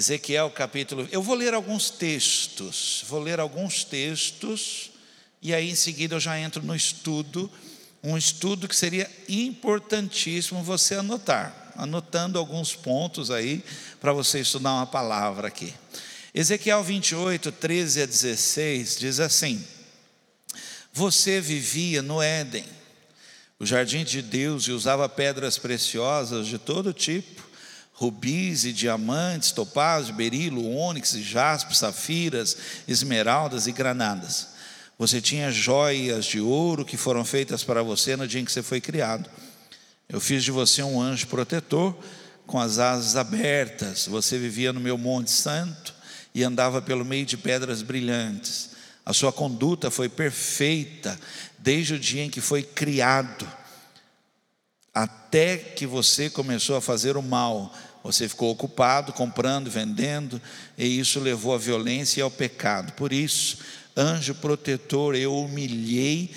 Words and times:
Ezequiel 0.00 0.50
capítulo. 0.50 1.06
Eu 1.12 1.22
vou 1.22 1.34
ler 1.34 1.52
alguns 1.52 1.90
textos, 1.90 3.04
vou 3.06 3.20
ler 3.20 3.38
alguns 3.38 3.84
textos, 3.84 4.92
e 5.42 5.52
aí 5.52 5.68
em 5.68 5.74
seguida 5.74 6.14
eu 6.14 6.20
já 6.20 6.38
entro 6.40 6.62
no 6.62 6.74
estudo, 6.74 7.50
um 8.02 8.16
estudo 8.16 8.66
que 8.66 8.74
seria 8.74 9.10
importantíssimo 9.28 10.62
você 10.62 10.94
anotar, 10.94 11.74
anotando 11.76 12.38
alguns 12.38 12.74
pontos 12.74 13.30
aí, 13.30 13.62
para 14.00 14.10
você 14.10 14.40
estudar 14.40 14.72
uma 14.72 14.86
palavra 14.86 15.48
aqui. 15.48 15.74
Ezequiel 16.32 16.82
28, 16.82 17.52
13 17.52 18.00
a 18.00 18.06
16 18.06 18.96
diz 18.98 19.20
assim: 19.20 19.62
Você 20.94 21.42
vivia 21.42 22.00
no 22.00 22.22
Éden, 22.22 22.64
o 23.58 23.66
jardim 23.66 24.02
de 24.02 24.22
Deus, 24.22 24.64
e 24.64 24.72
usava 24.72 25.06
pedras 25.10 25.58
preciosas 25.58 26.46
de 26.46 26.56
todo 26.56 26.94
tipo 26.94 27.49
rubis 28.00 28.64
e 28.64 28.72
diamantes, 28.72 29.52
topázio, 29.52 30.14
berilo, 30.14 30.66
ônix 30.66 31.12
jaspe, 31.12 31.76
safiras, 31.76 32.56
esmeraldas 32.88 33.66
e 33.66 33.72
granadas. 33.72 34.48
Você 34.98 35.20
tinha 35.20 35.52
joias 35.52 36.24
de 36.24 36.40
ouro 36.40 36.82
que 36.82 36.96
foram 36.96 37.26
feitas 37.26 37.62
para 37.62 37.82
você 37.82 38.16
no 38.16 38.26
dia 38.26 38.40
em 38.40 38.44
que 38.46 38.52
você 38.52 38.62
foi 38.62 38.80
criado. 38.80 39.28
Eu 40.08 40.18
fiz 40.18 40.42
de 40.42 40.50
você 40.50 40.82
um 40.82 40.98
anjo 40.98 41.26
protetor 41.26 41.94
com 42.46 42.58
as 42.58 42.78
asas 42.78 43.16
abertas. 43.16 44.06
Você 44.06 44.38
vivia 44.38 44.72
no 44.72 44.80
meu 44.80 44.96
monte 44.96 45.30
santo 45.30 45.94
e 46.34 46.42
andava 46.42 46.80
pelo 46.80 47.04
meio 47.04 47.26
de 47.26 47.36
pedras 47.36 47.82
brilhantes. 47.82 48.70
A 49.04 49.12
sua 49.12 49.30
conduta 49.30 49.90
foi 49.90 50.08
perfeita 50.08 51.20
desde 51.58 51.94
o 51.94 51.98
dia 51.98 52.24
em 52.24 52.30
que 52.30 52.40
foi 52.40 52.62
criado, 52.62 53.46
até 54.94 55.56
que 55.56 55.86
você 55.86 56.30
começou 56.30 56.76
a 56.76 56.80
fazer 56.80 57.16
o 57.16 57.22
mal 57.22 57.72
você 58.02 58.28
ficou 58.28 58.50
ocupado 58.50 59.12
comprando, 59.12 59.70
vendendo, 59.70 60.40
e 60.76 60.98
isso 60.98 61.20
levou 61.20 61.54
à 61.54 61.58
violência 61.58 62.20
e 62.20 62.22
ao 62.22 62.30
pecado. 62.30 62.92
Por 62.92 63.12
isso, 63.12 63.58
anjo 63.96 64.34
protetor, 64.34 65.14
eu 65.14 65.36
humilhei 65.36 66.30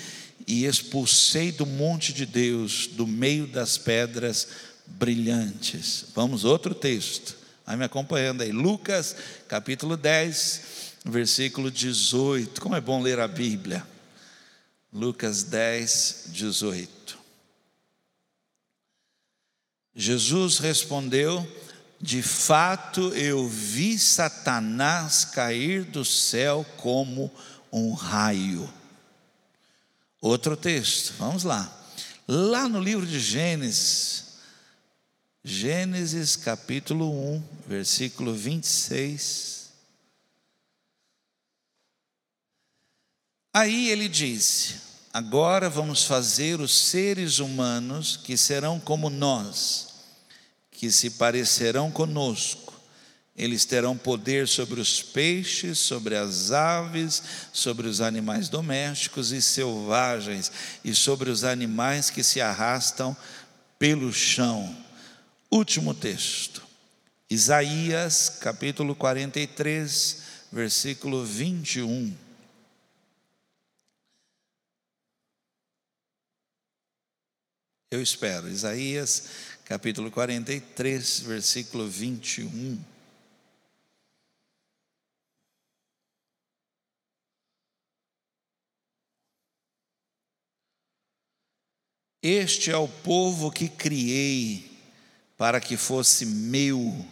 e 0.46 0.66
expulsei 0.66 1.50
do 1.50 1.64
monte 1.64 2.12
de 2.12 2.26
Deus, 2.26 2.86
do 2.86 3.06
meio 3.06 3.46
das 3.46 3.78
pedras 3.78 4.48
brilhantes. 4.86 6.06
Vamos 6.14 6.44
outro 6.44 6.74
texto. 6.74 7.36
Vai 7.66 7.76
me 7.76 7.84
acompanhando 7.84 8.42
aí. 8.42 8.52
Lucas, 8.52 9.16
capítulo 9.48 9.96
10, 9.96 10.60
versículo 11.04 11.70
18. 11.70 12.60
Como 12.60 12.76
é 12.76 12.80
bom 12.80 13.00
ler 13.00 13.18
a 13.20 13.28
Bíblia. 13.28 13.84
Lucas 14.92 15.42
10, 15.44 16.24
18. 16.28 17.23
Jesus 19.94 20.58
respondeu: 20.58 21.46
De 22.00 22.22
fato 22.22 23.14
eu 23.14 23.48
vi 23.48 23.98
Satanás 23.98 25.24
cair 25.24 25.84
do 25.84 26.04
céu 26.04 26.66
como 26.76 27.30
um 27.72 27.92
raio. 27.92 28.68
Outro 30.20 30.56
texto, 30.56 31.14
vamos 31.18 31.44
lá. 31.44 31.70
Lá 32.26 32.68
no 32.68 32.80
livro 32.80 33.06
de 33.06 33.20
Gênesis, 33.20 34.38
Gênesis 35.44 36.36
capítulo 36.36 37.10
1, 37.36 37.42
versículo 37.68 38.34
26. 38.34 39.70
Aí 43.52 43.90
ele 43.90 44.08
disse: 44.08 44.80
Agora 45.14 45.70
vamos 45.70 46.02
fazer 46.02 46.60
os 46.60 46.76
seres 46.76 47.38
humanos 47.38 48.16
que 48.16 48.36
serão 48.36 48.80
como 48.80 49.08
nós, 49.08 49.94
que 50.72 50.90
se 50.90 51.10
parecerão 51.10 51.88
conosco. 51.88 52.74
Eles 53.36 53.64
terão 53.64 53.96
poder 53.96 54.48
sobre 54.48 54.80
os 54.80 55.00
peixes, 55.00 55.78
sobre 55.78 56.16
as 56.16 56.50
aves, 56.50 57.22
sobre 57.52 57.86
os 57.86 58.00
animais 58.00 58.48
domésticos 58.48 59.30
e 59.30 59.40
selvagens, 59.40 60.50
e 60.84 60.92
sobre 60.92 61.30
os 61.30 61.44
animais 61.44 62.10
que 62.10 62.24
se 62.24 62.40
arrastam 62.40 63.16
pelo 63.78 64.12
chão. 64.12 64.76
Último 65.48 65.94
texto. 65.94 66.60
Isaías, 67.30 68.28
capítulo 68.40 68.96
43, 68.96 70.22
versículo 70.50 71.24
21. 71.24 72.23
Eu 77.94 78.02
espero. 78.02 78.50
Isaías 78.50 79.28
capítulo 79.64 80.10
43, 80.10 81.20
versículo 81.20 81.88
21. 81.88 82.82
Este 92.20 92.72
é 92.72 92.76
o 92.76 92.88
povo 92.88 93.52
que 93.52 93.68
criei 93.68 94.76
para 95.36 95.60
que 95.60 95.76
fosse 95.76 96.26
meu, 96.26 97.06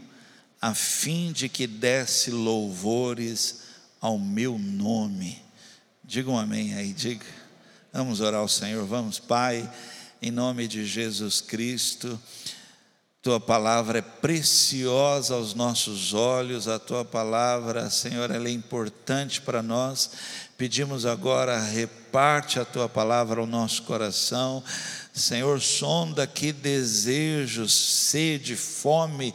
a 0.60 0.74
fim 0.74 1.30
de 1.30 1.48
que 1.48 1.68
desse 1.68 2.32
louvores 2.32 3.62
ao 4.00 4.18
meu 4.18 4.58
nome. 4.58 5.40
Diga 6.02 6.28
um 6.28 6.36
amém 6.36 6.74
aí, 6.74 6.92
diga. 6.92 7.24
Vamos 7.92 8.20
orar 8.20 8.40
ao 8.40 8.48
Senhor, 8.48 8.84
vamos, 8.84 9.20
Pai 9.20 9.70
em 10.22 10.30
nome 10.30 10.68
de 10.68 10.86
Jesus 10.86 11.40
Cristo. 11.40 12.18
Tua 13.20 13.40
palavra 13.40 13.98
é 13.98 14.02
preciosa 14.02 15.34
aos 15.34 15.52
nossos 15.52 16.14
olhos, 16.14 16.68
a 16.68 16.78
tua 16.78 17.04
palavra, 17.04 17.90
Senhor, 17.90 18.30
ela 18.30 18.46
é 18.46 18.52
importante 18.52 19.40
para 19.40 19.62
nós. 19.62 20.12
Pedimos 20.56 21.04
agora, 21.04 21.60
reparte 21.60 22.60
a 22.60 22.64
tua 22.64 22.88
palavra 22.88 23.40
ao 23.40 23.46
nosso 23.48 23.82
coração. 23.82 24.62
Senhor, 25.12 25.60
sonda 25.60 26.24
que 26.24 26.52
desejos, 26.52 27.74
sede, 27.74 28.54
fome 28.54 29.34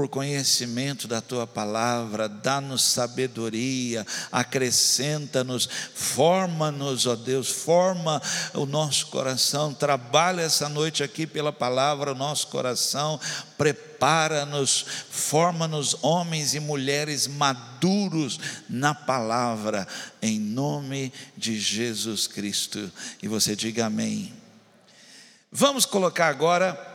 por 0.00 0.08
conhecimento 0.08 1.06
da 1.06 1.20
tua 1.20 1.46
palavra, 1.46 2.26
dá-nos 2.26 2.82
sabedoria, 2.82 4.06
acrescenta-nos, 4.32 5.68
forma-nos, 5.94 7.06
ó 7.06 7.14
Deus, 7.14 7.50
forma 7.50 8.22
o 8.54 8.64
nosso 8.64 9.08
coração, 9.08 9.74
trabalha 9.74 10.40
essa 10.40 10.70
noite 10.70 11.02
aqui 11.02 11.26
pela 11.26 11.52
palavra 11.52 12.12
o 12.12 12.14
nosso 12.14 12.46
coração, 12.46 13.20
prepara-nos, 13.58 14.86
forma-nos 15.10 15.94
homens 16.00 16.54
e 16.54 16.60
mulheres 16.60 17.26
maduros 17.26 18.40
na 18.70 18.94
palavra, 18.94 19.86
em 20.22 20.40
nome 20.40 21.12
de 21.36 21.60
Jesus 21.60 22.26
Cristo. 22.26 22.90
E 23.22 23.28
você 23.28 23.54
diga 23.54 23.84
amém. 23.84 24.32
Vamos 25.52 25.84
colocar 25.84 26.28
agora 26.28 26.89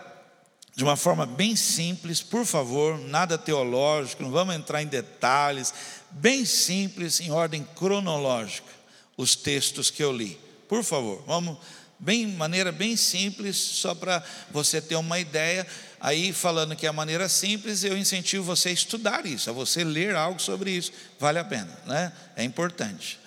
de 0.75 0.83
uma 0.83 0.97
forma 0.97 1.25
bem 1.25 1.55
simples, 1.55 2.21
por 2.21 2.45
favor, 2.45 2.99
nada 2.99 3.37
teológico, 3.37 4.21
não 4.21 4.29
vamos 4.29 4.53
entrar 4.53 4.83
em 4.83 4.87
detalhes, 4.87 5.73
bem 6.11 6.43
simples, 6.43 7.21
em 7.21 7.31
ordem 7.31 7.65
cronológica, 7.75 8.67
os 9.15 9.37
textos 9.37 9.89
que 9.89 10.03
eu 10.03 10.11
li. 10.11 10.37
Por 10.67 10.83
favor, 10.83 11.23
vamos, 11.25 11.57
bem, 11.97 12.27
maneira 12.27 12.73
bem 12.73 12.97
simples, 12.97 13.55
só 13.55 13.95
para 13.95 14.21
você 14.51 14.81
ter 14.81 14.97
uma 14.97 15.17
ideia. 15.17 15.65
Aí, 15.97 16.33
falando 16.33 16.75
que 16.75 16.85
é 16.85 16.89
a 16.89 16.93
maneira 16.93 17.29
simples, 17.29 17.85
eu 17.85 17.97
incentivo 17.97 18.43
você 18.43 18.67
a 18.67 18.73
estudar 18.73 19.25
isso, 19.25 19.49
a 19.49 19.53
você 19.53 19.81
ler 19.81 20.13
algo 20.13 20.41
sobre 20.41 20.71
isso, 20.71 20.91
vale 21.17 21.39
a 21.39 21.45
pena, 21.45 21.71
né? 21.85 22.11
É 22.35 22.43
importante. 22.43 23.17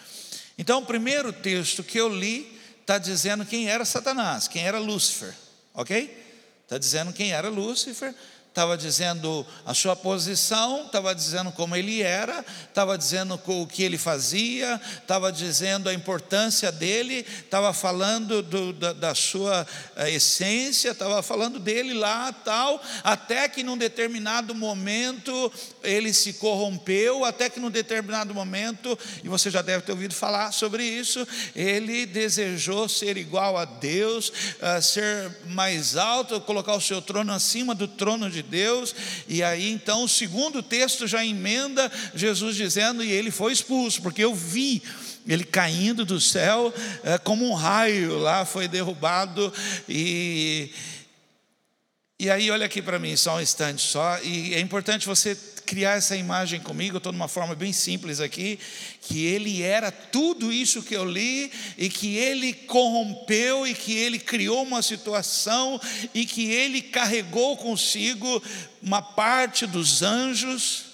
Então, 0.59 0.80
o 0.80 0.86
primeiro 0.86 1.32
texto 1.32 1.82
que 1.82 1.98
eu 1.98 2.15
li 2.15 2.60
está 2.82 2.98
dizendo 2.98 3.47
quem 3.47 3.70
era 3.70 3.86
Satanás, 3.86 4.48
quem 4.48 4.66
era 4.66 4.78
Lúcifer, 4.78 5.34
ok? 5.72 6.28
Está 6.69 6.77
dizendo 6.77 7.15
quem 7.15 7.33
era 7.33 7.49
Lúcifer, 7.49 8.15
estava 8.59 8.77
dizendo 8.77 9.47
a 9.65 9.73
sua 9.73 9.95
posição, 9.95 10.87
estava 10.87 11.15
dizendo 11.15 11.53
como 11.53 11.77
ele 11.77 12.03
era, 12.03 12.45
estava 12.69 12.99
dizendo 12.99 13.41
o 13.47 13.66
que 13.69 13.84
ele 13.84 13.97
fazia, 13.97 14.81
estava 15.01 15.31
dizendo 15.31 15.89
a 15.89 15.95
importância 15.95 16.72
dele, 16.72 17.25
estava 17.39 17.72
falando 17.72 18.43
do, 18.43 18.72
da, 18.72 18.93
da, 18.93 19.15
sua 19.15 19.65
eh, 19.95 20.10
essência, 20.10 20.91
estava 20.91 21.22
falando 21.22 21.60
dele 21.60 21.95
lá, 21.95 22.33
tal, 22.33 22.83
até 23.05 23.49
que 23.49 23.63
num 23.63 23.78
determinado 23.78 24.53
momento 24.57 25.53
ele 25.84 26.13
se 26.13 26.33
corrompeu, 26.33 27.25
até 27.25 27.49
que 27.49 27.61
num 27.61 27.71
determinado 27.71 28.34
momento, 28.34 28.99
e 29.22 29.28
você 29.28 29.53
já 29.53 29.63
deve 29.63 29.84
ter 29.84 29.93
ouvido 29.93 30.15
falar 30.15 30.51
sobre 30.51 30.83
isso, 30.83 31.25
ele 31.54 32.07
desejou 32.07 32.89
ser 32.89 33.16
igual 33.16 33.57
a 33.57 33.65
Deus, 33.65 34.31
uh, 34.31 34.83
ser 34.83 35.31
mais 35.47 35.97
alto, 35.97 36.41
colocar 36.41 36.75
o 36.75 36.81
seu 36.81 37.01
trono 37.01 37.33
acima 37.33 37.72
do 37.72 37.87
trono 37.87 38.28
de 38.28 38.47
Deus, 38.48 38.95
e 39.28 39.42
aí 39.42 39.71
então 39.71 40.04
o 40.04 40.09
segundo 40.09 40.62
texto 40.62 41.06
já 41.06 41.24
emenda 41.24 41.91
Jesus 42.15 42.56
dizendo, 42.56 43.04
e 43.04 43.10
ele 43.10 43.30
foi 43.30 43.53
expulso, 43.53 44.03
porque 44.03 44.24
eu 44.24 44.34
vi 44.34 44.83
ele 45.27 45.45
caindo 45.45 46.04
do 46.04 46.18
céu 46.18 46.72
é, 47.04 47.18
como 47.18 47.48
um 47.48 47.53
raio, 47.53 48.18
lá 48.18 48.45
foi 48.45 48.66
derrubado, 48.66 49.53
e, 49.89 50.71
e 52.18 52.28
aí 52.28 52.50
olha 52.50 52.66
aqui 52.66 52.82
para 52.82 52.98
mim, 52.98 53.16
só 53.16 53.36
um 53.36 53.41
instante 53.41 53.82
só, 53.82 54.18
e 54.22 54.54
é 54.54 54.60
importante 54.60 55.06
você 55.06 55.36
criar 55.65 55.98
essa 55.98 56.16
imagem 56.16 56.60
comigo, 56.60 56.97
estou 56.97 57.12
numa 57.12 57.28
forma 57.28 57.54
bem 57.54 57.74
simples 57.74 58.20
aqui, 58.20 58.59
que 59.03 59.26
ele 59.26 59.62
era 59.62 59.92
tudo 59.92 60.50
isso 60.50 60.82
que 60.82 60.97
eu 60.97 61.04
li, 61.04 61.53
e 61.76 61.91
que 61.91 62.16
ele 62.16 62.54
corrompeu, 62.54 63.66
e 63.66 63.74
que 63.74 63.94
ele 63.94 64.18
criou 64.18 64.62
uma 64.62 64.80
situação, 64.80 65.78
e 66.15 66.24
que 66.24 66.50
ele 66.50 66.80
carregou 66.80 67.56
consigo 67.56 68.42
uma 68.82 69.03
parte 69.03 69.66
dos 69.66 70.03
anjos. 70.03 70.86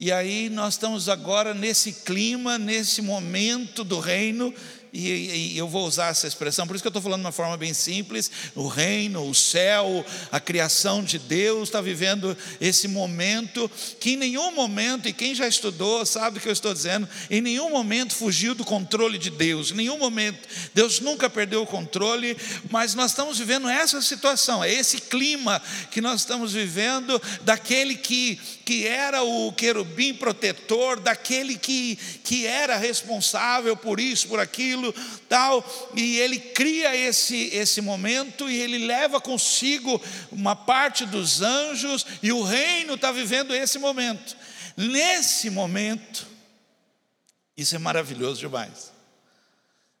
E 0.00 0.10
aí 0.10 0.48
nós 0.48 0.74
estamos 0.74 1.08
agora 1.08 1.52
nesse 1.52 1.92
clima, 1.92 2.58
nesse 2.58 3.02
momento 3.02 3.84
do 3.84 4.00
reino, 4.00 4.52
e, 4.94 5.54
e, 5.54 5.58
eu 5.58 5.68
vou 5.68 5.84
usar 5.84 6.10
essa 6.10 6.28
expressão, 6.28 6.68
por 6.68 6.76
isso 6.76 6.82
que 6.82 6.86
eu 6.86 6.90
estou 6.90 7.02
falando 7.02 7.22
de 7.22 7.26
uma 7.26 7.32
forma 7.32 7.56
bem 7.56 7.74
simples: 7.74 8.30
o 8.54 8.68
reino, 8.68 9.28
o 9.28 9.34
céu, 9.34 10.06
a 10.30 10.38
criação 10.38 11.02
de 11.02 11.18
Deus 11.18 11.68
está 11.68 11.80
vivendo 11.80 12.36
esse 12.60 12.86
momento 12.86 13.68
que 13.98 14.12
em 14.12 14.16
nenhum 14.16 14.52
momento, 14.52 15.08
e 15.08 15.12
quem 15.12 15.34
já 15.34 15.48
estudou 15.48 16.06
sabe 16.06 16.38
o 16.38 16.40
que 16.40 16.46
eu 16.46 16.52
estou 16.52 16.72
dizendo, 16.72 17.08
em 17.28 17.40
nenhum 17.40 17.70
momento 17.70 18.14
fugiu 18.14 18.54
do 18.54 18.64
controle 18.64 19.18
de 19.18 19.30
Deus, 19.30 19.72
em 19.72 19.74
nenhum 19.74 19.98
momento, 19.98 20.48
Deus 20.72 21.00
nunca 21.00 21.28
perdeu 21.28 21.62
o 21.62 21.66
controle, 21.66 22.36
mas 22.70 22.94
nós 22.94 23.10
estamos 23.10 23.36
vivendo 23.36 23.68
essa 23.68 24.00
situação, 24.00 24.62
é 24.62 24.72
esse 24.72 24.98
clima 25.00 25.60
que 25.90 26.00
nós 26.00 26.20
estamos 26.20 26.52
vivendo, 26.52 27.20
daquele 27.42 27.96
que, 27.96 28.38
que 28.64 28.86
era 28.86 29.24
o 29.24 29.52
querubim 29.52 30.14
protetor, 30.14 31.00
daquele 31.00 31.58
que, 31.58 31.98
que 32.22 32.46
era 32.46 32.76
responsável 32.76 33.76
por 33.76 33.98
isso, 33.98 34.28
por 34.28 34.38
aquilo 34.38 34.83
tal, 35.28 35.64
e 35.94 36.18
ele 36.18 36.38
cria 36.38 36.96
esse, 36.96 37.48
esse 37.54 37.80
momento 37.80 38.50
e 38.50 38.60
ele 38.60 38.86
leva 38.86 39.20
consigo 39.20 40.00
uma 40.30 40.56
parte 40.56 41.06
dos 41.06 41.40
anjos, 41.40 42.04
e 42.22 42.32
o 42.32 42.42
reino 42.42 42.94
está 42.94 43.12
vivendo 43.12 43.54
esse 43.54 43.78
momento. 43.78 44.36
Nesse 44.76 45.50
momento, 45.50 46.26
isso 47.56 47.76
é 47.76 47.78
maravilhoso 47.78 48.40
demais. 48.40 48.92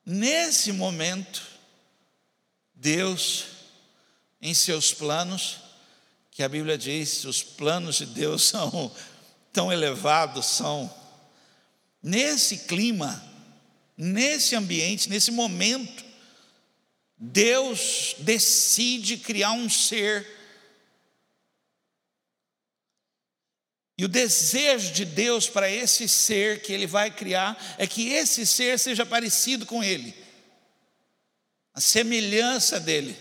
Nesse 0.04 0.72
momento, 0.72 1.42
Deus, 2.74 3.44
em 4.42 4.52
seus 4.52 4.92
planos, 4.92 5.58
que 6.30 6.42
a 6.42 6.48
Bíblia 6.48 6.76
diz, 6.76 7.24
os 7.24 7.42
planos 7.42 7.96
de 7.96 8.06
Deus 8.06 8.42
são 8.48 8.92
tão 9.52 9.72
elevados, 9.72 10.46
são 10.46 10.92
nesse 12.02 12.58
clima, 12.58 13.22
Nesse 13.96 14.56
ambiente, 14.56 15.08
nesse 15.08 15.30
momento, 15.30 16.04
Deus 17.16 18.16
decide 18.18 19.16
criar 19.16 19.52
um 19.52 19.70
ser. 19.70 20.26
E 23.96 24.04
o 24.04 24.08
desejo 24.08 24.92
de 24.92 25.04
Deus 25.04 25.48
para 25.48 25.70
esse 25.70 26.08
ser 26.08 26.60
que 26.62 26.72
Ele 26.72 26.86
vai 26.86 27.10
criar 27.10 27.56
é 27.78 27.86
que 27.86 28.08
esse 28.08 28.44
ser 28.44 28.78
seja 28.78 29.06
parecido 29.06 29.64
com 29.64 29.82
Ele, 29.84 30.12
a 31.72 31.80
semelhança 31.80 32.80
dele. 32.80 33.16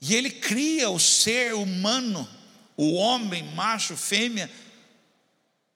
E 0.00 0.14
Ele 0.14 0.30
cria 0.30 0.88
o 0.88 0.98
ser 0.98 1.52
humano 1.52 2.37
o 2.78 2.94
homem, 2.94 3.42
macho, 3.56 3.96
fêmea, 3.96 4.48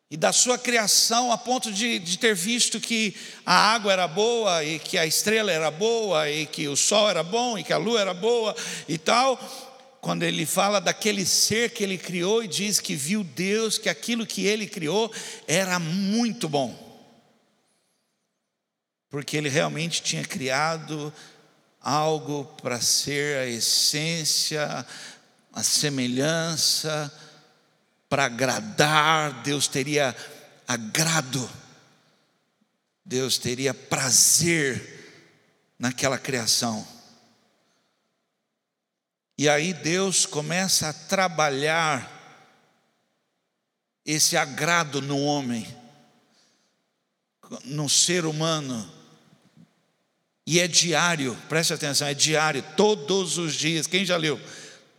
e 0.09 0.17
da 0.17 0.33
sua 0.33 0.57
criação 0.57 1.33
a 1.33 1.39
ponto 1.39 1.73
de, 1.73 1.99
de, 1.99 2.17
ter 2.17 2.35
visto 2.35 2.79
que 2.79 3.17
a 3.45 3.73
água 3.75 3.93
era 3.93 4.07
boa, 4.07 4.63
e 4.63 4.79
que 4.79 4.97
a 4.97 5.05
estrela 5.05 5.51
era 5.51 5.69
boa, 5.69 6.31
e 6.31 6.47
que 6.47 6.69
o 6.69 6.77
sol 6.77 7.11
era 7.11 7.25
bom, 7.25 7.59
e 7.59 7.65
que 7.65 7.73
a 7.73 7.77
lua 7.79 8.01
era 8.01 8.15
boa 8.15 8.55
e 8.87 8.97
tal. 8.97 9.37
Quando 10.01 10.23
ele 10.23 10.47
fala 10.47 10.81
daquele 10.81 11.27
ser 11.27 11.71
que 11.71 11.83
ele 11.83 11.99
criou 11.99 12.45
e 12.45 12.49
diz 12.49 12.79
que 12.79 12.95
viu 12.95 13.25
Deus, 13.25 13.79
que 13.79 13.89
aquilo 13.89 14.27
que 14.27 14.47
ele 14.47 14.67
criou 14.69 15.13
era 15.49 15.79
muito 15.81 16.49
bom, 16.49 16.77
porque 19.11 19.37
ele 19.37 19.49
realmente 19.49 20.03
tinha 20.03 20.25
criado 20.25 21.13
algo 21.81 22.45
para 22.63 22.81
ser 22.81 23.39
a 23.39 23.47
essência 23.47 24.87
a 25.53 25.63
semelhança, 25.63 27.13
para 28.09 28.25
agradar, 28.25 29.43
Deus 29.43 29.69
teria 29.69 30.15
agrado, 30.67 31.49
Deus 33.05 33.39
teria 33.39 33.73
prazer 33.73 35.03
naquela 35.79 36.19
criação. 36.19 36.87
E 39.39 39.49
aí 39.49 39.73
Deus 39.73 40.27
começa 40.27 40.91
a 40.91 40.93
trabalhar 40.93 42.21
esse 44.05 44.37
agrado 44.37 45.01
no 45.01 45.19
homem, 45.19 45.67
no 47.65 47.89
ser 47.89 48.25
humano. 48.25 48.91
E 50.47 50.61
é 50.61 50.69
diário, 50.69 51.37
preste 51.49 51.73
atenção, 51.73 52.07
é 52.07 52.15
diário, 52.15 52.65
todos 52.77 53.39
os 53.39 53.55
dias. 53.55 53.87
Quem 53.87 54.05
já 54.05 54.17
leu? 54.17 54.41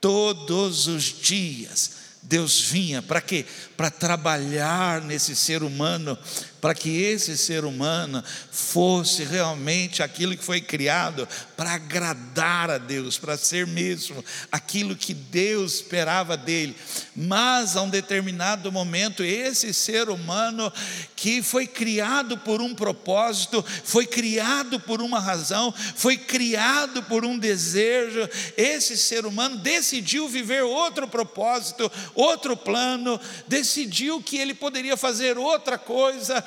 Todos 0.04 0.88
os 0.88 1.04
dias 1.22 1.92
Deus 2.22 2.60
vinha 2.60 3.02
para 3.02 3.22
quê? 3.22 3.46
Para 3.76 3.90
trabalhar 3.90 5.02
nesse 5.02 5.36
ser 5.36 5.64
humano, 5.64 6.18
para 6.64 6.74
que 6.74 7.02
esse 7.02 7.38
ser 7.38 7.66
humano 7.66 8.24
fosse 8.50 9.26
realmente 9.26 10.02
aquilo 10.02 10.38
que 10.38 10.46
foi 10.46 10.62
criado 10.62 11.28
para 11.58 11.74
agradar 11.74 12.72
a 12.72 12.78
Deus, 12.78 13.18
para 13.18 13.36
ser 13.36 13.68
mesmo 13.68 14.24
aquilo 14.50 14.96
que 14.96 15.14
Deus 15.14 15.76
esperava 15.76 16.38
dele. 16.38 16.74
Mas 17.14 17.76
a 17.76 17.82
um 17.82 17.90
determinado 17.90 18.72
momento, 18.72 19.26
esse 19.26 19.74
ser 19.74 20.08
humano 20.08 20.72
que 21.18 21.44
foi 21.44 21.68
criado 21.68 22.38
por 22.38 22.62
um 22.62 22.74
propósito, 22.74 23.64
foi 23.84 24.06
criado 24.06 24.80
por 24.80 25.02
uma 25.02 25.20
razão, 25.20 25.74
foi 25.98 26.16
criado 26.16 27.04
por 27.04 27.26
um 27.26 27.38
desejo, 27.38 28.30
esse 28.56 28.96
ser 28.98 29.26
humano 29.26 29.58
decidiu 29.58 30.30
viver 30.30 30.64
outro 30.64 31.10
propósito, 31.10 31.92
outro 32.16 32.56
plano, 32.56 33.20
decidiu 33.50 33.73
que 34.22 34.38
ele 34.38 34.54
poderia 34.54 34.96
fazer 34.96 35.38
outra 35.38 35.78
coisa 35.78 36.44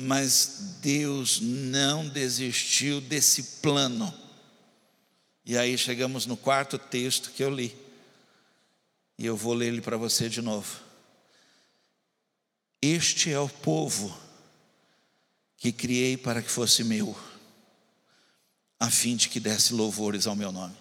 mas 0.00 0.78
Deus 0.80 1.40
não 1.40 2.08
desistiu 2.08 3.00
desse 3.02 3.60
plano. 3.60 4.12
E 5.44 5.58
aí 5.58 5.76
chegamos 5.76 6.24
no 6.24 6.36
quarto 6.36 6.78
texto 6.78 7.30
que 7.32 7.44
eu 7.44 7.50
li. 7.50 7.76
E 9.18 9.26
eu 9.26 9.36
vou 9.36 9.52
ler 9.52 9.66
ele 9.66 9.82
para 9.82 9.98
você 9.98 10.28
de 10.28 10.40
novo. 10.40 10.80
Este 12.80 13.30
é 13.30 13.38
o 13.38 13.48
povo 13.48 14.16
que 15.58 15.70
criei 15.70 16.16
para 16.16 16.40
que 16.40 16.50
fosse 16.50 16.82
meu, 16.82 17.14
a 18.78 18.90
fim 18.90 19.14
de 19.14 19.28
que 19.28 19.38
desse 19.38 19.74
louvores 19.74 20.26
ao 20.26 20.34
meu 20.34 20.50
nome. 20.50 20.74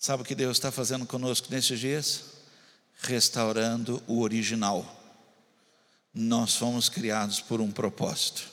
Sabe 0.00 0.24
o 0.24 0.26
que 0.26 0.34
Deus 0.34 0.56
está 0.56 0.72
fazendo 0.72 1.06
conosco 1.06 1.46
nesses 1.48 1.78
dias? 1.78 2.24
Restaurando 3.02 4.02
o 4.08 4.20
original 4.20 4.96
nós 6.12 6.56
fomos 6.56 6.88
criados 6.88 7.40
por 7.40 7.60
um 7.60 7.70
propósito. 7.70 8.50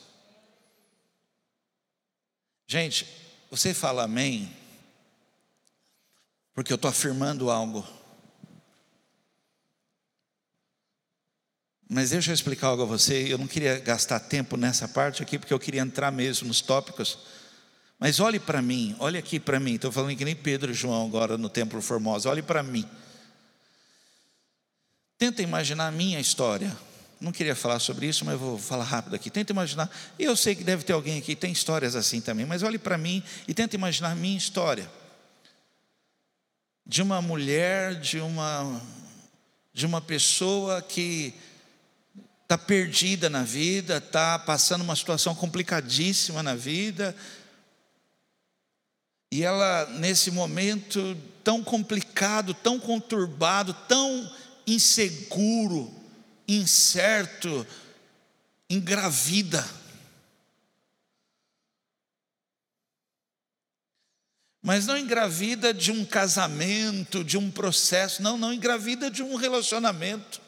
Gente, 2.68 3.08
você 3.50 3.74
fala 3.74 4.04
amém, 4.04 4.51
porque 6.54 6.72
eu 6.72 6.75
estou 6.75 6.89
afirmando 6.89 7.50
algo. 7.50 7.86
Mas 11.89 12.10
deixa 12.10 12.32
eu 12.32 12.36
explicar 12.36 12.68
algo 12.68 12.84
a 12.84 12.86
você. 12.86 13.32
Eu 13.32 13.38
não 13.38 13.48
queria 13.48 13.80
gastar 13.80 14.20
tempo 14.20 14.58
nessa 14.58 14.88
parte 14.88 15.24
aqui, 15.24 15.39
porque 15.39 15.54
eu 15.54 15.60
queria 15.60 15.82
entrar 15.82 16.12
mesmo 16.12 16.48
nos 16.48 16.62
tópicos. 16.62 17.18
Mas 18.00 18.20
olhe 18.20 18.39
para 18.39 18.62
mim, 18.62 18.96
olhe 19.00 19.18
aqui 19.18 19.39
para 19.39 19.60
mim. 19.60 19.75
Estou 19.75 19.92
falando 19.92 20.16
que 20.16 20.25
nem 20.25 20.36
Pedro 20.36 20.72
e 20.72 20.74
João 20.74 21.06
agora 21.06 21.38
no 21.38 21.50
Templo 21.50 21.82
Formosa. 21.82 22.30
Olhe 22.30 22.42
para 22.42 22.62
mim. 22.62 22.88
Tenta 25.18 25.42
imaginar 25.42 25.88
a 25.88 25.92
minha 25.92 26.20
história. 26.20 26.75
Não 27.20 27.32
queria 27.32 27.56
falar 27.56 27.80
sobre 27.80 28.06
isso, 28.06 28.24
mas 28.24 28.39
vou 28.39 28.60
falar 28.60 28.84
rápido 28.84 29.16
aqui. 29.16 29.32
Tenta 29.32 29.51
imaginar. 29.51 29.89
Eu 30.20 30.36
sei 30.36 30.54
que 30.54 30.63
deve 30.63 30.84
ter 30.84 30.94
alguém 30.94 31.18
aqui 31.18 31.34
que 31.34 31.42
tem 31.42 31.51
histórias 31.51 31.96
assim 31.96 32.22
também, 32.22 32.46
mas 32.46 32.62
olhe 32.62 32.77
para 32.77 32.98
mim 32.98 33.24
e 33.48 33.54
tenta 33.54 33.75
imaginar 33.75 34.16
minha 34.16 34.38
história. 34.38 34.88
De 36.86 37.01
uma 37.01 37.22
mulher, 37.22 37.96
de 37.96 38.20
uma 38.20 38.80
de 39.74 39.86
uma 39.86 40.01
pessoa 40.01 40.82
que 40.82 41.36
está 42.42 42.58
perdida 42.58 43.30
na 43.30 43.44
vida, 43.44 43.98
está 43.98 44.39
passando 44.39 44.82
uma 44.82 44.96
situação 44.96 45.36
complicadíssima 45.36 46.42
na 46.42 46.56
vida, 46.56 47.16
e 49.31 49.43
ela, 49.43 49.86
nesse 50.00 50.31
momento 50.31 51.17
tão 51.43 51.63
complicado, 51.63 52.53
tão 52.53 52.79
conturbado, 52.79 53.74
tão 53.88 54.31
inseguro, 54.65 55.93
incerto, 56.48 57.65
engravida. 58.69 59.65
Mas 64.62 64.86
não 64.86 64.98
engravida 64.98 65.74
de 65.74 65.91
um 65.91 66.03
casamento, 66.03 67.24
de 67.24 67.38
um 67.38 67.50
processo, 67.50 68.22
não, 68.22 68.38
não 68.38 68.53
engravida 68.53 69.10
de 69.10 69.24
um 69.24 69.36
relacionamento. 69.36 70.41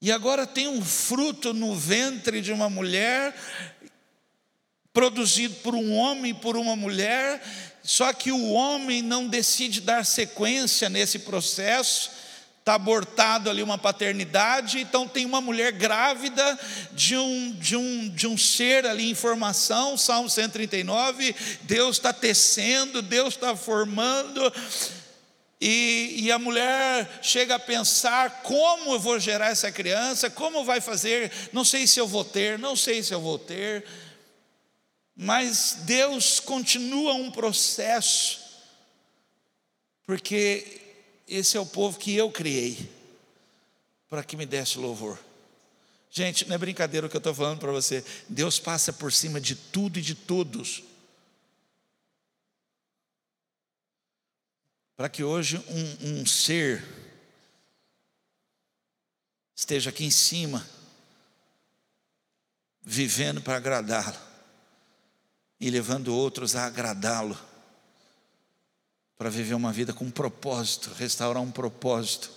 E 0.00 0.10
agora 0.10 0.46
tem 0.46 0.66
um 0.66 0.82
fruto 0.82 1.52
no 1.52 1.76
ventre 1.76 2.40
de 2.40 2.52
uma 2.52 2.68
mulher, 2.68 3.34
produzido 4.92 5.54
por 5.56 5.74
um 5.74 5.94
homem 5.94 6.32
e 6.32 6.34
por 6.34 6.56
uma 6.56 6.76
mulher, 6.76 7.42
só 7.82 8.12
que 8.12 8.30
o 8.30 8.50
homem 8.50 9.02
não 9.02 9.26
decide 9.26 9.80
dar 9.80 10.04
sequência 10.04 10.88
nesse 10.88 11.20
processo, 11.20 12.10
está 12.62 12.74
abortado 12.74 13.50
ali 13.50 13.60
uma 13.60 13.76
paternidade, 13.76 14.78
então 14.78 15.08
tem 15.08 15.26
uma 15.26 15.40
mulher 15.40 15.72
grávida 15.72 16.58
de 16.92 17.16
um, 17.16 17.50
de 17.58 17.74
um, 17.74 18.08
de 18.08 18.28
um 18.28 18.38
ser 18.38 18.86
ali 18.86 19.10
em 19.10 19.14
formação, 19.14 19.96
Salmo 19.96 20.30
139, 20.30 21.34
Deus 21.62 21.96
está 21.96 22.12
tecendo, 22.12 23.02
Deus 23.02 23.34
está 23.34 23.56
formando, 23.56 24.40
e, 25.60 26.24
e, 26.24 26.32
a 26.32 26.40
mulher 26.40 27.20
chega 27.22 27.54
a 27.54 27.58
pensar: 27.58 28.42
como 28.42 28.94
eu 28.94 28.98
vou 28.98 29.20
gerar 29.20 29.50
essa 29.50 29.70
criança, 29.70 30.28
como 30.28 30.64
vai 30.64 30.80
fazer, 30.80 31.30
não 31.52 31.64
sei 31.64 31.86
se 31.86 32.00
eu 32.00 32.06
vou 32.06 32.24
ter, 32.24 32.58
não 32.58 32.74
sei 32.74 33.00
se 33.00 33.14
eu 33.14 33.20
vou 33.20 33.38
ter, 33.38 33.84
mas 35.14 35.78
Deus 35.84 36.40
continua 36.40 37.14
um 37.14 37.30
processo, 37.30 38.40
porque 40.06 40.80
esse 41.28 41.56
é 41.56 41.60
o 41.60 41.66
povo 41.66 41.98
que 41.98 42.14
eu 42.14 42.30
criei, 42.30 42.90
para 44.08 44.24
que 44.24 44.36
me 44.36 44.46
desse 44.46 44.78
louvor. 44.78 45.18
Gente, 46.10 46.46
não 46.46 46.54
é 46.54 46.58
brincadeira 46.58 47.06
o 47.06 47.10
que 47.10 47.16
eu 47.16 47.20
estou 47.20 47.34
falando 47.34 47.58
para 47.58 47.72
você. 47.72 48.04
Deus 48.28 48.58
passa 48.58 48.92
por 48.92 49.10
cima 49.10 49.40
de 49.40 49.54
tudo 49.54 49.98
e 49.98 50.02
de 50.02 50.14
todos. 50.14 50.82
Para 54.94 55.08
que 55.08 55.24
hoje 55.24 55.56
um, 55.68 56.20
um 56.20 56.26
ser 56.26 56.84
esteja 59.56 59.88
aqui 59.88 60.04
em 60.04 60.10
cima, 60.10 60.68
vivendo 62.82 63.40
para 63.40 63.56
agradá-lo 63.56 64.31
e 65.62 65.70
levando 65.70 66.12
outros 66.12 66.56
a 66.56 66.66
agradá-lo 66.66 67.38
para 69.16 69.30
viver 69.30 69.54
uma 69.54 69.72
vida 69.72 69.92
com 69.92 70.06
um 70.06 70.10
propósito, 70.10 70.90
restaurar 70.98 71.40
um 71.40 71.52
propósito. 71.52 72.28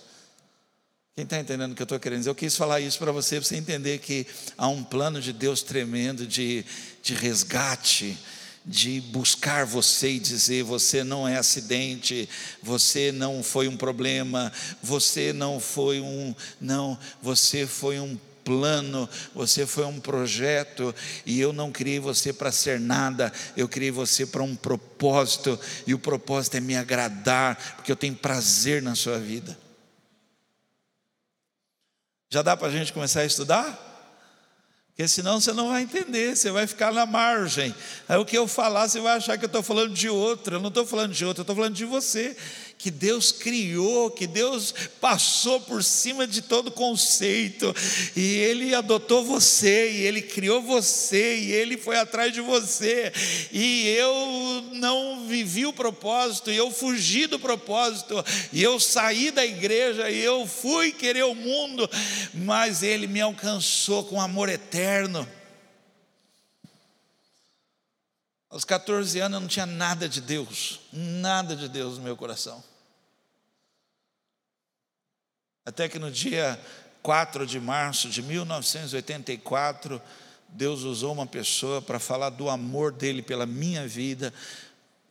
Quem 1.15 1.23
está 1.23 1.39
entendendo 1.39 1.71
o 1.71 1.75
que 1.75 1.81
eu 1.81 1.85
estou 1.85 1.99
querendo 1.99 2.19
dizer? 2.19 2.29
Eu 2.29 2.35
quis 2.35 2.55
falar 2.55 2.81
isso 2.81 2.99
para 2.99 3.11
você, 3.11 3.37
para 3.37 3.45
você 3.45 3.55
entender 3.55 3.97
que 3.97 4.27
há 4.55 4.67
um 4.67 4.83
plano 4.83 5.19
de 5.19 5.33
Deus 5.33 5.63
tremendo 5.63 6.27
de, 6.27 6.63
de 7.01 7.15
resgate, 7.15 8.15
de 8.63 9.01
buscar 9.01 9.65
você 9.65 10.11
e 10.11 10.19
dizer: 10.19 10.61
você 10.61 11.03
não 11.03 11.27
é 11.27 11.37
acidente, 11.37 12.29
você 12.61 13.11
não 13.11 13.41
foi 13.41 13.67
um 13.67 13.75
problema, 13.75 14.53
você 14.83 15.33
não 15.33 15.59
foi 15.59 15.99
um. 15.99 16.35
Não, 16.61 16.95
você 17.23 17.65
foi 17.65 17.99
um 17.99 18.15
plano, 18.45 19.09
você 19.33 19.65
foi 19.65 19.83
um 19.85 19.99
projeto, 19.99 20.93
e 21.25 21.41
eu 21.41 21.51
não 21.51 21.71
criei 21.71 21.99
você 21.99 22.31
para 22.31 22.51
ser 22.51 22.79
nada, 22.79 23.33
eu 23.57 23.67
criei 23.67 23.91
você 23.91 24.25
para 24.25 24.43
um 24.43 24.55
propósito, 24.55 25.59
e 25.85 25.93
o 25.93 25.99
propósito 25.99 26.55
é 26.55 26.61
me 26.61 26.77
agradar, 26.77 27.57
porque 27.75 27.91
eu 27.91 27.95
tenho 27.95 28.15
prazer 28.15 28.81
na 28.81 28.95
sua 28.95 29.17
vida. 29.17 29.57
Já 32.29 32.41
dá 32.41 32.55
para 32.55 32.67
a 32.67 32.71
gente 32.71 32.93
começar 32.93 33.21
a 33.21 33.25
estudar? 33.25 33.81
Porque 34.89 35.09
senão 35.09 35.41
você 35.41 35.51
não 35.51 35.69
vai 35.69 35.81
entender, 35.81 36.37
você 36.37 36.49
vai 36.49 36.65
ficar 36.65 36.93
na 36.93 37.05
margem. 37.05 37.75
Aí 38.07 38.17
o 38.17 38.23
que 38.23 38.37
eu 38.37 38.47
falar, 38.47 38.87
você 38.87 39.01
vai 39.01 39.17
achar 39.17 39.37
que 39.37 39.43
eu 39.43 39.47
estou 39.47 39.61
falando 39.61 39.93
de 39.93 40.07
outro. 40.07 40.55
Eu 40.55 40.61
não 40.61 40.69
estou 40.69 40.85
falando 40.85 41.11
de 41.11 41.25
outro, 41.25 41.41
eu 41.41 41.43
estou 41.43 41.55
falando 41.55 41.73
de 41.73 41.83
você 41.83 42.35
que 42.77 42.91
Deus 42.91 43.31
criou, 43.31 44.11
que 44.11 44.27
Deus 44.27 44.73
passou 45.01 45.59
por 45.61 45.83
cima 45.83 46.27
de 46.27 46.41
todo 46.41 46.69
conceito, 46.69 47.75
e 48.15 48.37
Ele 48.37 48.75
adotou 48.75 49.23
você, 49.23 49.91
e 49.91 50.01
Ele 50.01 50.21
criou 50.21 50.61
você, 50.61 51.37
e 51.37 51.51
Ele 51.51 51.77
foi 51.77 51.97
atrás 51.97 52.33
de 52.33 52.41
você, 52.41 53.11
e 53.51 53.87
eu 53.87 54.69
não 54.73 55.25
vivi 55.27 55.65
o 55.65 55.73
propósito, 55.73 56.51
e 56.51 56.57
eu 56.57 56.69
fugi 56.69 57.27
do 57.27 57.39
propósito, 57.39 58.23
e 58.53 58.61
eu 58.61 58.79
saí 58.79 59.31
da 59.31 59.45
igreja, 59.45 60.09
e 60.09 60.19
eu 60.19 60.45
fui 60.45 60.91
querer 60.91 61.25
o 61.25 61.33
mundo, 61.33 61.89
mas 62.33 62.83
Ele 62.83 63.07
me 63.07 63.21
alcançou 63.21 64.03
com 64.03 64.21
amor 64.21 64.49
eterno. 64.49 65.27
Aos 68.55 68.63
14 68.63 69.19
anos 69.19 69.35
eu 69.35 69.41
não 69.41 69.49
tinha 69.49 69.65
nada 69.65 70.07
de 70.07 70.21
Deus, 70.21 70.79
nada 70.93 71.57
de 71.57 71.67
Deus 71.67 71.97
no 71.97 72.05
meu 72.05 72.15
coração. 72.15 72.63
Até 75.65 75.89
que 75.89 75.99
no 75.99 76.09
dia 76.09 76.57
4 77.03 77.45
de 77.45 77.59
março 77.59 78.07
de 78.07 78.21
1984, 78.21 80.01
Deus 80.47 80.83
usou 80.83 81.11
uma 81.11 81.27
pessoa 81.27 81.81
para 81.81 81.99
falar 81.99 82.29
do 82.29 82.49
amor 82.49 82.93
dele 82.93 83.21
pela 83.21 83.45
minha 83.45 83.85
vida, 83.89 84.33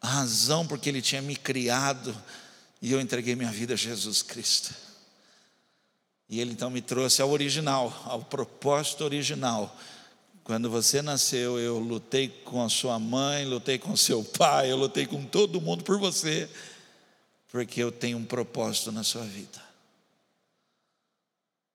a 0.01 0.09
razão 0.09 0.67
porque 0.67 0.89
ele 0.89 1.03
tinha 1.03 1.21
me 1.21 1.37
criado, 1.37 2.17
e 2.81 2.93
eu 2.93 2.99
entreguei 2.99 3.37
minha 3.37 3.53
vida 3.53 3.75
a 3.75 3.77
Jesus 3.77 4.23
Cristo. 4.23 4.75
E 6.31 6.41
ele 6.41 6.53
então 6.53 6.71
me 6.71 6.81
trouxe 6.81 7.21
ao 7.21 7.29
original, 7.29 7.95
ao 8.07 8.25
propósito 8.25 9.05
original 9.05 9.77
quando 10.45 10.69
você 10.69 11.01
nasceu, 11.01 11.59
eu 11.59 11.79
lutei 11.79 12.29
com 12.29 12.63
a 12.63 12.69
sua 12.69 12.99
mãe, 12.99 13.47
lutei 13.47 13.79
com 13.79 13.97
seu 13.97 14.23
pai, 14.39 14.71
eu 14.71 14.77
lutei 14.77 15.07
com 15.07 15.25
todo 15.25 15.61
mundo 15.61 15.83
por 15.83 15.99
você, 15.99 16.49
porque 17.49 17.83
eu 17.83 17.91
tenho 17.91 18.19
um 18.19 18.25
propósito 18.27 18.93
na 18.93 19.03
sua 19.03 19.23
vida. 19.23 19.65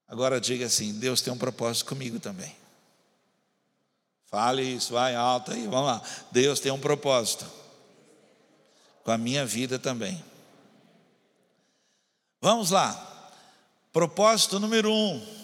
Agora 0.07 0.39
diga 0.39 0.67
assim: 0.67 0.93
Deus 0.99 1.19
tem 1.19 1.33
um 1.33 1.37
propósito 1.37 1.87
comigo 1.87 2.19
também. 2.19 2.55
Fale 4.25 4.61
isso, 4.61 4.93
vai 4.93 5.15
alto 5.15 5.51
aí, 5.51 5.65
vamos 5.65 5.87
lá. 5.87 6.01
Deus 6.31 6.59
tem 6.59 6.71
um 6.71 6.79
propósito 6.79 7.45
com 9.03 9.09
a 9.09 9.17
minha 9.17 9.43
vida 9.43 9.79
também. 9.79 10.23
Vamos 12.39 12.69
lá. 12.69 13.33
Propósito 13.91 14.59
número 14.59 14.93
um 14.93 15.38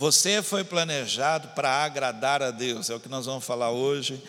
você 0.00 0.42
foi 0.42 0.64
planejado 0.64 1.48
para 1.48 1.84
agradar 1.84 2.42
a 2.42 2.50
Deus, 2.50 2.88
é 2.88 2.94
o 2.94 2.98
que 2.98 3.06
nós 3.06 3.26
vamos 3.26 3.44
falar 3.44 3.70
hoje. 3.70 4.24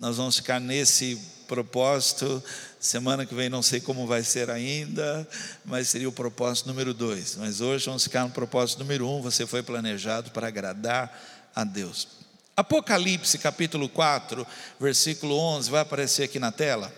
Nós 0.00 0.16
vamos 0.16 0.36
ficar 0.36 0.58
nesse 0.58 1.20
propósito. 1.46 2.42
Semana 2.80 3.26
que 3.26 3.34
vem 3.34 3.50
não 3.50 3.62
sei 3.62 3.82
como 3.82 4.06
vai 4.06 4.22
ser 4.22 4.48
ainda, 4.48 5.28
mas 5.62 5.90
seria 5.90 6.08
o 6.08 6.12
propósito 6.12 6.68
número 6.68 6.94
dois. 6.94 7.36
Mas 7.36 7.60
hoje 7.60 7.84
vamos 7.84 8.04
ficar 8.04 8.24
no 8.24 8.30
propósito 8.30 8.78
número 8.78 9.06
um. 9.06 9.20
Você 9.20 9.46
foi 9.46 9.62
planejado 9.62 10.30
para 10.30 10.48
agradar 10.48 11.50
a 11.54 11.62
Deus. 11.62 12.08
Apocalipse 12.56 13.36
capítulo 13.36 13.90
4, 13.90 14.46
versículo 14.80 15.36
11, 15.36 15.70
vai 15.70 15.82
aparecer 15.82 16.22
aqui 16.22 16.38
na 16.38 16.50
tela 16.50 16.90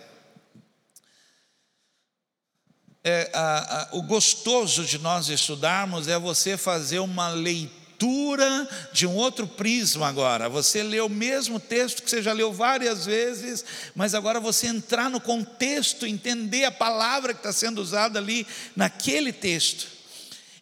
é, 3.03 3.29
a, 3.33 3.81
a, 3.81 3.95
o 3.95 4.01
gostoso 4.01 4.83
de 4.83 4.97
nós 4.97 5.29
estudarmos 5.29 6.07
é 6.07 6.17
você 6.19 6.57
fazer 6.57 6.99
uma 6.99 7.29
leitura 7.29 8.67
de 8.91 9.07
um 9.07 9.15
outro 9.15 9.47
prisma 9.47 10.07
agora. 10.07 10.49
Você 10.49 10.83
lê 10.83 10.99
o 10.99 11.09
mesmo 11.09 11.59
texto 11.59 12.03
que 12.03 12.09
você 12.09 12.21
já 12.21 12.33
leu 12.33 12.53
várias 12.53 13.05
vezes, 13.05 13.63
mas 13.95 14.13
agora 14.13 14.39
você 14.39 14.67
entrar 14.67 15.09
no 15.09 15.19
contexto, 15.19 16.05
entender 16.05 16.65
a 16.65 16.71
palavra 16.71 17.33
que 17.33 17.39
está 17.39 17.53
sendo 17.53 17.81
usada 17.81 18.19
ali 18.19 18.45
naquele 18.75 19.31
texto. 19.31 19.97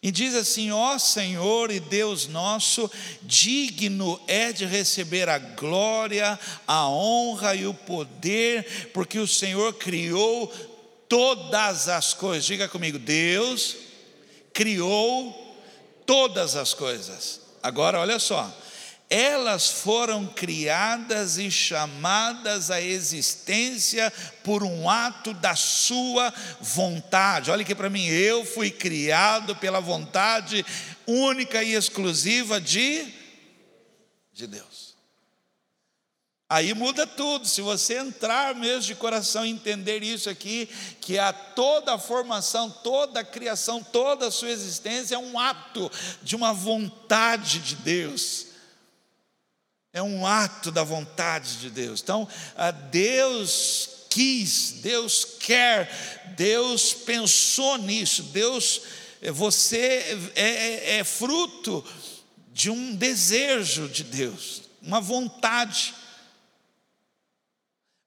E 0.02 0.12
diz 0.12 0.34
assim: 0.34 0.70
Ó 0.70 0.98
Senhor 0.98 1.70
e 1.70 1.80
Deus 1.80 2.28
nosso, 2.28 2.90
digno 3.22 4.20
é 4.28 4.52
de 4.52 4.64
receber 4.64 5.28
a 5.28 5.38
glória, 5.38 6.38
a 6.64 6.88
honra 6.88 7.56
e 7.56 7.66
o 7.66 7.74
poder, 7.74 8.90
porque 8.94 9.18
o 9.18 9.26
Senhor 9.26 9.74
criou 9.74 10.52
todas 11.08 11.88
as 11.88 12.14
coisas. 12.14 12.44
Diga 12.44 12.68
comigo, 12.68 12.98
Deus 12.98 13.76
criou 14.52 15.34
todas 16.04 16.56
as 16.56 16.72
coisas. 16.72 17.40
Agora 17.62 18.00
olha 18.00 18.18
só. 18.18 18.52
Elas 19.08 19.70
foram 19.70 20.26
criadas 20.26 21.38
e 21.38 21.48
chamadas 21.48 22.72
à 22.72 22.80
existência 22.80 24.12
por 24.42 24.64
um 24.64 24.90
ato 24.90 25.32
da 25.32 25.54
sua 25.54 26.34
vontade. 26.60 27.52
Olha 27.52 27.62
aqui 27.62 27.74
para 27.74 27.88
mim, 27.88 28.04
eu 28.06 28.44
fui 28.44 28.68
criado 28.68 29.54
pela 29.54 29.78
vontade 29.78 30.66
única 31.06 31.62
e 31.62 31.74
exclusiva 31.74 32.60
de 32.60 33.14
de 34.32 34.46
Deus. 34.46 34.85
Aí 36.48 36.72
muda 36.74 37.06
tudo. 37.06 37.46
Se 37.46 37.60
você 37.60 37.98
entrar 37.98 38.54
mesmo 38.54 38.82
de 38.82 38.94
coração 38.94 39.44
e 39.44 39.50
entender 39.50 40.02
isso 40.02 40.30
aqui, 40.30 40.68
que 41.00 41.18
a 41.18 41.32
toda 41.32 41.94
a 41.94 41.98
formação, 41.98 42.70
toda 42.70 43.20
a 43.20 43.24
criação, 43.24 43.82
toda 43.82 44.28
a 44.28 44.30
sua 44.30 44.50
existência 44.50 45.16
é 45.16 45.18
um 45.18 45.38
ato 45.38 45.90
de 46.22 46.36
uma 46.36 46.52
vontade 46.52 47.58
de 47.58 47.74
Deus. 47.76 48.46
É 49.92 50.00
um 50.00 50.26
ato 50.26 50.70
da 50.70 50.84
vontade 50.84 51.56
de 51.56 51.70
Deus. 51.70 52.00
Então, 52.00 52.28
Deus 52.90 53.88
quis, 54.08 54.72
Deus 54.82 55.24
quer, 55.40 56.34
Deus 56.36 56.94
pensou 56.94 57.76
nisso, 57.78 58.22
Deus, 58.24 58.82
você 59.32 60.32
é, 60.34 60.42
é, 60.42 60.98
é 60.98 61.04
fruto 61.04 61.84
de 62.52 62.70
um 62.70 62.94
desejo 62.94 63.88
de 63.88 64.04
Deus, 64.04 64.62
uma 64.80 65.00
vontade. 65.00 65.94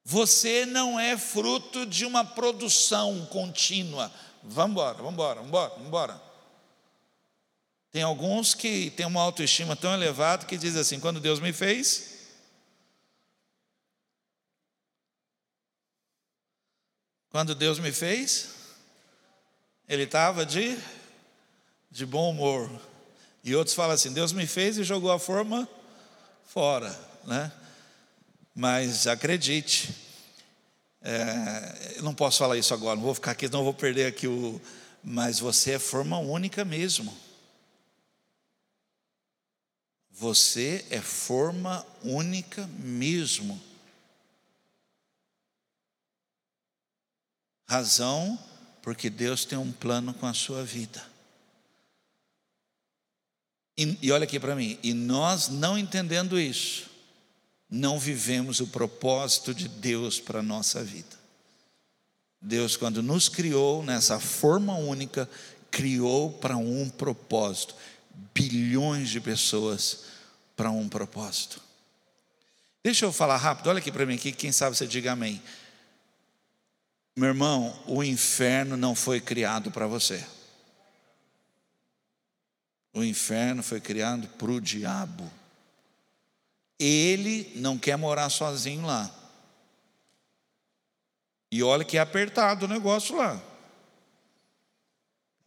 Você 0.04 0.64
não 0.66 0.98
é 0.98 1.16
fruto 1.16 1.84
de 1.86 2.04
uma 2.04 2.24
produção 2.24 3.26
contínua. 3.26 4.10
Vamos 4.42 4.72
embora, 4.72 4.96
vamos 4.96 5.12
embora, 5.12 5.34
vamos 5.36 5.48
embora, 5.48 5.70
vamos 5.70 5.86
embora. 5.86 6.30
Tem 7.92 8.02
alguns 8.02 8.54
que 8.54 8.90
têm 8.90 9.06
uma 9.06 9.20
autoestima 9.20 9.74
tão 9.74 9.92
elevada 9.92 10.46
que 10.46 10.56
diz 10.56 10.76
assim: 10.76 11.00
quando 11.00 11.20
Deus 11.20 11.40
me 11.40 11.52
fez, 11.52 12.18
quando 17.30 17.54
Deus 17.54 17.78
me 17.78 17.92
fez, 17.92 18.50
ele 19.88 20.04
estava 20.04 20.46
de, 20.46 20.78
de 21.90 22.06
bom 22.06 22.30
humor. 22.30 22.70
E 23.42 23.56
outros 23.56 23.74
falam 23.74 23.94
assim: 23.94 24.12
Deus 24.12 24.32
me 24.32 24.46
fez 24.46 24.78
e 24.78 24.84
jogou 24.84 25.10
a 25.10 25.18
forma 25.18 25.68
fora, 26.44 26.96
né? 27.24 27.52
Mas 28.60 29.06
acredite, 29.06 29.88
é, 31.00 31.94
eu 31.96 32.02
não 32.02 32.14
posso 32.14 32.40
falar 32.40 32.58
isso 32.58 32.74
agora, 32.74 32.94
não 32.94 33.02
vou 33.02 33.14
ficar 33.14 33.30
aqui, 33.30 33.48
não 33.48 33.64
vou 33.64 33.72
perder 33.72 34.04
aqui 34.04 34.26
o. 34.26 34.60
Mas 35.02 35.38
você 35.38 35.70
é 35.72 35.78
forma 35.78 36.18
única 36.18 36.62
mesmo. 36.62 37.16
Você 40.10 40.84
é 40.90 41.00
forma 41.00 41.86
única 42.04 42.66
mesmo. 42.78 43.58
Razão 47.66 48.38
porque 48.82 49.08
Deus 49.08 49.46
tem 49.46 49.56
um 49.58 49.72
plano 49.72 50.12
com 50.12 50.26
a 50.26 50.34
sua 50.34 50.62
vida. 50.62 51.02
E, 53.78 53.96
e 54.02 54.12
olha 54.12 54.24
aqui 54.24 54.38
para 54.38 54.54
mim, 54.54 54.78
e 54.82 54.92
nós 54.92 55.48
não 55.48 55.78
entendendo 55.78 56.38
isso, 56.38 56.89
não 57.70 57.98
vivemos 57.98 58.60
o 58.60 58.66
propósito 58.66 59.54
de 59.54 59.68
Deus 59.68 60.18
para 60.18 60.40
a 60.40 60.42
nossa 60.42 60.82
vida. 60.82 61.20
Deus, 62.42 62.76
quando 62.76 63.02
nos 63.02 63.28
criou 63.28 63.82
nessa 63.82 64.18
forma 64.18 64.74
única, 64.74 65.28
criou 65.70 66.32
para 66.32 66.56
um 66.56 66.88
propósito. 66.88 67.74
Bilhões 68.34 69.10
de 69.10 69.20
pessoas 69.20 70.04
para 70.56 70.70
um 70.70 70.88
propósito. 70.88 71.60
Deixa 72.82 73.04
eu 73.04 73.12
falar 73.12 73.36
rápido, 73.36 73.68
olha 73.68 73.78
aqui 73.78 73.92
para 73.92 74.06
mim, 74.06 74.14
aqui, 74.14 74.32
quem 74.32 74.50
sabe 74.50 74.76
você 74.76 74.86
diga 74.86 75.12
amém. 75.12 75.40
Meu 77.14 77.28
irmão, 77.28 77.78
o 77.86 78.02
inferno 78.02 78.76
não 78.76 78.94
foi 78.94 79.20
criado 79.20 79.70
para 79.70 79.86
você. 79.86 80.24
O 82.94 83.04
inferno 83.04 83.62
foi 83.62 83.80
criado 83.80 84.26
para 84.28 84.50
o 84.50 84.60
diabo. 84.60 85.30
Ele 86.80 87.52
não 87.56 87.78
quer 87.78 87.96
morar 87.96 88.30
sozinho 88.30 88.86
lá. 88.86 89.14
E 91.52 91.62
olha 91.62 91.84
que 91.84 91.98
é 91.98 92.00
apertado 92.00 92.64
o 92.64 92.68
negócio 92.68 93.16
lá. 93.16 93.38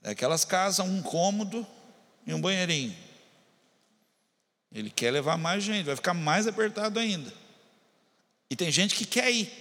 É 0.04 0.12
aquelas 0.12 0.46
casas, 0.46 0.86
um 0.86 1.02
cômodo 1.02 1.66
e 2.28 2.34
um 2.34 2.40
banheirinho. 2.40 2.96
Ele 4.72 4.92
quer 4.92 5.10
levar 5.10 5.38
mais 5.38 5.64
gente, 5.64 5.86
vai 5.86 5.96
ficar 5.96 6.14
mais 6.14 6.46
apertado 6.46 7.00
ainda. 7.00 7.34
E 8.50 8.56
tem 8.56 8.70
gente 8.70 8.94
que 8.94 9.06
quer 9.06 9.32
ir. 9.32 9.52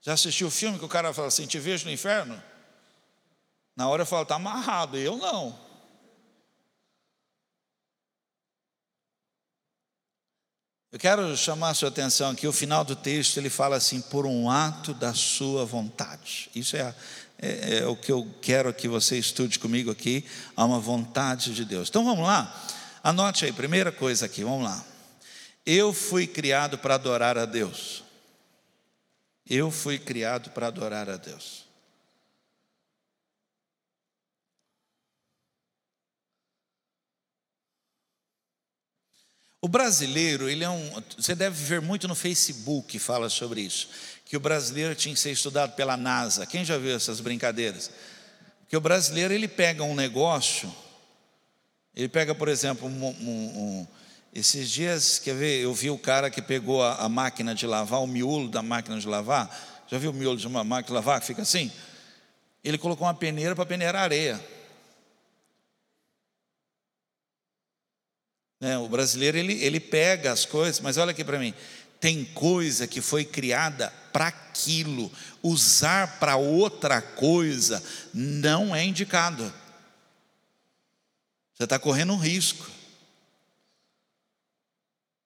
Já 0.00 0.14
assistiu 0.14 0.46
o 0.46 0.50
filme 0.50 0.78
que 0.78 0.84
o 0.84 0.88
cara 0.88 1.12
fala 1.12 1.28
assim: 1.28 1.46
Te 1.46 1.58
vejo 1.58 1.84
no 1.84 1.90
inferno? 1.90 2.42
Na 3.76 3.88
hora 3.88 4.02
eu 4.02 4.06
falo: 4.06 4.22
Está 4.22 4.36
amarrado. 4.36 4.96
Eu 4.96 5.16
não. 5.16 5.58
Eu 10.94 11.00
quero 11.00 11.36
chamar 11.36 11.70
a 11.70 11.74
sua 11.74 11.88
atenção 11.88 12.30
aqui, 12.30 12.46
o 12.46 12.52
final 12.52 12.84
do 12.84 12.94
texto 12.94 13.36
ele 13.36 13.50
fala 13.50 13.74
assim, 13.74 14.00
por 14.00 14.26
um 14.26 14.48
ato 14.48 14.94
da 14.94 15.12
sua 15.12 15.64
vontade. 15.64 16.48
Isso 16.54 16.76
é, 16.76 16.94
é, 17.36 17.78
é, 17.78 17.86
o 17.88 17.96
que 17.96 18.12
eu 18.12 18.32
quero 18.40 18.72
que 18.72 18.86
você 18.86 19.18
estude 19.18 19.58
comigo 19.58 19.90
aqui, 19.90 20.24
há 20.56 20.64
uma 20.64 20.78
vontade 20.78 21.52
de 21.52 21.64
Deus. 21.64 21.88
Então 21.88 22.04
vamos 22.04 22.24
lá, 22.24 22.64
anote 23.02 23.44
aí, 23.44 23.52
primeira 23.52 23.90
coisa 23.90 24.26
aqui, 24.26 24.44
vamos 24.44 24.62
lá. 24.62 24.84
Eu 25.66 25.92
fui 25.92 26.28
criado 26.28 26.78
para 26.78 26.94
adorar 26.94 27.36
a 27.36 27.44
Deus. 27.44 28.04
Eu 29.50 29.72
fui 29.72 29.98
criado 29.98 30.50
para 30.50 30.68
adorar 30.68 31.10
a 31.10 31.16
Deus. 31.16 31.63
O 39.64 39.68
brasileiro, 39.68 40.46
ele 40.46 40.62
é 40.62 40.68
um. 40.68 41.02
Você 41.16 41.34
deve 41.34 41.56
ver 41.64 41.80
muito 41.80 42.06
no 42.06 42.14
Facebook 42.14 42.98
fala 42.98 43.30
sobre 43.30 43.62
isso. 43.62 43.88
Que 44.26 44.36
o 44.36 44.40
brasileiro 44.40 44.94
tinha 44.94 45.14
que 45.14 45.18
ser 45.18 45.30
estudado 45.30 45.74
pela 45.74 45.96
NASA. 45.96 46.44
Quem 46.44 46.66
já 46.66 46.76
viu 46.76 46.94
essas 46.94 47.18
brincadeiras? 47.18 47.90
Que 48.68 48.76
o 48.76 48.80
brasileiro 48.82 49.32
ele 49.32 49.48
pega 49.48 49.82
um 49.82 49.94
negócio, 49.94 50.70
ele 51.96 52.10
pega, 52.10 52.34
por 52.34 52.48
exemplo, 52.48 52.86
um, 52.86 53.06
um, 53.06 53.08
um, 53.08 53.86
esses 54.34 54.68
dias, 54.68 55.18
quer 55.18 55.34
ver, 55.34 55.62
eu 55.62 55.72
vi 55.72 55.88
o 55.88 55.96
cara 55.96 56.28
que 56.28 56.42
pegou 56.42 56.82
a, 56.82 56.96
a, 56.96 57.08
máquina 57.08 57.54
de 57.54 57.66
lavar, 57.66 58.02
o 58.02 58.06
miolo 58.06 58.50
da 58.50 58.62
máquina 58.62 58.98
de 58.98 59.08
lavar. 59.08 59.48
Já 59.90 59.96
viu 59.96 60.10
o 60.10 60.14
miolo 60.14 60.36
de 60.36 60.46
uma 60.46 60.62
máquina 60.62 60.88
de 60.88 60.92
lavar 60.92 61.20
que 61.22 61.26
fica 61.26 61.40
assim? 61.40 61.72
Ele 62.62 62.76
colocou 62.76 63.06
uma 63.06 63.14
peneira 63.14 63.56
para 63.56 63.64
peneirar 63.64 64.02
areia. 64.02 64.38
Né? 68.64 68.78
O 68.78 68.88
brasileiro 68.88 69.36
ele, 69.36 69.62
ele 69.62 69.78
pega 69.78 70.32
as 70.32 70.46
coisas, 70.46 70.80
mas 70.80 70.96
olha 70.96 71.10
aqui 71.10 71.22
para 71.22 71.38
mim. 71.38 71.52
Tem 72.00 72.24
coisa 72.24 72.86
que 72.86 73.02
foi 73.02 73.22
criada 73.22 73.92
para 74.10 74.28
aquilo, 74.28 75.12
usar 75.42 76.18
para 76.18 76.36
outra 76.36 77.02
coisa 77.02 77.82
não 78.14 78.74
é 78.74 78.82
indicado. 78.82 79.52
Você 81.52 81.64
está 81.64 81.78
correndo 81.78 82.14
um 82.14 82.18
risco. 82.18 82.70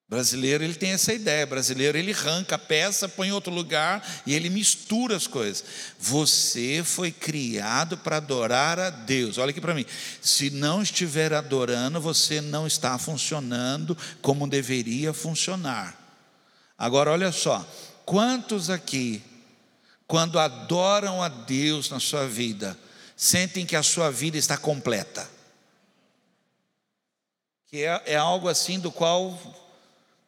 Brasileiro 0.09 0.65
ele 0.65 0.75
tem 0.75 0.93
essa 0.93 1.13
ideia, 1.13 1.45
brasileiro 1.45 1.99
ele 1.99 2.13
arranca 2.15 2.55
a 2.55 2.59
peça, 2.59 3.07
põe 3.07 3.29
em 3.29 3.33
outro 3.33 3.53
lugar 3.53 4.03
e 4.25 4.35
ele 4.35 4.49
mistura 4.49 5.15
as 5.15 5.27
coisas. 5.27 5.63
Você 5.99 6.83
foi 6.83 7.13
criado 7.13 7.99
para 7.99 8.17
adorar 8.17 8.79
a 8.79 8.89
Deus. 8.89 9.37
Olha 9.37 9.51
aqui 9.51 9.61
para 9.61 9.75
mim. 9.75 9.85
Se 10.23 10.49
não 10.49 10.83
estiver 10.83 11.35
adorando, 11.35 12.01
você 12.01 12.41
não 12.41 12.67
está 12.67 12.97
funcionando 12.97 13.95
como 14.23 14.49
deveria 14.49 15.13
funcionar. 15.13 15.95
Agora 16.79 17.11
olha 17.11 17.31
só, 17.31 17.69
quantos 18.07 18.71
aqui 18.71 19.23
quando 20.07 20.39
adoram 20.39 21.23
a 21.23 21.29
Deus 21.29 21.91
na 21.91 22.01
sua 22.01 22.27
vida, 22.27 22.79
sentem 23.15 23.67
que 23.67 23.77
a 23.77 23.83
sua 23.83 24.11
vida 24.11 24.39
está 24.39 24.57
completa? 24.57 25.29
Que 27.67 27.85
é, 27.85 28.03
é 28.07 28.17
algo 28.17 28.49
assim 28.49 28.81
do 28.81 28.91
qual 28.91 29.68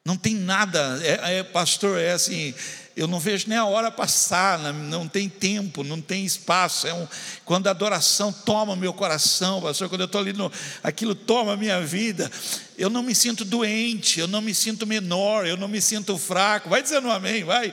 não 0.04 0.16
tem 0.16 0.34
nada, 0.34 0.98
é, 1.02 1.38
é, 1.38 1.42
pastor, 1.42 1.98
é 1.98 2.12
assim, 2.12 2.54
eu 2.96 3.06
não 3.06 3.20
vejo 3.20 3.48
nem 3.48 3.56
a 3.56 3.64
hora 3.64 3.90
passar, 3.90 4.58
não 4.72 5.06
tem 5.06 5.28
tempo, 5.28 5.84
não 5.84 6.00
tem 6.00 6.24
espaço. 6.24 6.86
É 6.86 6.94
um, 6.94 7.06
quando 7.44 7.66
a 7.66 7.70
adoração 7.70 8.32
toma 8.32 8.74
meu 8.74 8.92
coração, 8.92 9.60
pastor, 9.60 9.88
quando 9.88 10.02
eu 10.02 10.06
estou 10.06 10.20
ali, 10.20 10.32
no, 10.32 10.50
aquilo 10.82 11.14
toma 11.14 11.56
minha 11.56 11.80
vida, 11.80 12.30
eu 12.76 12.90
não 12.90 13.02
me 13.02 13.14
sinto 13.14 13.44
doente, 13.44 14.20
eu 14.20 14.26
não 14.26 14.40
me 14.40 14.54
sinto 14.54 14.86
menor, 14.86 15.46
eu 15.46 15.56
não 15.56 15.68
me 15.68 15.80
sinto 15.80 16.18
fraco. 16.18 16.68
Vai 16.68 16.82
dizendo 16.82 17.10
amém, 17.10 17.44
vai. 17.44 17.72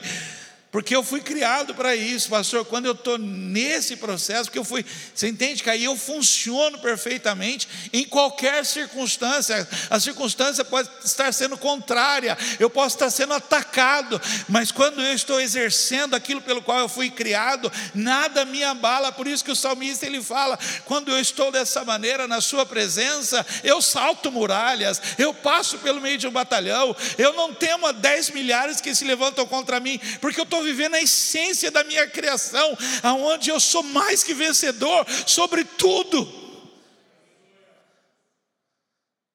Porque 0.70 0.94
eu 0.94 1.02
fui 1.02 1.22
criado 1.22 1.74
para 1.74 1.96
isso, 1.96 2.28
pastor. 2.28 2.62
Quando 2.62 2.84
eu 2.84 2.92
estou 2.92 3.16
nesse 3.16 3.96
processo, 3.96 4.44
porque 4.44 4.58
eu 4.58 4.64
fui, 4.64 4.84
você 5.14 5.26
entende 5.26 5.62
que 5.62 5.70
aí 5.70 5.84
eu 5.84 5.96
funciono 5.96 6.78
perfeitamente 6.78 7.66
em 7.90 8.04
qualquer 8.04 8.66
circunstância. 8.66 9.66
A 9.88 9.98
circunstância 9.98 10.62
pode 10.62 10.90
estar 11.02 11.32
sendo 11.32 11.56
contrária, 11.56 12.36
eu 12.60 12.68
posso 12.68 12.96
estar 12.96 13.08
sendo 13.08 13.32
atacado, 13.32 14.20
mas 14.46 14.70
quando 14.70 15.00
eu 15.00 15.14
estou 15.14 15.40
exercendo 15.40 16.14
aquilo 16.14 16.42
pelo 16.42 16.60
qual 16.60 16.80
eu 16.80 16.88
fui 16.88 17.08
criado, 17.08 17.72
nada 17.94 18.44
me 18.44 18.62
abala. 18.62 19.10
Por 19.10 19.26
isso 19.26 19.44
que 19.44 19.50
o 19.50 19.56
salmista 19.56 20.04
ele 20.04 20.22
fala: 20.22 20.58
quando 20.84 21.10
eu 21.10 21.18
estou 21.18 21.50
dessa 21.50 21.82
maneira 21.82 22.28
na 22.28 22.42
Sua 22.42 22.66
presença, 22.66 23.44
eu 23.64 23.80
salto 23.80 24.30
muralhas, 24.30 25.00
eu 25.16 25.32
passo 25.32 25.78
pelo 25.78 25.98
meio 25.98 26.18
de 26.18 26.26
um 26.26 26.30
batalhão, 26.30 26.94
eu 27.16 27.32
não 27.32 27.54
temo 27.54 27.86
a 27.86 27.92
dez 27.92 28.28
milhares 28.28 28.82
que 28.82 28.94
se 28.94 29.06
levantam 29.06 29.46
contra 29.46 29.80
mim, 29.80 29.98
porque 30.20 30.38
eu 30.38 30.44
estou 30.44 30.57
estou 30.58 30.64
vivendo 30.64 30.94
a 30.94 31.00
essência 31.00 31.70
da 31.70 31.84
minha 31.84 32.08
criação, 32.08 32.76
aonde 33.02 33.50
eu 33.50 33.60
sou 33.60 33.82
mais 33.82 34.22
que 34.22 34.34
vencedor 34.34 35.06
sobre 35.26 35.64
tudo. 35.64 36.26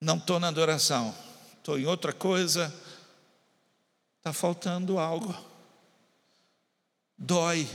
Não 0.01 0.17
estou 0.17 0.39
na 0.39 0.49
adoração, 0.49 1.15
estou 1.57 1.79
em 1.79 1.85
outra 1.85 2.11
coisa, 2.11 2.73
está 4.17 4.33
faltando 4.33 4.99
algo. 4.99 5.33
Dói, 7.17 7.69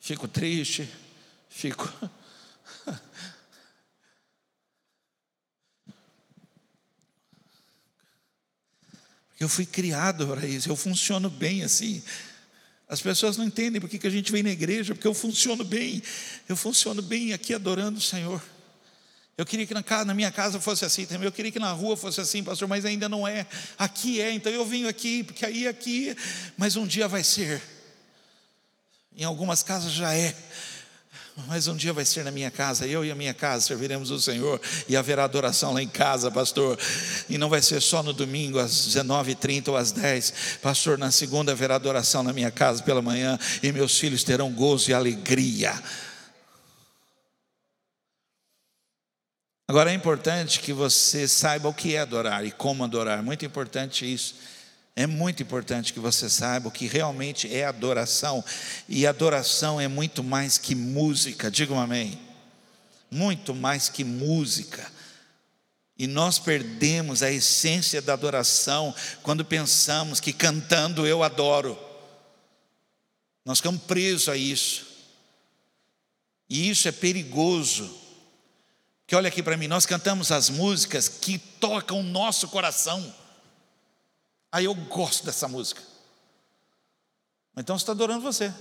fico 0.00 0.26
triste, 0.26 0.88
fico. 1.48 1.92
Eu 9.40 9.48
fui 9.48 9.64
criado 9.64 10.26
para 10.26 10.44
isso, 10.44 10.68
eu 10.68 10.74
funciono 10.74 11.30
bem 11.30 11.62
assim. 11.62 12.02
As 12.88 13.02
pessoas 13.02 13.36
não 13.36 13.44
entendem 13.44 13.80
porque 13.80 13.98
que 13.98 14.06
a 14.06 14.10
gente 14.10 14.32
vem 14.32 14.42
na 14.42 14.50
igreja, 14.50 14.94
porque 14.94 15.06
eu 15.06 15.12
funciono 15.12 15.62
bem, 15.62 16.02
eu 16.48 16.56
funciono 16.56 17.02
bem 17.02 17.34
aqui 17.34 17.52
adorando 17.52 17.98
o 17.98 18.02
Senhor. 18.02 18.42
Eu 19.36 19.46
queria 19.46 19.66
que 19.66 19.74
na, 19.74 19.82
casa, 19.82 20.04
na 20.06 20.14
minha 20.14 20.32
casa 20.32 20.58
fosse 20.58 20.84
assim 20.84 21.06
também, 21.06 21.26
eu 21.26 21.32
queria 21.32 21.52
que 21.52 21.60
na 21.60 21.70
rua 21.70 21.96
fosse 21.96 22.20
assim, 22.20 22.42
pastor, 22.42 22.66
mas 22.66 22.84
ainda 22.84 23.08
não 23.08 23.28
é. 23.28 23.46
Aqui 23.78 24.20
é, 24.20 24.32
então 24.32 24.50
eu 24.50 24.64
venho 24.64 24.88
aqui, 24.88 25.22
porque 25.22 25.44
aí 25.44 25.66
é 25.66 25.68
aqui, 25.68 26.16
mas 26.56 26.76
um 26.76 26.86
dia 26.86 27.06
vai 27.06 27.22
ser. 27.22 27.62
Em 29.14 29.22
algumas 29.22 29.62
casas 29.62 29.92
já 29.92 30.14
é, 30.14 30.34
mas 31.46 31.68
um 31.68 31.76
dia 31.76 31.92
vai 31.92 32.04
ser 32.04 32.24
na 32.24 32.30
minha 32.30 32.50
casa, 32.50 32.86
eu 32.86 33.04
e 33.04 33.10
a 33.10 33.14
minha 33.14 33.32
casa 33.32 33.64
serviremos 33.64 34.10
o 34.10 34.20
Senhor 34.20 34.60
e 34.88 34.96
haverá 34.96 35.24
adoração 35.24 35.72
lá 35.72 35.82
em 35.82 35.88
casa, 35.88 36.30
pastor. 36.30 36.78
E 37.28 37.38
não 37.38 37.48
vai 37.48 37.62
ser 37.62 37.80
só 37.80 38.02
no 38.02 38.12
domingo 38.12 38.58
às 38.58 38.72
19h30 38.72 39.68
ou 39.68 39.76
às 39.76 39.92
10, 39.92 40.58
pastor. 40.60 40.98
Na 40.98 41.10
segunda 41.10 41.52
haverá 41.52 41.76
adoração 41.76 42.22
na 42.22 42.32
minha 42.32 42.50
casa 42.50 42.82
pela 42.82 43.00
manhã 43.00 43.38
e 43.62 43.70
meus 43.70 43.98
filhos 43.98 44.24
terão 44.24 44.50
gozo 44.52 44.90
e 44.90 44.94
alegria. 44.94 45.72
Agora 49.68 49.90
é 49.90 49.94
importante 49.94 50.60
que 50.60 50.72
você 50.72 51.28
saiba 51.28 51.68
o 51.68 51.74
que 51.74 51.94
é 51.94 52.00
adorar 52.00 52.44
e 52.44 52.50
como 52.50 52.82
adorar, 52.82 53.22
muito 53.22 53.44
importante 53.44 54.10
isso. 54.10 54.34
É 54.98 55.06
muito 55.06 55.40
importante 55.44 55.92
que 55.92 56.00
você 56.00 56.28
saiba 56.28 56.66
o 56.66 56.72
que 56.72 56.88
realmente 56.88 57.54
é 57.54 57.64
adoração, 57.64 58.44
e 58.88 59.06
adoração 59.06 59.80
é 59.80 59.86
muito 59.86 60.24
mais 60.24 60.58
que 60.58 60.74
música, 60.74 61.48
diga 61.48 61.72
um 61.72 61.78
amém. 61.78 62.18
Muito 63.08 63.54
mais 63.54 63.88
que 63.88 64.02
música. 64.02 64.90
E 65.96 66.08
nós 66.08 66.40
perdemos 66.40 67.22
a 67.22 67.30
essência 67.30 68.02
da 68.02 68.14
adoração 68.14 68.92
quando 69.22 69.44
pensamos 69.44 70.18
que 70.18 70.32
cantando 70.32 71.06
eu 71.06 71.22
adoro. 71.22 71.78
Nós 73.44 73.58
ficamos 73.58 73.82
presos 73.82 74.28
a 74.28 74.36
isso. 74.36 74.84
E 76.50 76.68
isso 76.68 76.88
é 76.88 76.92
perigoso. 76.92 77.88
Porque 79.02 79.14
olha 79.14 79.28
aqui 79.28 79.44
para 79.44 79.56
mim, 79.56 79.68
nós 79.68 79.86
cantamos 79.86 80.32
as 80.32 80.50
músicas 80.50 81.08
que 81.08 81.38
tocam 81.38 82.00
o 82.00 82.02
nosso 82.02 82.48
coração. 82.48 83.14
Aí 84.50 84.64
eu 84.64 84.74
gosto 84.74 85.24
dessa 85.24 85.46
música. 85.46 85.82
Então 87.56 87.78
você 87.78 87.82
está 87.82 87.92
adorando 87.92 88.22
você. 88.22 88.54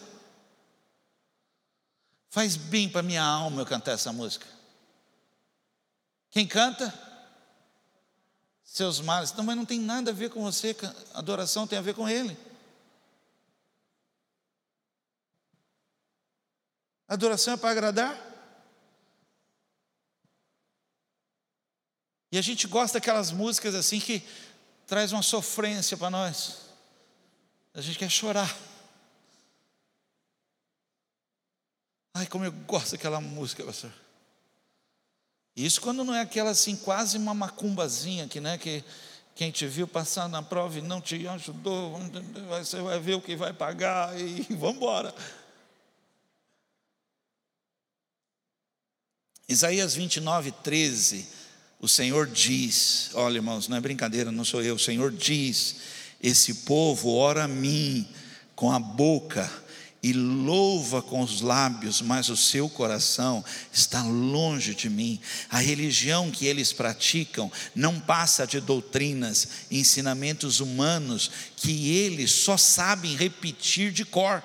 Faz 2.30 2.56
bem 2.56 2.89
para 2.89 3.02
minha 3.02 3.23
alma 3.23 3.62
eu 3.62 3.65
cantar 3.65 3.93
essa 3.93 4.12
música. 4.12 4.45
Quem 6.30 6.45
canta? 6.47 6.93
Seus 8.63 9.00
males. 9.00 9.32
Não, 9.34 9.43
mas 9.43 9.56
não 9.56 9.65
tem 9.65 9.80
nada 9.80 10.12
a 10.12 10.13
ver 10.13 10.30
com 10.30 10.43
você. 10.43 10.76
Adoração 11.13 11.65
tem 11.65 11.80
a 11.80 11.82
ver 11.82 11.95
com 11.95 12.08
Ele. 12.08 12.38
Adoração 17.08 17.54
é 17.54 17.58
para 17.58 17.71
agradar? 17.71 18.28
E 22.30 22.38
a 22.38 22.41
gente 22.41 22.67
gosta 22.67 23.00
daquelas 23.00 23.32
músicas 23.32 23.73
assim 23.73 24.00
que 24.00 24.21
traz 24.88 25.12
uma 25.12 25.21
sofrência 25.21 25.97
para 25.97 26.10
nós. 26.10 26.62
A 27.73 27.82
gente 27.82 28.00
quer 28.00 28.10
chorar. 28.10 28.58
Ai, 32.13 32.26
como 32.26 32.45
eu 32.45 32.52
gosto 32.52 32.93
daquela 32.93 33.21
música, 33.21 33.63
pastor. 33.63 33.93
Isso 35.56 35.82
quando 35.82 36.04
não 36.04 36.15
é 36.15 36.21
aquela 36.21 36.52
assim, 36.52 36.76
quase 36.76 37.17
uma 37.17 37.34
macumbazinha 37.34 38.28
que, 38.28 38.39
né, 38.39 38.58
que 38.58 38.84
quem 39.36 39.52
te 39.52 39.67
viu 39.67 39.88
passar 39.88 40.30
na 40.30 40.41
prova 40.41 40.80
e 40.80 40.82
não 40.82 41.02
te 41.02 41.28
ajudou, 41.28 42.00
você 42.47 42.82
vai 42.82 43.00
ver 43.00 43.15
o 43.15 43.21
que 43.21 43.36
vai 43.36 43.54
pagar 43.54 44.19
e 44.19 44.41
vamos 44.56 44.78
embora. 44.78 45.13
Isaías 49.47 49.93
29, 49.93 50.52
13 50.52 51.37
o 51.79 51.87
Senhor 51.87 52.27
diz: 52.27 53.11
olha, 53.13 53.37
irmãos, 53.37 53.67
não 53.67 53.77
é 53.77 53.81
brincadeira, 53.81 54.31
não 54.31 54.43
sou 54.43 54.63
eu. 54.63 54.75
O 54.75 54.79
Senhor 54.79 55.11
diz: 55.11 55.75
esse 56.21 56.53
povo 56.65 57.13
ora 57.13 57.43
a 57.43 57.47
mim 57.47 58.07
com 58.55 58.71
a 58.71 58.79
boca 58.79 59.49
e 60.01 60.13
louva 60.13 61.01
com 61.01 61.21
os 61.21 61.41
lábios, 61.41 62.01
mas 62.01 62.29
o 62.29 62.37
seu 62.37 62.69
coração 62.69 63.43
está 63.71 64.01
longe 64.03 64.73
de 64.73 64.89
mim. 64.89 65.19
A 65.49 65.59
religião 65.59 66.31
que 66.31 66.45
eles 66.45 66.71
praticam 66.71 67.51
não 67.75 67.99
passa 67.99 68.47
de 68.47 68.59
doutrinas, 68.59 69.47
ensinamentos 69.69 70.59
humanos 70.59 71.29
que 71.55 71.91
eles 71.91 72.31
só 72.31 72.57
sabem 72.57 73.15
repetir 73.15 73.91
de 73.91 74.05
cor. 74.05 74.43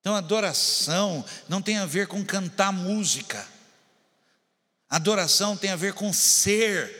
Então, 0.00 0.16
adoração 0.16 1.24
não 1.48 1.62
tem 1.62 1.78
a 1.78 1.86
ver 1.86 2.08
com 2.08 2.24
cantar 2.24 2.72
música. 2.72 3.51
Adoração 4.92 5.56
tem 5.56 5.70
a 5.70 5.76
ver 5.76 5.94
com 5.94 6.12
ser. 6.12 6.94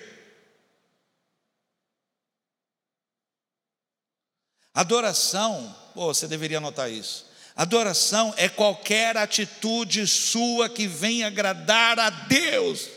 Adoração, 4.73 5.77
você 5.95 6.27
deveria 6.27 6.57
anotar 6.57 6.91
isso. 6.91 7.27
Adoração 7.55 8.33
é 8.39 8.49
qualquer 8.49 9.19
atitude 9.19 10.07
sua 10.07 10.71
que 10.71 10.87
venha 10.87 11.27
agradar 11.27 11.99
a 11.99 12.09
Deus. 12.09 12.89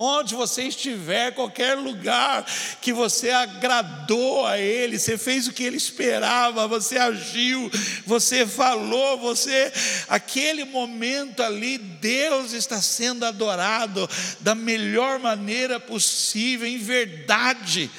Onde 0.00 0.36
você 0.36 0.62
estiver, 0.62 1.34
qualquer 1.34 1.74
lugar 1.74 2.46
que 2.80 2.92
você 2.92 3.30
agradou 3.30 4.46
a 4.46 4.56
Ele, 4.56 4.96
você 4.96 5.18
fez 5.18 5.48
o 5.48 5.52
que 5.52 5.64
Ele 5.64 5.76
esperava, 5.76 6.68
você 6.68 6.96
agiu, 6.96 7.68
você 8.06 8.46
falou, 8.46 9.18
você, 9.18 9.72
aquele 10.08 10.64
momento 10.64 11.42
ali, 11.42 11.78
Deus 11.78 12.52
está 12.52 12.80
sendo 12.80 13.24
adorado 13.24 14.08
da 14.38 14.54
melhor 14.54 15.18
maneira 15.18 15.80
possível, 15.80 16.68
em 16.68 16.78
verdade. 16.78 17.90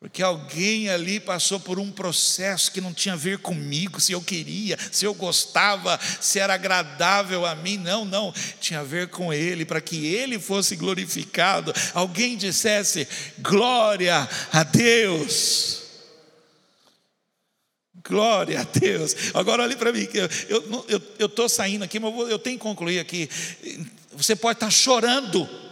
Porque 0.00 0.22
alguém 0.22 0.88
ali 0.88 1.18
passou 1.18 1.58
por 1.58 1.80
um 1.80 1.90
processo 1.90 2.70
que 2.70 2.80
não 2.80 2.94
tinha 2.94 3.14
a 3.14 3.16
ver 3.16 3.38
comigo, 3.38 4.00
se 4.00 4.12
eu 4.12 4.20
queria, 4.20 4.78
se 4.92 5.04
eu 5.04 5.12
gostava, 5.12 5.98
se 6.20 6.38
era 6.38 6.54
agradável 6.54 7.44
a 7.44 7.56
mim. 7.56 7.76
Não, 7.78 8.04
não, 8.04 8.32
tinha 8.60 8.80
a 8.80 8.84
ver 8.84 9.08
com 9.08 9.32
ele, 9.32 9.64
para 9.64 9.80
que 9.80 10.06
ele 10.06 10.38
fosse 10.38 10.76
glorificado. 10.76 11.74
Alguém 11.94 12.36
dissesse: 12.36 13.08
glória 13.40 14.28
a 14.52 14.62
Deus. 14.62 15.82
Glória 18.08 18.60
a 18.60 18.64
Deus. 18.64 19.16
Agora 19.34 19.64
olhe 19.64 19.74
para 19.74 19.92
mim, 19.92 20.08
eu 21.18 21.26
estou 21.26 21.48
saindo 21.48 21.82
aqui, 21.82 21.98
mas 21.98 22.14
eu 22.30 22.38
tenho 22.38 22.56
que 22.56 22.62
concluir 22.62 23.00
aqui. 23.00 23.28
Você 24.12 24.36
pode 24.36 24.58
estar 24.58 24.70
chorando 24.70 25.67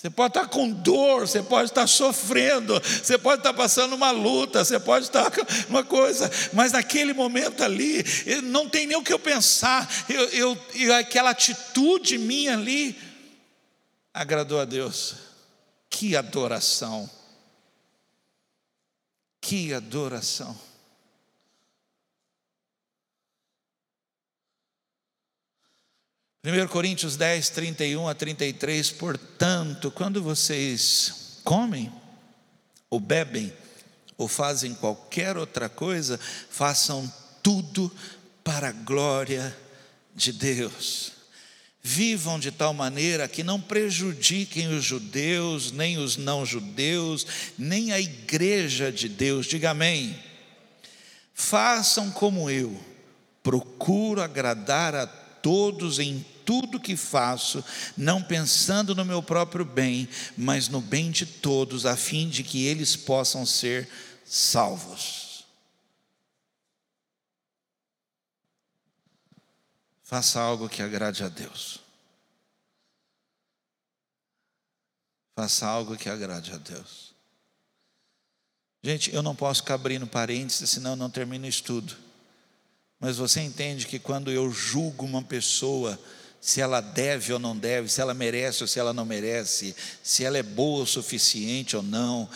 você 0.00 0.08
pode 0.08 0.30
estar 0.30 0.48
com 0.48 0.70
dor, 0.70 1.28
você 1.28 1.42
pode 1.42 1.68
estar 1.68 1.86
sofrendo, 1.86 2.80
você 2.80 3.18
pode 3.18 3.40
estar 3.40 3.52
passando 3.52 3.94
uma 3.94 4.10
luta, 4.10 4.64
você 4.64 4.80
pode 4.80 5.04
estar 5.04 5.30
com 5.30 5.42
uma 5.68 5.84
coisa, 5.84 6.30
mas 6.54 6.72
naquele 6.72 7.12
momento 7.12 7.62
ali, 7.62 8.02
não 8.44 8.66
tem 8.66 8.86
nem 8.86 8.96
o 8.96 9.02
que 9.02 9.12
eu 9.12 9.18
pensar, 9.18 9.86
eu, 10.08 10.26
eu, 10.30 10.58
eu, 10.74 10.94
aquela 10.94 11.28
atitude 11.28 12.16
minha 12.16 12.54
ali 12.54 12.98
agradou 14.14 14.58
a 14.58 14.64
Deus. 14.64 15.16
Que 15.90 16.16
adoração! 16.16 17.10
Que 19.38 19.74
adoração. 19.74 20.58
1 26.42 26.68
Coríntios 26.68 27.16
10, 27.16 27.50
31 27.50 28.08
a 28.08 28.14
33, 28.14 28.92
portanto, 28.92 29.90
quando 29.90 30.22
vocês 30.22 31.40
comem, 31.44 31.92
ou 32.88 32.98
bebem, 32.98 33.52
ou 34.16 34.26
fazem 34.26 34.72
qualquer 34.72 35.36
outra 35.36 35.68
coisa, 35.68 36.18
façam 36.48 37.12
tudo 37.42 37.94
para 38.42 38.68
a 38.68 38.72
glória 38.72 39.54
de 40.14 40.32
Deus. 40.32 41.12
Vivam 41.82 42.40
de 42.40 42.50
tal 42.50 42.72
maneira 42.72 43.28
que 43.28 43.42
não 43.42 43.60
prejudiquem 43.60 44.68
os 44.74 44.82
judeus, 44.82 45.70
nem 45.70 45.98
os 45.98 46.16
não-judeus, 46.16 47.26
nem 47.58 47.92
a 47.92 48.00
igreja 48.00 48.90
de 48.90 49.10
Deus. 49.10 49.44
Diga 49.44 49.70
amém. 49.72 50.18
Façam 51.34 52.10
como 52.10 52.48
eu, 52.48 52.78
procuro 53.42 54.22
agradar 54.22 54.94
a 54.94 55.19
todos 55.42 55.98
em 55.98 56.24
tudo 56.44 56.80
que 56.80 56.96
faço, 56.96 57.64
não 57.96 58.22
pensando 58.22 58.94
no 58.94 59.04
meu 59.04 59.22
próprio 59.22 59.64
bem, 59.64 60.08
mas 60.36 60.68
no 60.68 60.80
bem 60.80 61.10
de 61.10 61.24
todos, 61.24 61.86
a 61.86 61.96
fim 61.96 62.28
de 62.28 62.42
que 62.42 62.66
eles 62.66 62.96
possam 62.96 63.46
ser 63.46 63.88
salvos. 64.24 65.44
Faça 70.02 70.40
algo 70.40 70.68
que 70.68 70.82
agrade 70.82 71.22
a 71.22 71.28
Deus. 71.28 71.78
Faça 75.36 75.66
algo 75.66 75.96
que 75.96 76.08
agrade 76.08 76.52
a 76.52 76.56
Deus. 76.58 77.14
Gente, 78.82 79.14
eu 79.14 79.22
não 79.22 79.36
posso 79.36 79.62
ficar 79.62 79.74
abrindo 79.74 80.06
parênteses, 80.06 80.70
senão 80.70 80.90
eu 80.90 80.96
não 80.96 81.10
termino 81.10 81.44
o 81.44 81.48
estudo. 81.48 82.09
Mas 83.00 83.16
você 83.16 83.40
entende 83.40 83.86
que 83.86 83.98
quando 83.98 84.30
eu 84.30 84.52
julgo 84.52 85.06
uma 85.06 85.22
pessoa, 85.22 85.98
se 86.38 86.60
ela 86.60 86.82
deve 86.82 87.32
ou 87.32 87.38
não 87.38 87.56
deve, 87.56 87.88
se 87.88 88.00
ela 88.00 88.12
merece 88.12 88.62
ou 88.62 88.68
se 88.68 88.78
ela 88.78 88.92
não 88.92 89.06
merece, 89.06 89.74
se 90.02 90.22
ela 90.22 90.36
é 90.36 90.42
boa 90.42 90.82
o 90.82 90.86
suficiente 90.86 91.74
ou 91.74 91.82
não, 91.82 92.28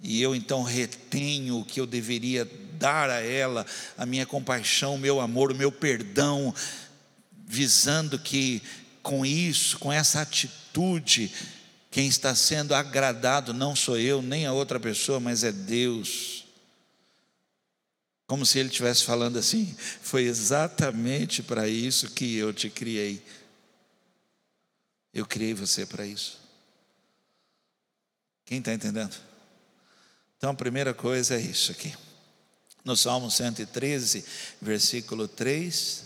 e 0.00 0.20
eu 0.20 0.34
então 0.34 0.62
retenho 0.62 1.58
o 1.58 1.64
que 1.64 1.78
eu 1.78 1.86
deveria 1.86 2.48
dar 2.78 3.10
a 3.10 3.20
ela, 3.20 3.64
a 3.96 4.04
minha 4.04 4.26
compaixão, 4.26 4.96
o 4.96 4.98
meu 4.98 5.20
amor, 5.20 5.52
o 5.52 5.54
meu 5.54 5.70
perdão, 5.70 6.54
visando 7.46 8.18
que 8.18 8.62
com 9.02 9.24
isso, 9.26 9.78
com 9.78 9.92
essa 9.92 10.22
atitude, 10.22 11.30
quem 11.90 12.08
está 12.08 12.34
sendo 12.34 12.74
agradado 12.74 13.52
não 13.52 13.76
sou 13.76 13.98
eu, 13.98 14.22
nem 14.22 14.46
a 14.46 14.52
outra 14.52 14.80
pessoa, 14.80 15.20
mas 15.20 15.44
é 15.44 15.52
Deus. 15.52 16.41
Como 18.32 18.46
se 18.46 18.58
ele 18.58 18.70
estivesse 18.70 19.04
falando 19.04 19.38
assim: 19.38 19.76
foi 20.00 20.22
exatamente 20.22 21.42
para 21.42 21.68
isso 21.68 22.08
que 22.12 22.34
eu 22.34 22.50
te 22.50 22.70
criei. 22.70 23.22
Eu 25.12 25.26
criei 25.26 25.52
você 25.52 25.84
para 25.84 26.06
isso. 26.06 26.40
Quem 28.46 28.60
está 28.60 28.72
entendendo? 28.72 29.14
Então, 30.38 30.48
a 30.48 30.54
primeira 30.54 30.94
coisa 30.94 31.34
é 31.34 31.40
isso 31.42 31.72
aqui. 31.72 31.94
No 32.82 32.96
Salmo 32.96 33.30
113, 33.30 34.24
versículo 34.62 35.28
3. 35.28 36.04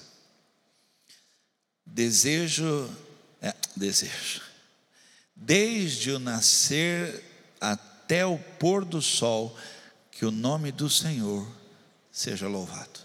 Desejo, 1.87 2.93
é, 3.41 3.55
desejo. 3.77 4.43
Desde 5.33 6.11
o 6.11 6.19
nascer 6.19 7.23
até 7.61 8.27
o 8.27 8.37
pôr 8.37 8.85
do 8.85 9.01
sol, 9.01 9.57
que 10.11 10.27
o 10.27 10.33
nome 10.33 10.73
do 10.73 10.91
Senhor 10.91 11.56
seja 12.17 12.49
louvado. 12.49 13.01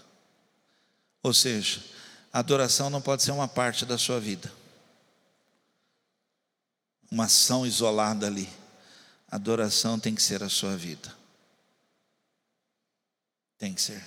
Ou 1.22 1.34
seja, 1.34 1.84
a 2.32 2.38
adoração 2.38 2.88
não 2.88 3.02
pode 3.02 3.22
ser 3.22 3.30
uma 3.30 3.46
parte 3.46 3.84
da 3.84 3.98
sua 3.98 4.18
vida, 4.18 4.50
uma 7.10 7.24
ação 7.24 7.66
isolada 7.66 8.26
ali. 8.26 8.48
A 9.30 9.36
adoração 9.36 10.00
tem 10.00 10.14
que 10.14 10.22
ser 10.22 10.42
a 10.42 10.48
sua 10.48 10.78
vida. 10.78 11.14
Tem 13.58 13.74
que 13.74 13.82
ser. 13.82 14.02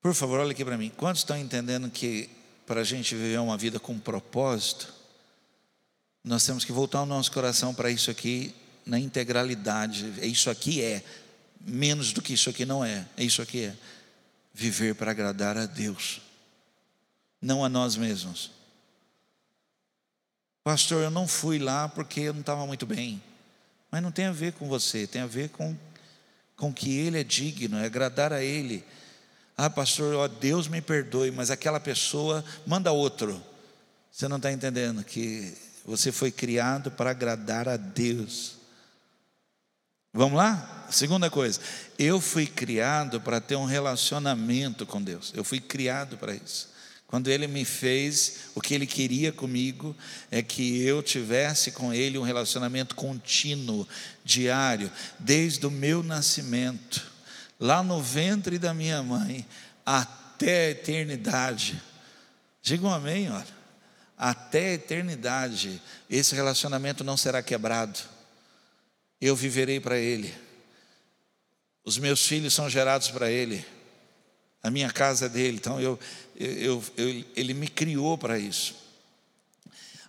Por 0.00 0.12
favor, 0.12 0.40
olha 0.40 0.50
aqui 0.50 0.64
para 0.64 0.76
mim. 0.76 0.90
Quantos 0.90 1.20
estão 1.20 1.38
entendendo 1.38 1.88
que 1.88 2.28
para 2.66 2.80
a 2.80 2.84
gente 2.84 3.14
viver 3.14 3.38
uma 3.38 3.56
vida 3.56 3.78
com 3.78 3.96
propósito, 3.96 4.92
nós 6.24 6.44
temos 6.44 6.64
que 6.64 6.72
voltar 6.72 7.02
o 7.02 7.06
nosso 7.06 7.30
coração 7.30 7.72
para 7.72 7.92
isso 7.92 8.10
aqui 8.10 8.52
na 8.84 8.98
integralidade. 8.98 10.04
Isso 10.20 10.50
aqui 10.50 10.82
é 10.82 11.04
menos 11.60 12.12
do 12.12 12.22
que 12.22 12.32
isso 12.32 12.50
aqui 12.50 12.64
não 12.64 12.84
é. 12.84 13.06
É 13.16 13.24
isso 13.24 13.42
aqui 13.42 13.64
é. 13.64 13.76
Viver 14.52 14.94
para 14.94 15.10
agradar 15.10 15.56
a 15.56 15.66
Deus, 15.66 16.20
não 17.40 17.64
a 17.64 17.68
nós 17.68 17.96
mesmos. 17.96 18.50
Pastor, 20.64 21.02
eu 21.02 21.10
não 21.10 21.26
fui 21.26 21.58
lá 21.58 21.88
porque 21.88 22.20
eu 22.20 22.34
não 22.34 22.40
estava 22.40 22.66
muito 22.66 22.84
bem. 22.84 23.22
Mas 23.90 24.02
não 24.02 24.10
tem 24.10 24.26
a 24.26 24.32
ver 24.32 24.52
com 24.52 24.68
você, 24.68 25.06
tem 25.06 25.22
a 25.22 25.26
ver 25.26 25.48
com, 25.48 25.74
com 26.56 26.72
que 26.72 26.98
Ele 26.98 27.18
é 27.18 27.24
digno, 27.24 27.78
é 27.78 27.86
agradar 27.86 28.32
a 28.32 28.42
Ele. 28.42 28.84
Ah, 29.56 29.70
pastor, 29.70 30.14
ó, 30.14 30.28
Deus 30.28 30.68
me 30.68 30.80
perdoe, 30.80 31.30
mas 31.30 31.50
aquela 31.50 31.80
pessoa 31.80 32.44
manda 32.66 32.92
outro. 32.92 33.42
Você 34.12 34.28
não 34.28 34.36
está 34.36 34.52
entendendo 34.52 35.02
que 35.02 35.56
você 35.86 36.12
foi 36.12 36.30
criado 36.30 36.90
para 36.90 37.10
agradar 37.10 37.68
a 37.68 37.76
Deus. 37.76 38.57
Vamos 40.12 40.38
lá? 40.38 40.86
Segunda 40.90 41.28
coisa, 41.28 41.60
eu 41.98 42.20
fui 42.20 42.46
criado 42.46 43.20
para 43.20 43.40
ter 43.40 43.56
um 43.56 43.66
relacionamento 43.66 44.86
com 44.86 45.02
Deus. 45.02 45.32
Eu 45.36 45.44
fui 45.44 45.60
criado 45.60 46.16
para 46.16 46.34
isso. 46.34 46.70
Quando 47.06 47.28
Ele 47.28 47.46
me 47.46 47.64
fez, 47.64 48.50
o 48.54 48.60
que 48.60 48.74
Ele 48.74 48.86
queria 48.86 49.30
comigo 49.32 49.94
é 50.30 50.42
que 50.42 50.82
eu 50.82 51.02
tivesse 51.02 51.72
com 51.72 51.92
Ele 51.92 52.18
um 52.18 52.22
relacionamento 52.22 52.94
contínuo, 52.94 53.86
diário, 54.24 54.90
desde 55.18 55.66
o 55.66 55.70
meu 55.70 56.02
nascimento, 56.02 57.10
lá 57.60 57.82
no 57.82 58.02
ventre 58.02 58.58
da 58.58 58.72
minha 58.72 59.02
mãe, 59.02 59.46
até 59.84 60.66
a 60.66 60.70
eternidade. 60.70 61.80
Diga 62.62 62.86
um 62.86 62.92
amém, 62.92 63.30
olha. 63.30 63.58
Até 64.16 64.70
a 64.70 64.74
eternidade, 64.74 65.80
esse 66.10 66.34
relacionamento 66.34 67.04
não 67.04 67.16
será 67.16 67.42
quebrado 67.42 68.17
eu 69.20 69.34
viverei 69.34 69.80
para 69.80 69.98
Ele. 69.98 70.34
Os 71.84 71.98
meus 71.98 72.26
filhos 72.26 72.54
são 72.54 72.68
gerados 72.68 73.08
para 73.10 73.30
Ele. 73.30 73.64
A 74.62 74.70
minha 74.70 74.90
casa 74.90 75.26
é 75.26 75.28
dele. 75.28 75.56
Então 75.56 75.80
eu, 75.80 75.98
eu, 76.36 76.84
eu, 76.96 77.24
Ele 77.34 77.54
me 77.54 77.68
criou 77.68 78.18
para 78.18 78.38
isso. 78.38 78.74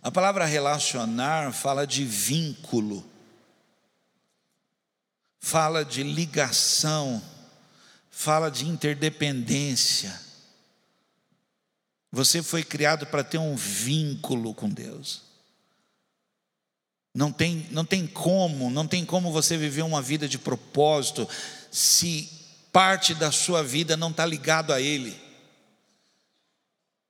A 0.02 0.12
palavra 0.12 0.45
relacionar 0.45 1.54
fala 1.54 1.86
de 1.86 2.06
vínculo, 2.06 3.06
fala 5.39 5.84
de 5.84 6.04
ligação, 6.04 7.22
fala 8.10 8.50
de 8.50 8.65
interdependência. 8.65 10.19
Você 12.12 12.41
foi 12.41 12.63
criado 12.63 13.06
para 13.06 13.24
ter 13.24 13.38
um 13.38 13.56
vínculo 13.56 14.54
com 14.54 14.69
Deus. 14.69 15.29
Não 17.13 17.32
tem, 17.32 17.65
não 17.72 17.84
tem 17.84 18.06
como, 18.06 18.69
não 18.69 18.88
tem 18.88 19.04
como 19.04 19.32
você 19.32 19.58
viver 19.58 19.82
uma 19.82 20.02
vida 20.02 20.28
de 20.28 20.38
propósito 20.38 21.28
se 21.72 22.30
parte 22.72 23.13
da 23.15 23.32
sua 23.32 23.63
vida 23.63 23.98
não 23.98 24.12
está 24.12 24.26
ligado 24.26 24.72
a 24.72 24.80
Ele. 24.80 25.19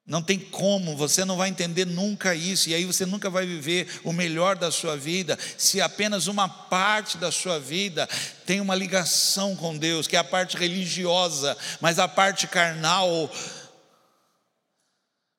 Não 0.05 0.23
tem 0.23 0.39
como, 0.39 0.97
você 0.97 1.23
não 1.23 1.37
vai 1.37 1.49
entender 1.49 1.85
nunca 1.85 2.33
isso, 2.33 2.69
e 2.69 2.73
aí 2.73 2.83
você 2.83 3.05
nunca 3.05 3.29
vai 3.29 3.45
viver 3.45 4.01
o 4.03 4.11
melhor 4.11 4.55
da 4.55 4.71
sua 4.71 4.97
vida, 4.97 5.37
se 5.55 5.79
apenas 5.79 6.25
uma 6.25 6.49
parte 6.49 7.15
da 7.17 7.31
sua 7.31 7.59
vida 7.59 8.09
tem 8.43 8.59
uma 8.59 8.73
ligação 8.73 9.55
com 9.55 9.77
Deus, 9.77 10.07
que 10.07 10.15
é 10.15 10.19
a 10.19 10.23
parte 10.23 10.57
religiosa, 10.57 11.55
mas 11.79 11.99
a 11.99 12.07
parte 12.07 12.47
carnal. 12.47 13.29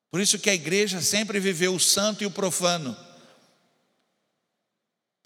Por 0.09 0.21
isso 0.21 0.39
que 0.39 0.51
a 0.51 0.55
igreja 0.55 1.01
sempre 1.01 1.41
viveu 1.41 1.75
o 1.75 1.81
santo 1.81 2.23
e 2.23 2.27
o 2.27 2.31
profano 2.31 2.97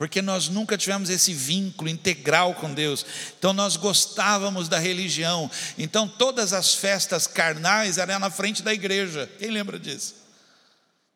porque 0.04 0.20
nós 0.20 0.50
nunca 0.50 0.76
tivemos 0.76 1.08
esse 1.08 1.32
vínculo 1.32 1.88
integral 1.88 2.52
com 2.56 2.74
Deus. 2.74 3.06
Então 3.38 3.54
nós 3.54 3.78
gostávamos 3.78 4.68
da 4.68 4.78
religião. 4.78 5.50
Então 5.78 6.06
todas 6.06 6.52
as 6.52 6.74
festas 6.74 7.26
carnais 7.26 7.96
eram 7.96 8.18
na 8.18 8.28
frente 8.28 8.62
da 8.62 8.74
igreja. 8.74 9.26
Quem 9.38 9.50
lembra 9.50 9.78
disso? 9.78 10.14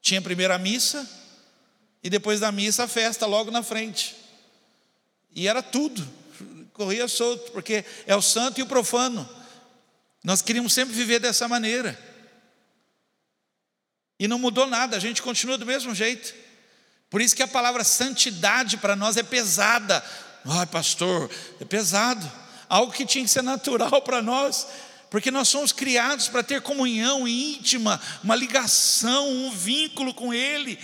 Tinha 0.01 0.23
primeiro 0.23 0.55
a 0.55 0.59
missa 0.59 1.07
e 2.03 2.09
depois 2.09 2.41
da 2.41 2.51
missa 2.51 2.85
a 2.85 2.89
festa 2.89 3.27
logo 3.27 3.51
na 3.51 3.63
frente. 3.63 4.17
E 5.35 5.47
era 5.47 5.63
tudo. 5.63 6.09
Corria 6.73 7.07
solto, 7.09 7.53
porque 7.53 7.85
é 8.07 8.17
o 8.17 8.23
santo 8.23 8.59
e 8.59 8.63
o 8.63 8.67
profano. 8.67 9.29
Nós 10.25 10.41
queríamos 10.41 10.73
sempre 10.73 10.95
viver 10.95 11.19
dessa 11.19 11.47
maneira. 11.47 11.95
E 14.19 14.27
não 14.27 14.39
mudou 14.39 14.67
nada, 14.67 14.97
a 14.97 15.01
gente 15.01 15.21
continua 15.21 15.59
do 15.59 15.67
mesmo 15.67 15.95
jeito. 15.95 16.48
Por 17.11 17.21
isso 17.21 17.35
que 17.35 17.43
a 17.43 17.49
palavra 17.49 17.85
santidade 17.85 18.77
para 18.77 18.95
nós 18.95 19.17
é 19.17 19.23
pesada. 19.23 20.05
Ai, 20.45 20.67
pastor, 20.67 21.31
é 21.61 21.65
pesado. 21.65 22.31
Algo 22.69 22.93
que 22.93 23.07
tinha 23.07 23.25
que 23.25 23.31
ser 23.31 23.43
natural 23.43 24.03
para 24.03 24.21
nós, 24.21 24.67
porque 25.11 25.31
nós 25.31 25.49
somos 25.49 25.73
criados 25.73 26.29
para 26.29 26.43
ter 26.43 26.61
comunhão 26.61 27.27
íntima, 27.27 28.01
uma 28.23 28.37
ligação, 28.37 29.29
um 29.29 29.51
vínculo 29.51 30.13
com 30.13 30.35
Ele, 30.35 30.79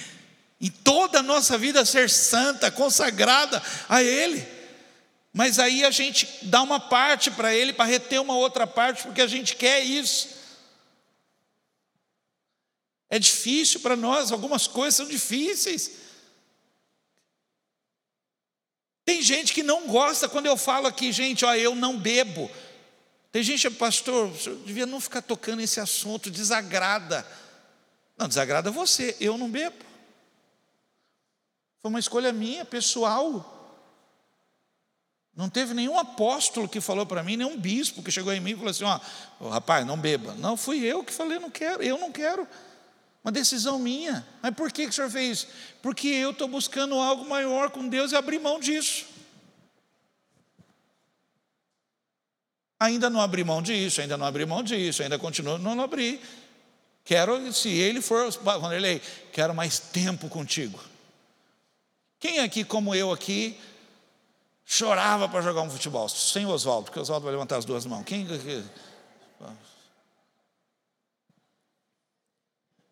e 0.59 0.71
toda 0.71 1.19
a 1.19 1.23
nossa 1.23 1.59
vida 1.59 1.85
ser 1.85 2.09
santa, 2.09 2.71
consagrada 2.71 3.63
a 3.87 4.03
Ele. 4.03 4.47
Mas 5.31 5.59
aí 5.59 5.85
a 5.85 5.91
gente 5.91 6.27
dá 6.43 6.63
uma 6.63 6.81
parte 6.81 7.31
para 7.31 7.55
Ele 7.55 7.73
para 7.73 7.85
reter 7.85 8.21
uma 8.21 8.35
outra 8.35 8.67
parte, 8.67 9.03
porque 9.03 9.21
a 9.21 9.27
gente 9.27 9.57
quer 9.57 9.83
isso. 9.83 10.29
É 13.11 13.19
difícil 13.19 13.81
para 13.81 13.95
nós, 13.95 14.33
algumas 14.33 14.67
coisas 14.67 14.95
são 14.95 15.07
difíceis. 15.07 16.04
Tem 19.05 19.21
gente 19.21 19.53
que 19.53 19.63
não 19.63 19.87
gosta 19.87 20.29
quando 20.29 20.47
eu 20.47 20.57
falo 20.57 20.87
aqui, 20.87 21.13
gente, 21.13 21.45
ó, 21.45 21.55
eu 21.55 21.75
não 21.75 21.99
bebo. 21.99 22.51
Tem 23.31 23.43
gente, 23.43 23.69
pastor, 23.71 24.29
você 24.29 24.55
devia 24.65 24.87
não 24.87 25.01
ficar 25.01 25.21
tocando 25.21 25.61
esse 25.61 25.81
assunto, 25.81 26.31
desagrada. 26.31 27.27
Não, 28.17 28.29
desagrada 28.29 28.71
você, 28.71 29.17
eu 29.21 29.37
não 29.37 29.51
bebo. 29.51 29.77
Foi 31.81 31.91
uma 31.91 31.99
escolha 31.99 32.33
minha, 32.33 32.65
pessoal. 32.65 33.51
Não 35.37 35.51
teve 35.51 35.75
nenhum 35.75 35.99
apóstolo 35.99 36.69
que 36.69 36.81
falou 36.81 37.05
para 37.05 37.23
mim, 37.23 37.37
nenhum 37.37 37.59
bispo 37.59 38.03
que 38.03 38.11
chegou 38.11 38.33
em 38.33 38.41
mim 38.41 38.53
e 38.53 38.57
falou 38.57 38.71
assim: 38.71 38.85
ó, 38.85 39.01
oh, 39.41 39.49
rapaz, 39.49 39.85
não 39.85 39.99
beba. 39.99 40.33
Não, 40.35 40.57
fui 40.57 40.83
eu 40.85 41.03
que 41.03 41.13
falei, 41.13 41.39
não 41.39 41.51
quero, 41.51 41.83
eu 41.83 41.99
não 41.99 42.13
quero. 42.13 42.49
Uma 43.25 43.33
decisão 43.33 43.79
minha. 43.79 44.25
Mas 44.43 44.55
por 44.55 44.71
que, 44.71 44.85
que 44.85 44.91
o 44.91 44.93
senhor 44.93 45.11
fez 45.11 45.39
isso? 45.39 45.49
Porque 45.81 46.07
eu 46.09 46.31
estou 46.31 46.47
buscando 46.47 46.95
algo 46.97 47.27
maior 47.27 47.71
com 47.71 47.89
Deus 47.89 48.13
e 48.13 48.17
abrir 48.17 48.39
mão 48.39 48.61
disso. 48.61 49.07
Ainda 52.79 53.09
não 53.09 53.23
abri 53.23 53.43
mão 53.43 53.63
disso, 53.63 54.03
ainda 54.03 54.19
não 54.19 54.27
abri 54.27 54.45
mão 54.45 54.63
disso, 54.63 55.03
ainda 55.03 55.19
continuo 55.19 55.57
não 55.57 55.81
abri. 55.81 56.21
Quero, 57.03 57.51
se 57.53 57.71
ele 57.71 58.03
for, 58.03 58.31
Vanderlei, 58.31 59.01
quero 59.33 59.55
mais 59.55 59.79
tempo 59.79 60.29
contigo. 60.29 60.79
Quem 62.19 62.41
aqui, 62.41 62.63
como 62.63 62.95
eu 62.95 63.11
aqui, 63.11 63.59
chorava 64.67 65.29
para 65.29 65.41
jogar 65.41 65.63
um 65.63 65.71
futebol? 65.71 66.09
Sem 66.11 66.45
Oswaldo, 66.47 66.85
porque 66.87 66.99
o 66.99 67.03
Oswaldo 67.03 67.25
vai 67.25 67.33
levantar 67.33 67.57
as 67.57 67.65
duas 67.65 67.87
mãos. 67.87 68.05
Quem 68.05 68.25
aqui? 68.25 68.65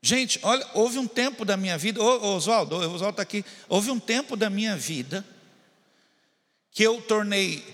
Gente, 0.04 0.40
olha, 0.42 0.66
houve 0.74 0.98
um 0.98 1.06
tempo 1.06 1.44
da 1.44 1.56
minha 1.56 1.78
vida, 1.78 2.02
Oswaldo, 2.02 2.74
Oswaldo 2.74 3.10
está 3.10 3.22
aqui, 3.22 3.44
houve 3.68 3.88
um 3.88 4.00
tempo 4.00 4.36
da 4.36 4.50
minha 4.50 4.76
vida 4.76 5.24
que 6.72 6.82
eu 6.82 7.00
tornei 7.00 7.64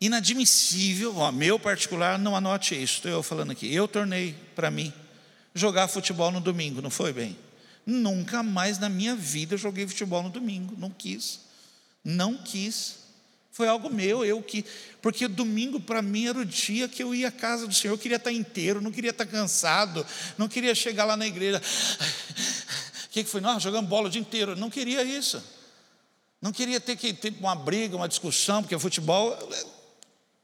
inadmissível, 0.00 1.16
ó, 1.16 1.30
meu 1.30 1.60
particular, 1.60 2.18
não 2.18 2.34
anote 2.34 2.74
isso, 2.74 2.94
estou 2.94 3.10
eu 3.12 3.22
falando 3.22 3.52
aqui, 3.52 3.72
eu 3.72 3.86
tornei 3.86 4.34
para 4.56 4.68
mim 4.68 4.92
jogar 5.54 5.86
futebol 5.86 6.32
no 6.32 6.40
domingo, 6.40 6.82
não 6.82 6.90
foi 6.90 7.12
bem? 7.12 7.38
Nunca 7.86 8.42
mais 8.42 8.78
na 8.80 8.88
minha 8.88 9.14
vida 9.14 9.56
joguei 9.56 9.86
futebol 9.86 10.24
no 10.24 10.30
domingo, 10.30 10.74
não 10.76 10.90
quis, 10.90 11.40
não 12.04 12.36
quis. 12.36 12.99
Foi 13.60 13.68
algo 13.68 13.90
meu, 13.90 14.24
eu 14.24 14.42
que. 14.42 14.64
Porque 15.02 15.28
domingo 15.28 15.78
para 15.78 16.00
mim 16.00 16.26
era 16.26 16.38
o 16.38 16.46
dia 16.46 16.88
que 16.88 17.02
eu 17.02 17.14
ia 17.14 17.28
à 17.28 17.30
casa 17.30 17.66
do 17.66 17.74
Senhor, 17.74 17.92
eu 17.92 17.98
queria 17.98 18.16
estar 18.16 18.32
inteiro, 18.32 18.80
não 18.80 18.90
queria 18.90 19.10
estar 19.10 19.26
cansado, 19.26 20.06
não 20.38 20.48
queria 20.48 20.74
chegar 20.74 21.04
lá 21.04 21.14
na 21.14 21.26
igreja. 21.26 21.60
O 23.04 23.08
que, 23.10 23.22
que 23.22 23.28
foi? 23.28 23.42
Nós 23.42 23.62
jogamos 23.62 23.90
bola 23.90 24.06
o 24.06 24.10
dia 24.10 24.20
inteiro. 24.20 24.56
Não 24.56 24.70
queria 24.70 25.02
isso. 25.02 25.44
Não 26.40 26.52
queria 26.52 26.80
ter 26.80 26.96
que 26.96 27.12
ter 27.12 27.34
uma 27.38 27.54
briga, 27.54 27.96
uma 27.96 28.08
discussão, 28.08 28.62
porque 28.62 28.78
futebol 28.78 29.36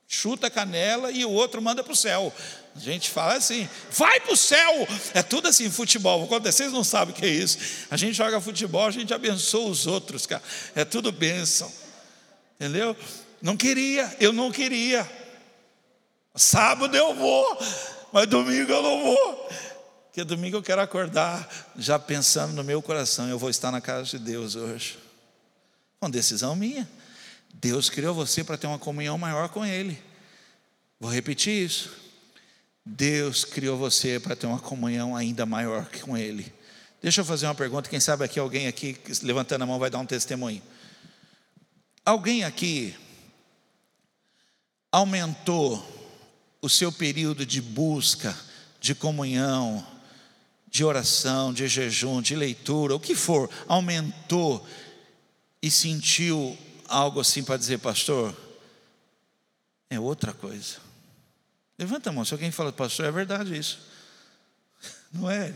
chuta 0.07 0.48
a 0.48 0.50
canela 0.50 1.11
e 1.11 1.24
o 1.24 1.31
outro 1.31 1.62
manda 1.62 1.83
para 1.83 1.94
o 1.94 1.96
céu. 1.96 2.31
A 2.74 2.79
gente 2.79 3.09
fala 3.09 3.37
assim, 3.37 3.66
vai 3.92 4.20
para 4.20 4.35
o 4.35 4.37
céu. 4.37 4.87
É 5.14 5.22
tudo 5.22 5.48
assim, 5.48 5.70
futebol. 5.70 6.26
Vocês 6.26 6.70
não 6.70 6.85
sabem 6.85 7.14
o 7.14 7.16
que 7.16 7.24
é 7.24 7.31
isso, 7.31 7.57
a 7.90 7.96
gente 7.96 8.12
joga 8.12 8.42
futebol, 8.42 8.87
a 8.87 8.90
gente 8.90 9.14
abençoa 9.14 9.70
os 9.70 9.87
outros, 9.87 10.26
cara. 10.26 10.42
É 10.74 10.85
tudo 10.85 11.11
bênção. 11.11 11.86
Entendeu? 12.57 12.97
Não 13.40 13.57
queria, 13.57 14.16
eu 14.19 14.33
não 14.33 14.51
queria. 14.51 15.09
Sábado 16.35 16.97
eu 16.97 17.14
vou, 17.14 17.59
mas 18.12 18.27
domingo 18.27 18.71
eu 18.71 18.83
não 18.83 19.05
vou. 19.05 19.49
Porque 20.07 20.25
domingo 20.25 20.57
eu 20.57 20.62
quero 20.62 20.81
acordar 20.81 21.47
já 21.77 21.99
pensando 21.99 22.55
no 22.55 22.64
meu 22.64 22.81
coração, 22.81 23.29
eu 23.29 23.38
vou 23.38 23.51
estar 23.51 23.71
na 23.71 23.81
casa 23.81 24.05
de 24.05 24.19
Deus 24.19 24.55
hoje. 24.57 24.99
Uma 26.01 26.11
decisão 26.11 26.57
minha. 26.57 26.88
Deus 27.53 27.88
criou 27.88 28.14
você 28.14 28.42
para 28.42 28.57
ter 28.57 28.66
uma 28.66 28.79
comunhão 28.79 29.16
maior 29.19 29.49
com 29.49 29.64
Ele. 29.64 29.99
Vou 30.99 31.11
repetir 31.11 31.64
isso. 31.64 31.90
Deus 32.85 33.45
criou 33.45 33.77
você 33.77 34.21
para 34.21 34.37
ter 34.37 34.47
uma 34.47 34.61
comunhão 34.61 35.16
ainda 35.16 35.45
maior 35.45 35.87
com 36.01 36.16
Ele. 36.16 36.53
Deixa 37.03 37.21
eu 37.21 37.25
fazer 37.25 37.47
uma 37.47 37.55
pergunta. 37.55 37.88
Quem 37.90 38.01
sabe 38.01 38.25
aqui 38.25 38.38
alguém 38.38 38.66
aqui 38.66 38.97
levantando 39.23 39.62
a 39.62 39.66
mão 39.66 39.79
vai 39.79 39.90
dar 39.90 39.99
um 39.99 40.07
testemunho. 40.07 40.62
Alguém 42.07 42.45
aqui 42.45 42.95
aumentou 44.92 45.85
o 46.62 46.69
seu 46.69 46.92
período 46.92 47.45
de 47.45 47.61
busca, 47.61 48.38
de 48.81 48.95
comunhão, 48.95 49.85
de 50.69 50.85
oração, 50.85 51.53
de 51.53 51.66
jejum, 51.66 52.23
de 52.23 52.37
leitura, 52.37 52.95
o 52.95 53.01
que 53.01 53.16
for, 53.16 53.51
aumentou 53.66 54.64
e 55.61 55.69
sentiu 55.69 56.57
algo 56.87 57.19
assim 57.19 57.42
para 57.42 57.57
dizer, 57.57 57.79
pastor, 57.79 58.35
é 59.90 59.99
outra 59.99 60.33
coisa. 60.33 60.77
Levanta 61.77 62.11
a 62.11 62.12
mão, 62.12 62.25
se 62.25 62.33
alguém 62.33 62.53
fala, 62.53 62.73
pastor, 62.73 63.05
é 63.05 63.11
verdade 63.11 63.59
isso. 63.59 63.81
Não 65.12 65.29
é? 65.29 65.53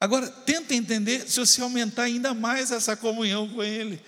Agora, 0.00 0.28
tenta 0.28 0.74
entender 0.74 1.28
se 1.30 1.38
você 1.38 1.62
aumentar 1.62 2.02
ainda 2.02 2.34
mais 2.34 2.72
essa 2.72 2.96
comunhão 2.96 3.48
com 3.48 3.62
Ele. 3.62 4.02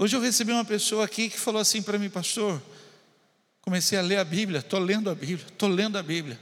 Hoje 0.00 0.16
eu 0.16 0.20
recebi 0.22 0.50
uma 0.50 0.64
pessoa 0.64 1.04
aqui 1.04 1.28
que 1.28 1.38
falou 1.38 1.60
assim 1.60 1.82
para 1.82 1.98
mim, 1.98 2.08
pastor, 2.08 2.58
comecei 3.60 3.98
a 3.98 4.00
ler 4.00 4.16
a 4.16 4.24
Bíblia, 4.24 4.60
estou 4.60 4.80
lendo 4.80 5.10
a 5.10 5.14
Bíblia, 5.14 5.46
estou 5.46 5.68
lendo 5.68 5.98
a 5.98 6.02
Bíblia. 6.02 6.40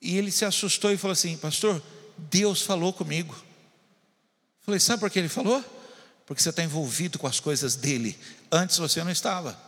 E 0.00 0.16
ele 0.16 0.30
se 0.30 0.44
assustou 0.44 0.92
e 0.92 0.96
falou 0.96 1.10
assim, 1.10 1.36
pastor, 1.36 1.82
Deus 2.16 2.62
falou 2.62 2.92
comigo. 2.92 3.34
Falei, 4.60 4.78
sabe 4.78 5.00
por 5.00 5.10
que 5.10 5.18
ele 5.18 5.28
falou? 5.28 5.60
Porque 6.24 6.40
você 6.40 6.50
está 6.50 6.62
envolvido 6.62 7.18
com 7.18 7.26
as 7.26 7.40
coisas 7.40 7.74
dele. 7.74 8.16
Antes 8.52 8.78
você 8.78 9.02
não 9.02 9.10
estava. 9.10 9.58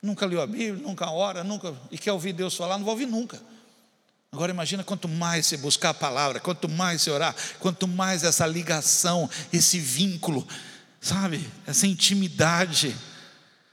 Nunca 0.00 0.24
leu 0.24 0.40
a 0.40 0.46
Bíblia, 0.46 0.76
nunca 0.76 1.10
ora, 1.10 1.42
nunca. 1.42 1.74
E 1.90 1.98
quer 1.98 2.12
ouvir 2.12 2.32
Deus 2.32 2.54
falar, 2.54 2.78
não 2.78 2.84
vai 2.84 2.92
ouvir 2.92 3.06
nunca. 3.06 3.42
Agora 4.30 4.52
imagina 4.52 4.84
quanto 4.84 5.08
mais 5.08 5.46
você 5.46 5.56
buscar 5.56 5.90
a 5.90 5.94
palavra, 5.94 6.38
quanto 6.38 6.68
mais 6.68 7.02
você 7.02 7.10
orar, 7.10 7.34
quanto 7.58 7.88
mais 7.88 8.22
essa 8.22 8.46
ligação, 8.46 9.28
esse 9.52 9.80
vínculo 9.80 10.46
sabe? 11.06 11.48
Essa 11.66 11.86
intimidade. 11.86 12.96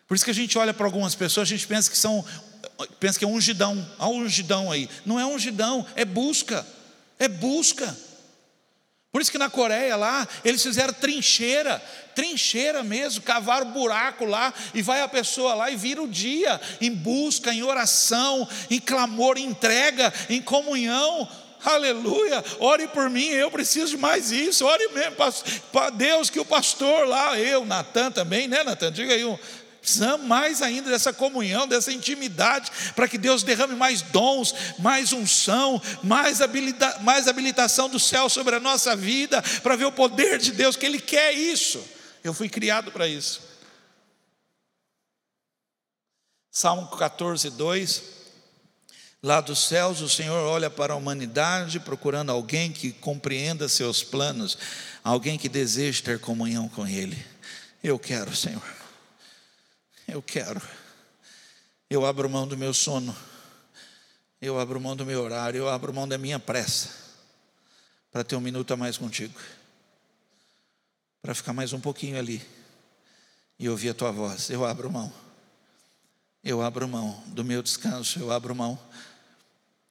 Por 0.08 0.16
isso 0.16 0.24
que 0.24 0.32
a 0.32 0.36
gente 0.36 0.56
olha 0.58 0.74
para 0.74 0.86
algumas 0.86 1.16
pessoas, 1.16 1.48
a 1.48 1.50
gente 1.50 1.66
pensa 1.66 1.90
que 1.90 1.98
são, 1.98 2.24
pensa 3.00 3.18
que 3.18 3.26
é 3.26 3.28
ungidão, 3.28 3.90
há 3.98 4.08
um 4.08 4.20
ungidão 4.20 4.72
aí. 4.72 4.88
Não 5.04 5.20
é 5.20 5.26
ungidão, 5.26 5.86
é 5.96 6.06
busca, 6.06 6.66
é 7.18 7.28
busca. 7.28 7.98
Por 9.12 9.22
isso 9.22 9.32
que 9.32 9.38
na 9.38 9.50
Coreia 9.50 9.96
lá, 9.96 10.28
eles 10.46 10.62
fizeram 10.62 10.94
trincheira, 10.94 11.80
trincheira 12.16 12.84
mesmo, 12.84 13.24
cavaram 13.24 13.72
buraco 13.72 14.26
lá, 14.26 14.54
e 14.74 14.82
vai 14.84 15.02
a 15.02 15.08
pessoa 15.08 15.56
lá 15.56 15.72
e 15.72 15.76
vira 15.76 16.02
o 16.02 16.08
dia 16.08 16.62
em 16.82 16.92
busca, 16.92 17.52
em 17.52 17.64
oração, 17.64 18.48
em 18.70 18.80
clamor, 18.80 19.38
em 19.38 19.46
entrega, 19.46 20.14
em 20.30 20.42
comunhão. 20.42 21.28
Aleluia, 21.64 22.44
ore 22.60 22.88
por 22.88 23.10
mim, 23.10 23.28
eu 23.28 23.50
preciso 23.50 23.92
de 23.92 23.98
mais 23.98 24.32
isso. 24.32 24.66
Ore 24.66 24.90
mesmo 24.90 25.16
para 25.72 25.90
Deus, 25.90 26.30
que 26.30 26.40
o 26.40 26.46
pastor 26.46 27.08
lá, 27.08 27.40
eu, 27.40 27.66
Natan 27.66 28.12
também, 28.12 28.48
né, 28.48 28.64
Natan? 28.64 28.92
Diga 28.92 29.14
aí 29.14 29.24
um. 29.24 29.38
Precisamos 29.80 30.26
mais 30.26 30.62
ainda 30.62 30.90
dessa 30.90 31.12
comunhão, 31.12 31.68
dessa 31.68 31.92
intimidade, 31.92 32.72
para 32.96 33.06
que 33.06 33.18
Deus 33.18 33.44
derrame 33.44 33.76
mais 33.76 34.02
dons, 34.02 34.56
mais 34.80 35.12
unção, 35.12 35.82
mais, 36.02 36.42
habilita 36.42 37.00
mais 37.02 37.28
habilitação 37.28 37.90
do 37.90 38.00
céu 38.00 38.30
sobre 38.30 38.56
a 38.56 38.62
nossa 38.62 38.96
vida, 38.96 39.42
para 39.62 39.76
ver 39.76 39.84
o 39.84 39.92
poder 39.92 40.40
de 40.40 40.54
Deus, 40.54 40.78
que 40.78 40.86
Ele 40.86 41.02
quer 41.02 41.34
isso. 41.34 41.84
Eu 42.24 42.34
fui 42.34 42.48
criado 42.48 42.94
para 42.94 43.10
isso. 43.10 43.42
Salmo 46.50 46.88
14, 46.88 47.50
2. 47.50 48.13
Lá 49.24 49.40
dos 49.40 49.60
céus, 49.60 50.02
o 50.02 50.10
Senhor 50.10 50.46
olha 50.46 50.70
para 50.70 50.92
a 50.92 50.98
humanidade 50.98 51.80
procurando 51.80 52.30
alguém 52.30 52.74
que 52.74 52.92
compreenda 52.92 53.70
seus 53.70 54.04
planos, 54.04 54.58
alguém 55.02 55.38
que 55.38 55.48
deseje 55.48 56.04
ter 56.04 56.20
comunhão 56.20 56.68
com 56.68 56.86
Ele. 56.86 57.26
Eu 57.82 57.98
quero, 57.98 58.36
Senhor. 58.36 58.62
Eu 60.06 60.22
quero. 60.22 60.62
Eu 61.90 62.06
abro 62.06 62.30
mão 62.30 62.46
do 62.46 62.58
meu 62.58 62.74
sono. 62.74 63.16
Eu 64.42 64.60
abro 64.60 64.78
mão 64.82 64.94
do 64.94 65.06
meu 65.06 65.24
horário. 65.24 65.58
Eu 65.58 65.70
abro 65.70 65.94
mão 65.94 66.06
da 66.06 66.18
minha 66.18 66.38
pressa. 66.38 66.90
para 68.14 68.24
ter 68.24 68.36
um 68.36 68.42
minuto 68.42 68.72
a 68.72 68.78
mais 68.78 68.96
contigo, 68.96 69.34
para 71.20 71.34
ficar 71.34 71.52
mais 71.52 71.74
um 71.74 71.80
pouquinho 71.80 72.20
ali 72.20 72.46
e 73.58 73.68
ouvir 73.68 73.90
a 73.90 73.94
tua 73.94 74.12
voz. 74.12 74.52
Eu 74.52 74.64
abro 74.64 74.92
mão, 74.92 75.12
eu 76.44 76.62
abro 76.62 76.88
mão 76.88 77.24
do 77.28 77.44
meu 77.44 77.64
descanso, 77.64 78.20
eu 78.20 78.32
abro 78.32 78.54
mão, 78.54 78.78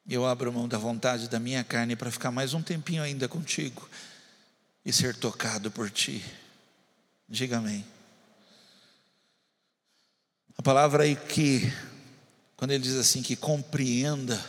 eu 0.08 0.26
abro 0.26 0.52
mão 0.52 0.66
da 0.66 0.78
vontade 0.78 1.28
da 1.28 1.38
minha 1.38 1.62
carne 1.62 1.94
para 1.96 2.10
ficar 2.10 2.30
mais 2.30 2.54
um 2.54 2.62
tempinho 2.62 3.02
ainda 3.02 3.28
contigo 3.28 3.88
e 4.84 4.92
ser 4.92 5.14
tocado 5.16 5.70
por 5.70 5.90
ti. 5.90 6.24
Diga 7.28 7.58
amém. 7.58 7.84
A 10.58 10.62
palavra 10.62 11.04
aí 11.04 11.16
que, 11.16 11.72
quando 12.56 12.72
ele 12.72 12.82
diz 12.82 12.96
assim, 12.96 13.22
que 13.22 13.36
compreenda, 13.36 14.44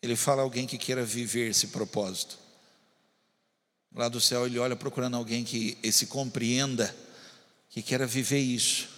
ele 0.00 0.16
fala 0.16 0.42
alguém 0.42 0.66
que 0.66 0.78
queira 0.78 1.04
viver 1.04 1.50
esse 1.50 1.68
propósito. 1.68 2.38
Lá 3.94 4.08
do 4.08 4.20
céu 4.20 4.46
ele 4.46 4.58
olha 4.58 4.76
procurando 4.76 5.16
alguém 5.16 5.44
que 5.44 5.76
esse 5.82 6.06
compreenda, 6.06 6.94
que 7.68 7.82
queira 7.82 8.06
viver 8.06 8.38
isso. 8.38 8.95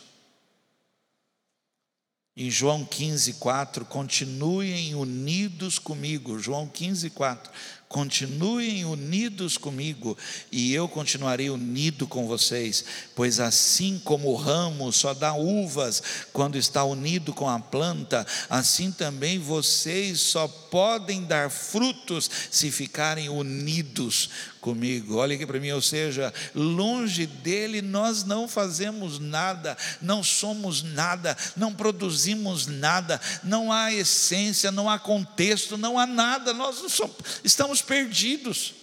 Em 2.40 2.52
João 2.52 2.84
15, 2.84 3.32
4, 3.32 3.84
continuem 3.84 4.94
unidos 4.94 5.76
comigo. 5.76 6.38
João 6.38 6.68
15, 6.68 7.10
4. 7.10 7.50
Continuem 7.88 8.84
unidos 8.84 9.56
comigo 9.56 10.16
e 10.52 10.74
eu 10.74 10.86
continuarei 10.86 11.48
unido 11.48 12.06
com 12.06 12.26
vocês, 12.26 12.84
pois 13.16 13.40
assim 13.40 13.98
como 14.04 14.28
o 14.28 14.36
ramo 14.36 14.92
só 14.92 15.14
dá 15.14 15.32
uvas 15.32 16.02
quando 16.30 16.58
está 16.58 16.84
unido 16.84 17.32
com 17.32 17.48
a 17.48 17.58
planta, 17.58 18.26
assim 18.50 18.92
também 18.92 19.38
vocês 19.38 20.20
só 20.20 20.46
podem 20.46 21.24
dar 21.24 21.50
frutos 21.50 22.30
se 22.50 22.70
ficarem 22.70 23.30
unidos 23.30 24.28
comigo. 24.60 25.16
Olha 25.16 25.34
aqui 25.34 25.46
para 25.46 25.60
mim, 25.60 25.70
ou 25.70 25.80
seja, 25.80 26.32
longe 26.54 27.26
dele 27.26 27.80
nós 27.80 28.24
não 28.24 28.46
fazemos 28.46 29.18
nada, 29.18 29.76
não 30.00 30.22
somos 30.22 30.82
nada, 30.82 31.36
não 31.56 31.72
produzimos 31.72 32.66
nada, 32.66 33.20
não 33.42 33.72
há 33.72 33.92
essência, 33.92 34.70
não 34.70 34.90
há 34.90 34.98
contexto, 34.98 35.78
não 35.78 35.98
há 35.98 36.06
nada, 36.06 36.52
nós 36.52 36.76
somos, 36.92 37.16
estamos 37.42 37.77
perdidos. 37.82 38.74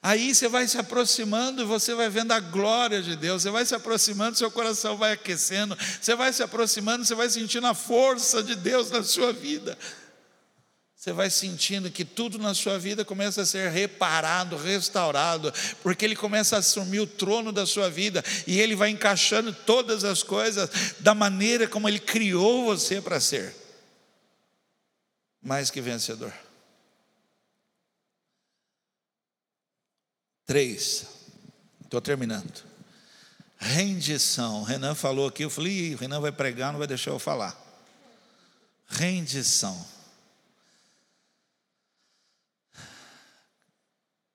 Aí 0.00 0.32
você 0.34 0.48
vai 0.48 0.66
se 0.68 0.78
aproximando 0.78 1.62
e 1.62 1.64
você 1.64 1.94
vai 1.94 2.08
vendo 2.08 2.32
a 2.32 2.38
glória 2.38 3.02
de 3.02 3.16
Deus, 3.16 3.42
você 3.42 3.50
vai 3.50 3.64
se 3.64 3.74
aproximando, 3.74 4.38
seu 4.38 4.50
coração 4.50 4.96
vai 4.96 5.12
aquecendo, 5.12 5.76
você 6.00 6.14
vai 6.14 6.32
se 6.32 6.42
aproximando, 6.42 7.04
você 7.04 7.14
vai 7.14 7.28
sentindo 7.28 7.66
a 7.66 7.74
força 7.74 8.42
de 8.42 8.54
Deus 8.54 8.90
na 8.90 9.02
sua 9.02 9.32
vida. 9.32 9.76
Você 10.94 11.12
vai 11.12 11.30
sentindo 11.30 11.90
que 11.90 12.04
tudo 12.04 12.38
na 12.38 12.54
sua 12.54 12.76
vida 12.76 13.04
começa 13.04 13.42
a 13.42 13.46
ser 13.46 13.70
reparado, 13.70 14.56
restaurado, 14.56 15.52
porque 15.80 16.04
Ele 16.04 16.16
começa 16.16 16.56
a 16.56 16.58
assumir 16.58 16.98
o 17.00 17.06
trono 17.06 17.52
da 17.52 17.64
sua 17.66 17.88
vida 17.88 18.22
e 18.48 18.60
Ele 18.60 18.74
vai 18.74 18.90
encaixando 18.90 19.52
todas 19.52 20.02
as 20.02 20.24
coisas 20.24 20.96
da 20.98 21.14
maneira 21.14 21.68
como 21.68 21.88
Ele 21.88 22.00
criou 22.00 22.64
você 22.64 23.00
para 23.00 23.20
ser 23.20 23.54
mais 25.42 25.70
que 25.70 25.80
vencedor. 25.80 26.32
Três, 30.46 31.06
estou 31.84 32.00
terminando. 32.00 32.64
Rendição. 33.58 34.62
Renan 34.62 34.94
falou 34.94 35.28
aqui, 35.28 35.42
eu 35.42 35.50
falei, 35.50 35.94
Renan 35.94 36.20
vai 36.20 36.32
pregar, 36.32 36.72
não 36.72 36.78
vai 36.78 36.88
deixar 36.88 37.10
eu 37.10 37.18
falar. 37.18 37.56
Rendição. 38.88 39.86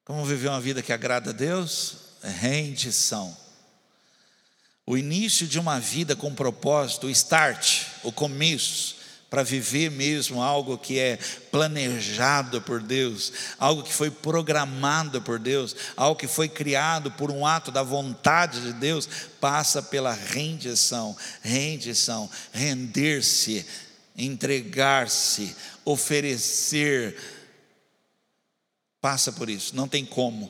Como 0.05 0.25
viver 0.25 0.49
uma 0.49 0.61
vida 0.61 0.83
que 0.83 0.91
agrada 0.91 1.31
a 1.31 1.33
Deus? 1.33 1.95
Rendição. 2.21 3.35
O 4.85 4.97
início 4.97 5.47
de 5.47 5.57
uma 5.57 5.79
vida 5.79 6.15
com 6.15 6.35
propósito, 6.35 7.07
o 7.07 7.09
start, 7.09 7.85
o 8.03 8.11
começo, 8.11 8.97
para 9.33 9.41
viver 9.41 9.89
mesmo 9.89 10.43
algo 10.43 10.77
que 10.77 10.99
é 10.99 11.17
planejado 11.49 12.61
por 12.61 12.79
Deus, 12.79 13.33
algo 13.57 13.81
que 13.81 13.91
foi 13.91 14.11
programado 14.11 15.23
por 15.23 15.39
Deus, 15.39 15.75
algo 15.97 16.15
que 16.15 16.27
foi 16.27 16.47
criado 16.47 17.09
por 17.09 17.31
um 17.31 17.43
ato 17.43 17.71
da 17.71 17.81
vontade 17.81 18.61
de 18.61 18.73
Deus, 18.73 19.09
passa 19.41 19.81
pela 19.81 20.13
rendição, 20.13 21.17
rendição, 21.41 22.29
render-se, 22.51 23.65
entregar-se, 24.15 25.55
oferecer, 25.83 27.17
passa 29.01 29.31
por 29.31 29.49
isso, 29.49 29.75
não 29.75 29.87
tem 29.87 30.05
como. 30.05 30.47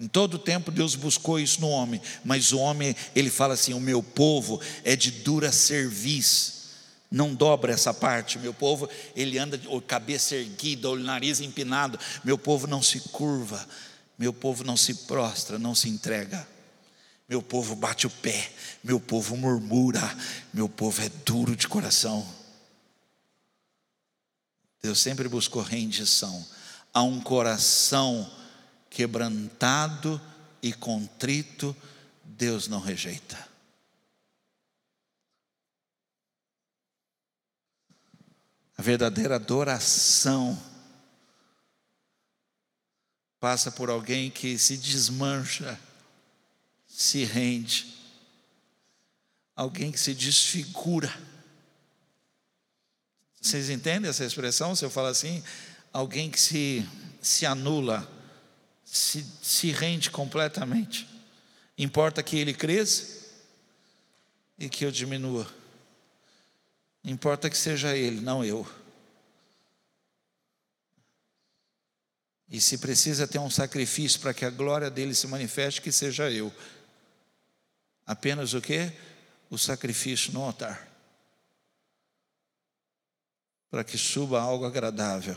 Em 0.00 0.08
todo 0.08 0.36
tempo 0.36 0.72
Deus 0.72 0.96
buscou 0.96 1.38
isso 1.38 1.60
no 1.60 1.68
homem, 1.68 2.02
mas 2.24 2.50
o 2.50 2.58
homem, 2.58 2.96
ele 3.14 3.30
fala 3.30 3.54
assim: 3.54 3.72
o 3.72 3.78
meu 3.78 4.02
povo 4.02 4.60
é 4.82 4.96
de 4.96 5.12
dura 5.12 5.52
serviço 5.52 6.55
não 7.10 7.34
dobra 7.34 7.72
essa 7.72 7.94
parte. 7.94 8.38
Meu 8.38 8.52
povo, 8.52 8.88
ele 9.14 9.38
anda 9.38 9.56
de 9.56 9.68
cabeça 9.82 10.34
erguida, 10.34 10.90
o 10.90 10.98
nariz 10.98 11.40
empinado. 11.40 11.98
Meu 12.24 12.36
povo 12.36 12.66
não 12.66 12.82
se 12.82 13.00
curva. 13.00 13.66
Meu 14.18 14.32
povo 14.32 14.64
não 14.64 14.76
se 14.76 14.94
prostra, 14.94 15.58
não 15.58 15.74
se 15.74 15.88
entrega. 15.88 16.46
Meu 17.28 17.42
povo 17.42 17.74
bate 17.74 18.06
o 18.06 18.10
pé. 18.10 18.50
Meu 18.82 18.98
povo 18.98 19.36
murmura. 19.36 20.02
Meu 20.52 20.68
povo 20.68 21.02
é 21.02 21.08
duro 21.24 21.54
de 21.54 21.68
coração. 21.68 22.26
Deus 24.82 25.00
sempre 25.00 25.28
buscou 25.28 25.62
rendição. 25.62 26.46
A 26.92 27.02
um 27.02 27.20
coração 27.20 28.30
quebrantado 28.88 30.20
e 30.62 30.72
contrito, 30.72 31.76
Deus 32.24 32.68
não 32.68 32.80
rejeita. 32.80 33.55
A 38.76 38.82
verdadeira 38.82 39.36
adoração 39.36 40.60
passa 43.40 43.70
por 43.70 43.88
alguém 43.88 44.30
que 44.30 44.58
se 44.58 44.76
desmancha, 44.76 45.78
se 46.86 47.24
rende, 47.24 47.94
alguém 49.54 49.90
que 49.90 49.98
se 49.98 50.14
desfigura. 50.14 51.12
Vocês 53.40 53.70
entendem 53.70 54.10
essa 54.10 54.24
expressão? 54.24 54.74
Se 54.74 54.84
eu 54.84 54.90
falar 54.90 55.10
assim, 55.10 55.42
alguém 55.92 56.30
que 56.30 56.40
se, 56.40 56.86
se 57.22 57.46
anula, 57.46 58.10
se, 58.84 59.24
se 59.42 59.70
rende 59.70 60.10
completamente. 60.10 61.08
Importa 61.78 62.22
que 62.22 62.36
ele 62.36 62.52
cresça 62.52 63.24
e 64.58 64.68
que 64.68 64.84
eu 64.84 64.90
diminua. 64.90 65.46
Importa 67.06 67.48
que 67.48 67.56
seja 67.56 67.96
Ele, 67.96 68.20
não 68.20 68.44
eu. 68.44 68.66
E 72.48 72.60
se 72.60 72.78
precisa 72.78 73.28
ter 73.28 73.38
um 73.38 73.48
sacrifício 73.48 74.18
para 74.18 74.34
que 74.34 74.44
a 74.44 74.50
glória 74.50 74.90
dele 74.90 75.14
se 75.14 75.28
manifeste, 75.28 75.80
que 75.80 75.92
seja 75.92 76.28
eu. 76.28 76.52
Apenas 78.04 78.54
o 78.54 78.60
que? 78.60 78.92
O 79.48 79.56
sacrifício 79.56 80.32
no 80.32 80.42
altar. 80.42 80.88
Para 83.70 83.84
que 83.84 83.96
suba 83.96 84.40
algo 84.40 84.64
agradável 84.64 85.36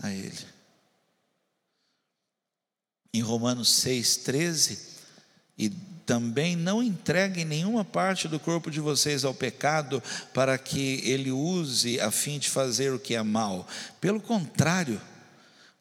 a 0.00 0.10
Ele. 0.10 0.46
Em 3.14 3.20
Romanos 3.20 3.72
6, 3.72 4.16
13 4.16 4.98
e 5.56 5.91
também 6.04 6.56
não 6.56 6.82
entreguem 6.82 7.44
nenhuma 7.44 7.84
parte 7.84 8.28
do 8.28 8.38
corpo 8.38 8.70
de 8.70 8.80
vocês 8.80 9.24
ao 9.24 9.34
pecado 9.34 10.02
para 10.34 10.58
que 10.58 11.00
ele 11.04 11.30
use 11.30 12.00
a 12.00 12.10
fim 12.10 12.38
de 12.38 12.50
fazer 12.50 12.92
o 12.92 12.98
que 12.98 13.14
é 13.14 13.22
mal. 13.22 13.66
Pelo 14.00 14.20
contrário, 14.20 15.00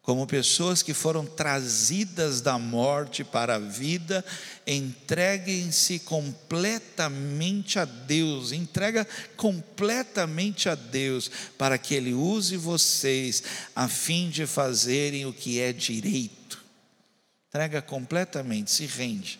como 0.01 0.25
pessoas 0.25 0.81
que 0.81 0.93
foram 0.93 1.25
trazidas 1.25 2.41
da 2.41 2.57
morte 2.57 3.23
para 3.23 3.55
a 3.55 3.59
vida, 3.59 4.25
entreguem-se 4.65 5.99
completamente 5.99 7.77
a 7.77 7.85
Deus, 7.85 8.51
entrega 8.51 9.07
completamente 9.37 10.67
a 10.67 10.75
Deus, 10.75 11.29
para 11.55 11.77
que 11.77 11.93
Ele 11.93 12.13
use 12.13 12.57
vocês 12.57 13.43
a 13.75 13.87
fim 13.87 14.29
de 14.29 14.47
fazerem 14.47 15.25
o 15.27 15.33
que 15.33 15.59
é 15.59 15.71
direito. 15.71 16.59
Entrega 17.47 17.81
completamente, 17.81 18.71
se 18.71 18.87
rende 18.87 19.39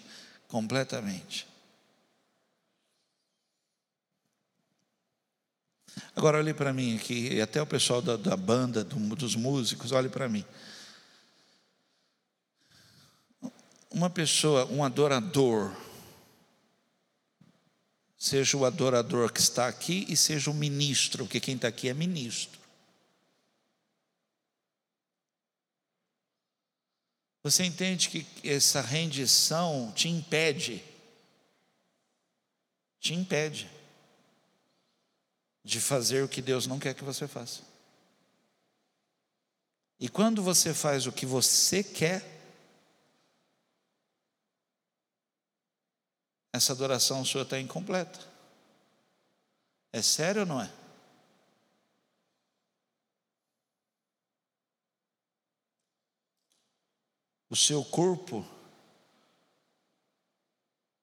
completamente. 0.51 1.47
Agora 6.13 6.37
olhe 6.37 6.53
para 6.53 6.73
mim 6.73 6.97
aqui, 6.97 7.35
e 7.35 7.41
até 7.41 7.61
o 7.61 7.65
pessoal 7.65 8.01
da, 8.01 8.17
da 8.17 8.35
banda, 8.35 8.83
do, 8.83 9.15
dos 9.15 9.33
músicos, 9.35 9.93
olhe 9.93 10.09
para 10.09 10.27
mim. 10.27 10.45
Uma 13.89 14.09
pessoa, 14.09 14.65
um 14.65 14.83
adorador, 14.83 15.73
seja 18.17 18.57
o 18.57 18.65
adorador 18.65 19.31
que 19.31 19.39
está 19.39 19.67
aqui 19.67 20.05
e 20.09 20.17
seja 20.17 20.51
o 20.51 20.53
ministro, 20.53 21.25
porque 21.25 21.39
quem 21.39 21.55
está 21.55 21.69
aqui 21.69 21.87
é 21.87 21.93
ministro. 21.93 22.60
Você 27.43 27.63
entende 27.65 28.09
que 28.09 28.47
essa 28.47 28.81
rendição 28.81 29.91
te 29.95 30.07
impede, 30.07 30.83
te 32.99 33.13
impede 33.13 33.69
de 35.63 35.81
fazer 35.81 36.23
o 36.23 36.29
que 36.29 36.41
Deus 36.41 36.67
não 36.67 36.79
quer 36.79 36.93
que 36.93 37.03
você 37.03 37.27
faça. 37.27 37.61
E 39.99 40.09
quando 40.09 40.41
você 40.41 40.73
faz 40.73 41.05
o 41.05 41.11
que 41.11 41.25
você 41.25 41.83
quer, 41.83 42.23
essa 46.53 46.73
adoração 46.73 47.23
sua 47.25 47.43
está 47.43 47.59
incompleta. 47.59 48.19
É 49.91 50.01
sério 50.01 50.41
ou 50.41 50.47
não 50.47 50.61
é? 50.61 50.80
O 57.51 57.55
seu 57.55 57.83
corpo, 57.83 58.45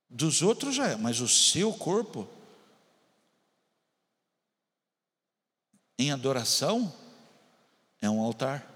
dos 0.09 0.40
outros 0.40 0.74
já 0.74 0.86
é, 0.88 0.96
mas 0.96 1.20
o 1.20 1.28
seu 1.28 1.74
corpo, 1.74 2.26
em 5.99 6.11
adoração, 6.11 6.90
é 8.01 8.09
um 8.09 8.22
altar. 8.22 8.66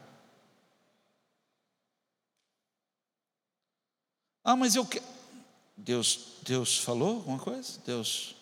Ah, 4.44 4.54
mas 4.54 4.74
eu 4.74 4.86
quero. 4.86 5.06
Deus, 5.74 6.36
Deus 6.42 6.76
falou 6.76 7.16
alguma 7.16 7.38
coisa? 7.38 7.80
Deus. 7.86 8.36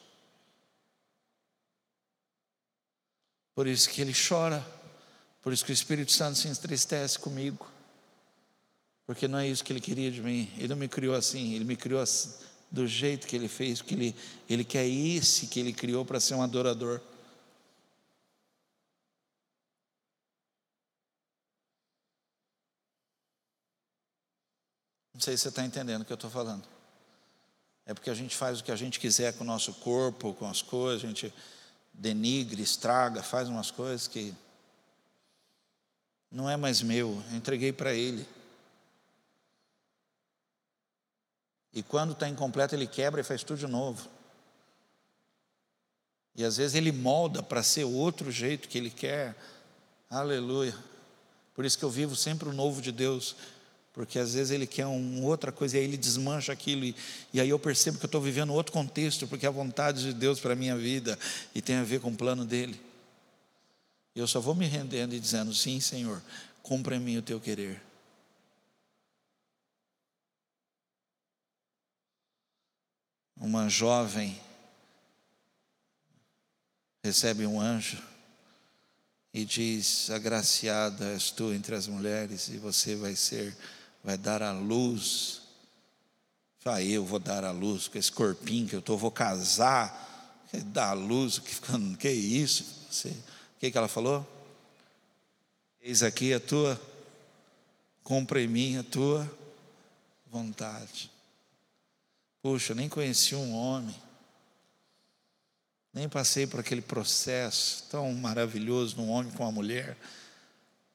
Por 3.55 3.69
isso 3.69 3.89
que 3.91 4.01
ele 4.01 4.13
chora, 4.13 4.67
por 5.41 5.53
isso 5.53 5.65
que 5.65 5.71
o 5.71 5.73
Espírito 5.73 6.11
Santo 6.11 6.37
se 6.37 6.49
entristece 6.49 7.17
comigo, 7.17 7.70
porque 9.11 9.27
não 9.27 9.41
é 9.41 9.49
isso 9.49 9.65
que 9.65 9.73
ele 9.73 9.81
queria 9.81 10.09
de 10.09 10.23
mim. 10.23 10.49
Ele 10.57 10.69
não 10.69 10.77
me 10.77 10.87
criou 10.87 11.17
assim, 11.17 11.55
ele 11.55 11.65
me 11.65 11.75
criou 11.75 12.01
assim, 12.01 12.33
do 12.71 12.87
jeito 12.87 13.27
que 13.27 13.35
ele 13.35 13.49
fez, 13.49 13.83
porque 13.83 13.95
ele, 13.95 14.17
ele 14.49 14.65
quer 14.65 14.87
esse 14.87 15.49
que 15.49 15.59
ele 15.59 15.73
criou 15.73 16.05
para 16.05 16.21
ser 16.21 16.35
um 16.35 16.43
adorador. 16.43 17.01
Não 25.13 25.21
sei 25.21 25.37
se 25.37 25.43
você 25.43 25.49
está 25.49 25.65
entendendo 25.65 26.03
o 26.03 26.05
que 26.05 26.13
eu 26.13 26.15
estou 26.15 26.31
falando. 26.31 26.63
É 27.85 27.93
porque 27.93 28.11
a 28.11 28.15
gente 28.15 28.37
faz 28.37 28.61
o 28.61 28.65
que 28.65 28.71
a 28.71 28.77
gente 28.77 29.01
quiser 29.01 29.33
com 29.33 29.43
o 29.43 29.47
nosso 29.47 29.75
corpo, 29.75 30.35
com 30.35 30.49
as 30.49 30.63
coisas, 30.63 31.03
a 31.03 31.09
gente 31.09 31.35
denigre, 31.93 32.63
estraga, 32.63 33.25
faz 33.25 33.49
umas 33.49 33.73
coisas 33.73 34.07
que 34.07 34.33
não 36.31 36.49
é 36.49 36.57
mais 36.57 36.81
meu, 36.81 37.21
eu 37.29 37.37
entreguei 37.37 37.73
para 37.73 37.93
Ele. 37.93 38.25
E 41.73 41.83
quando 41.83 42.13
está 42.13 42.29
incompleto, 42.29 42.75
Ele 42.75 42.87
quebra 42.87 43.21
e 43.21 43.25
faz 43.25 43.43
tudo 43.43 43.59
de 43.59 43.67
novo. 43.67 44.09
E 46.35 46.45
às 46.45 46.57
vezes 46.57 46.75
Ele 46.75 46.93
molda 46.93 47.43
para 47.43 47.63
ser 47.63 47.85
outro 47.85 48.31
jeito 48.31 48.69
que 48.69 48.79
Ele 48.79 48.91
quer. 48.91 49.37
Aleluia. 50.09 50.75
Por 51.55 51.65
isso 51.65 51.79
que 51.79 51.85
eu 51.85 51.91
vivo 51.91 52.17
sempre 52.17 52.49
o 52.49 52.53
novo 52.53 52.81
de 52.81 52.91
Deus 52.91 53.37
porque 53.93 54.19
às 54.19 54.35
vezes 54.35 54.51
ele 54.51 54.67
quer 54.67 54.87
uma 54.87 55.27
outra 55.27 55.51
coisa 55.51 55.77
e 55.77 55.81
aí 55.81 55.85
ele 55.85 55.97
desmancha 55.97 56.53
aquilo, 56.53 56.85
e, 56.85 56.95
e 57.33 57.41
aí 57.41 57.49
eu 57.49 57.59
percebo 57.59 57.99
que 57.99 58.05
eu 58.05 58.09
estou 58.09 58.21
vivendo 58.21 58.53
outro 58.53 58.73
contexto, 58.73 59.27
porque 59.27 59.45
é 59.45 59.49
a 59.49 59.53
vontade 59.53 60.03
de 60.03 60.13
Deus 60.13 60.39
para 60.39 60.53
a 60.53 60.57
minha 60.57 60.77
vida 60.77 61.19
e 61.55 61.61
tem 61.61 61.77
a 61.77 61.83
ver 61.83 62.01
com 62.01 62.11
o 62.11 62.17
plano 62.17 62.45
dele. 62.45 62.81
E 64.15 64.21
eu 64.21 64.27
só 64.27 64.41
vou 64.41 64.55
me 64.55 64.67
rendendo 64.67 65.15
e 65.15 65.21
dizendo: 65.21 65.53
Sim, 65.53 65.81
Senhor, 65.81 66.23
cumpra 66.63 66.97
em 66.97 67.01
mim 67.01 67.17
o 67.19 67.23
teu 67.23 67.41
querer. 67.41 67.81
Uma 73.41 73.71
jovem 73.71 74.39
recebe 77.03 77.47
um 77.47 77.59
anjo 77.59 78.03
e 79.33 79.47
diz: 79.47 80.11
Agraciada 80.11 81.07
és 81.15 81.31
tu 81.31 81.53
entre 81.55 81.75
as 81.75 81.87
mulheres, 81.87 82.49
e 82.49 82.59
você 82.59 82.95
vai 82.95 83.17
ser 83.17 83.57
vai 84.05 84.19
dar 84.19 84.43
a 84.43 84.53
luz. 84.53 85.41
Vai, 86.63 86.87
eu 86.87 87.03
vou 87.03 87.19
dar 87.19 87.43
a 87.43 87.51
luz 87.51 87.89
com 87.89 87.97
esse 87.97 88.13
corpinho 88.13 88.69
que 88.69 88.75
eu 88.75 88.81
estou, 88.81 88.99
vou 88.99 89.11
casar. 89.11 90.09
Dar 90.67 90.91
a 90.91 90.93
luz, 90.93 91.39
que, 91.39 91.57
que 91.99 92.09
é 92.09 92.13
isso? 92.13 92.65
Você, 92.91 93.09
o 93.09 93.61
que, 93.61 93.71
que 93.71 93.79
ela 93.79 93.89
falou? 93.89 94.27
Eis 95.81 96.03
aqui 96.03 96.35
a 96.35 96.41
tua, 96.41 96.79
compra 98.03 98.43
em 98.43 98.49
mim 98.49 98.77
a 98.77 98.83
tua 98.83 99.31
vontade. 100.27 101.11
Puxa, 102.43 102.75
nem 102.75 102.89
conheci 102.89 103.35
um 103.35 103.55
homem, 103.55 103.95
nem 105.93 106.09
passei 106.09 106.47
por 106.47 106.61
aquele 106.61 106.81
processo 106.81 107.85
tão 107.91 108.13
maravilhoso 108.15 108.95
de 108.95 109.01
um 109.01 109.11
homem 109.11 109.33
com 109.33 109.43
uma 109.43 109.53
mulher, 109.53 109.97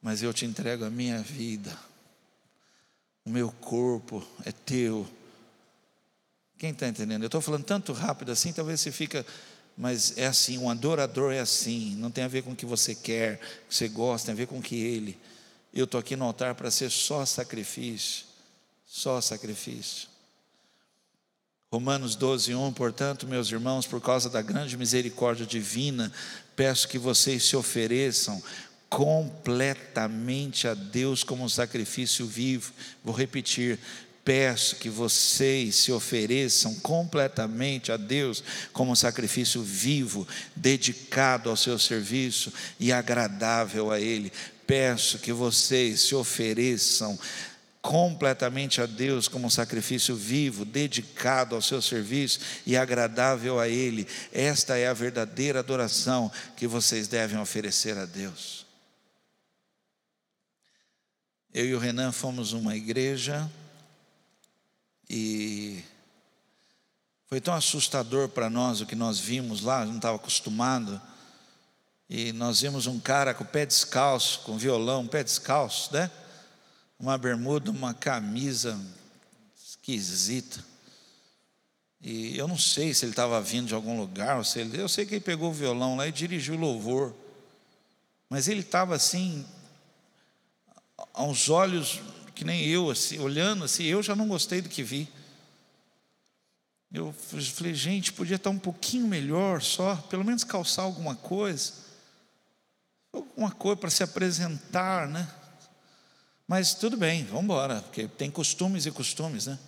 mas 0.02 0.22
eu 0.22 0.32
te 0.34 0.44
entrego 0.44 0.84
a 0.84 0.90
minha 0.90 1.20
vida 1.20 1.76
o 3.26 3.30
meu 3.30 3.50
corpo 3.50 4.24
é 4.44 4.52
teu. 4.52 5.06
Quem 6.56 6.70
está 6.70 6.86
entendendo? 6.86 7.24
Eu 7.24 7.26
estou 7.26 7.40
falando 7.40 7.64
tanto 7.64 7.92
rápido 7.92 8.30
assim, 8.30 8.52
talvez 8.52 8.80
você 8.80 8.92
fica, 8.92 9.26
mas 9.76 10.16
é 10.16 10.26
assim, 10.26 10.56
um 10.58 10.70
adorador 10.70 11.32
é 11.32 11.40
assim, 11.40 11.96
não 11.96 12.08
tem 12.10 12.22
a 12.22 12.28
ver 12.28 12.42
com 12.44 12.52
o 12.52 12.56
que 12.56 12.64
você 12.64 12.94
quer, 12.94 13.40
que 13.68 13.74
você 13.74 13.88
gosta, 13.88 14.26
tem 14.26 14.32
a 14.32 14.36
ver 14.36 14.46
com 14.46 14.58
o 14.58 14.62
que 14.62 14.76
ele. 14.76 15.18
Eu 15.74 15.84
estou 15.84 15.98
aqui 15.98 16.14
no 16.14 16.24
altar 16.24 16.54
para 16.54 16.70
ser 16.70 16.88
só 16.88 17.26
sacrifício, 17.26 18.24
só 18.86 19.20
sacrifício. 19.20 20.08
Romanos 21.72 22.14
12, 22.14 22.54
1, 22.54 22.72
portanto, 22.74 23.26
meus 23.26 23.50
irmãos, 23.50 23.88
por 23.88 24.00
causa 24.00 24.30
da 24.30 24.40
grande 24.40 24.76
misericórdia 24.76 25.44
divina, 25.44 26.12
peço 26.54 26.86
que 26.86 26.96
vocês 26.96 27.42
se 27.42 27.56
ofereçam 27.56 28.40
completamente 28.88 30.68
a 30.68 30.74
Deus 30.74 31.24
como 31.24 31.42
um 31.42 31.48
sacrifício 31.48 32.24
vivo. 32.24 32.72
Vou 33.02 33.12
repetir, 33.12 33.80
peço 34.24 34.76
que 34.76 34.88
vocês 34.88 35.74
se 35.74 35.90
ofereçam 35.90 36.72
completamente 36.76 37.90
a 37.90 37.96
Deus 37.96 38.44
como 38.72 38.92
um 38.92 38.96
sacrifício 38.96 39.60
vivo, 39.60 40.26
dedicado 40.54 41.50
ao 41.50 41.56
seu 41.56 41.80
serviço 41.80 42.52
e 42.78 42.92
agradável 42.92 43.90
a 43.90 43.98
Ele. 43.98 44.32
Peço 44.68 45.18
que 45.18 45.32
vocês 45.32 46.00
se 46.02 46.14
ofereçam 46.14 47.18
completamente 47.86 48.80
a 48.80 48.86
Deus 48.86 49.28
como 49.28 49.46
um 49.46 49.50
sacrifício 49.50 50.16
vivo, 50.16 50.64
dedicado 50.64 51.54
ao 51.54 51.62
seu 51.62 51.80
serviço 51.80 52.40
e 52.66 52.76
agradável 52.76 53.60
a 53.60 53.68
Ele. 53.68 54.08
Esta 54.32 54.76
é 54.76 54.88
a 54.88 54.92
verdadeira 54.92 55.60
adoração 55.60 56.30
que 56.56 56.66
vocês 56.66 57.06
devem 57.06 57.38
oferecer 57.38 57.96
a 57.96 58.04
Deus. 58.04 58.66
Eu 61.54 61.64
e 61.64 61.74
o 61.76 61.78
Renan 61.78 62.10
fomos 62.10 62.52
uma 62.52 62.74
igreja 62.74 63.48
e 65.08 65.80
foi 67.28 67.40
tão 67.40 67.54
assustador 67.54 68.28
para 68.28 68.50
nós 68.50 68.80
o 68.80 68.86
que 68.86 68.96
nós 68.96 69.20
vimos 69.20 69.62
lá, 69.62 69.86
não 69.86 69.94
estava 69.94 70.16
acostumado. 70.16 71.00
E 72.10 72.32
nós 72.32 72.60
vimos 72.62 72.88
um 72.88 72.98
cara 72.98 73.32
com 73.32 73.44
o 73.44 73.46
pé 73.46 73.64
descalço, 73.64 74.40
com 74.40 74.58
violão, 74.58 75.06
pé 75.06 75.22
descalço, 75.22 75.94
né? 75.94 76.10
Uma 76.98 77.18
bermuda, 77.18 77.70
uma 77.70 77.92
camisa 77.92 78.80
esquisita. 79.56 80.64
E 82.00 82.36
eu 82.36 82.46
não 82.46 82.58
sei 82.58 82.94
se 82.94 83.04
ele 83.04 83.12
estava 83.12 83.40
vindo 83.40 83.68
de 83.68 83.74
algum 83.74 83.98
lugar, 83.98 84.38
ou 84.38 84.44
se 84.44 84.60
ele, 84.60 84.80
eu 84.80 84.88
sei 84.88 85.04
que 85.04 85.14
ele 85.14 85.20
pegou 85.20 85.50
o 85.50 85.54
violão 85.54 85.96
lá 85.96 86.06
e 86.06 86.12
dirigiu 86.12 86.54
o 86.54 86.58
louvor. 86.58 87.14
Mas 88.28 88.48
ele 88.48 88.60
estava 88.60 88.94
assim, 88.94 89.46
aos 91.12 91.48
olhos 91.48 92.00
que 92.34 92.44
nem 92.44 92.66
eu, 92.66 92.90
assim, 92.90 93.18
olhando 93.18 93.64
assim, 93.64 93.84
eu 93.84 94.02
já 94.02 94.14
não 94.14 94.28
gostei 94.28 94.60
do 94.60 94.68
que 94.68 94.82
vi. 94.82 95.08
Eu 96.92 97.12
falei, 97.12 97.74
gente, 97.74 98.12
podia 98.12 98.36
estar 98.36 98.50
um 98.50 98.58
pouquinho 98.58 99.06
melhor 99.06 99.60
só, 99.60 99.96
pelo 99.96 100.24
menos 100.24 100.44
calçar 100.44 100.82
alguma 100.82 101.16
coisa, 101.16 101.72
alguma 103.12 103.50
coisa 103.50 103.76
para 103.76 103.90
se 103.90 104.02
apresentar, 104.02 105.08
né? 105.08 105.28
Mas 106.46 106.74
tudo 106.74 106.96
bem, 106.96 107.24
vamos 107.24 107.44
embora, 107.44 107.80
porque 107.82 108.06
tem 108.06 108.30
costumes 108.30 108.86
e 108.86 108.92
costumes, 108.92 109.46
né? 109.46 109.58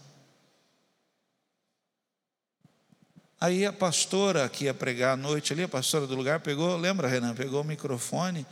Aí 3.41 3.65
a 3.65 3.73
pastora 3.73 4.49
que 4.49 4.65
ia 4.65 4.75
pregar 4.75 5.15
à 5.15 5.17
noite 5.17 5.53
ali, 5.53 5.63
a 5.63 5.69
pastora 5.69 6.07
do 6.07 6.15
lugar, 6.15 6.41
pegou, 6.41 6.77
lembra, 6.77 7.09
Renan? 7.09 7.35
Pegou 7.35 7.61
o 7.63 7.65
microfone 7.65 8.47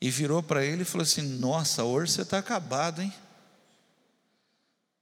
e 0.00 0.10
virou 0.10 0.42
para 0.42 0.64
ele 0.64 0.82
e 0.82 0.84
falou 0.84 1.02
assim: 1.02 1.22
Nossa, 1.22 1.84
hoje 1.84 2.12
você 2.12 2.22
está 2.22 2.38
acabado, 2.38 3.02
hein? 3.02 3.12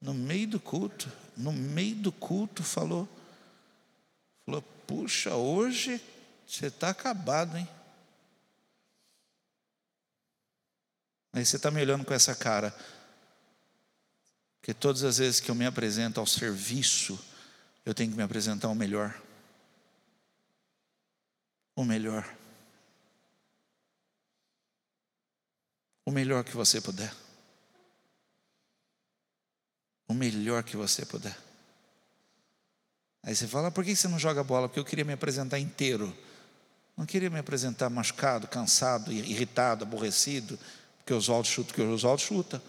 No 0.00 0.14
meio 0.14 0.48
do 0.48 0.60
culto, 0.60 1.10
no 1.36 1.52
meio 1.52 1.96
do 1.96 2.10
culto, 2.10 2.62
falou: 2.62 3.08
Falou, 4.46 4.62
puxa, 4.86 5.34
hoje 5.34 6.00
você 6.46 6.66
está 6.66 6.90
acabado, 6.90 7.56
hein? 7.58 7.68
Aí 11.36 11.44
você 11.44 11.56
está 11.56 11.70
me 11.70 11.82
olhando 11.82 12.02
com 12.02 12.14
essa 12.14 12.34
cara. 12.34 12.74
Porque 14.58 14.72
todas 14.72 15.04
as 15.04 15.18
vezes 15.18 15.38
que 15.38 15.50
eu 15.50 15.54
me 15.54 15.66
apresento 15.66 16.18
ao 16.18 16.26
serviço, 16.26 17.22
eu 17.84 17.92
tenho 17.92 18.10
que 18.10 18.16
me 18.16 18.22
apresentar 18.22 18.68
o 18.68 18.74
melhor. 18.74 19.14
O 21.76 21.84
melhor. 21.84 22.26
O 26.06 26.10
melhor 26.10 26.42
que 26.42 26.56
você 26.56 26.80
puder. 26.80 27.12
O 30.08 30.14
melhor 30.14 30.62
que 30.62 30.74
você 30.74 31.04
puder. 31.04 31.36
Aí 33.22 33.36
você 33.36 33.46
fala, 33.46 33.70
por 33.70 33.84
que 33.84 33.94
você 33.94 34.08
não 34.08 34.18
joga 34.18 34.42
bola? 34.42 34.70
Porque 34.70 34.80
eu 34.80 34.86
queria 34.86 35.04
me 35.04 35.12
apresentar 35.12 35.58
inteiro. 35.58 36.16
Não 36.96 37.04
queria 37.04 37.28
me 37.28 37.38
apresentar 37.38 37.90
machucado, 37.90 38.48
cansado, 38.48 39.12
irritado, 39.12 39.84
aborrecido, 39.84 40.58
porque 41.06 41.14
Oswaldo 41.14 41.46
chuta, 41.46 41.68
porque 41.68 41.82
o 41.82 41.94
Oswaldo 41.94 42.20
chuta. 42.20 42.60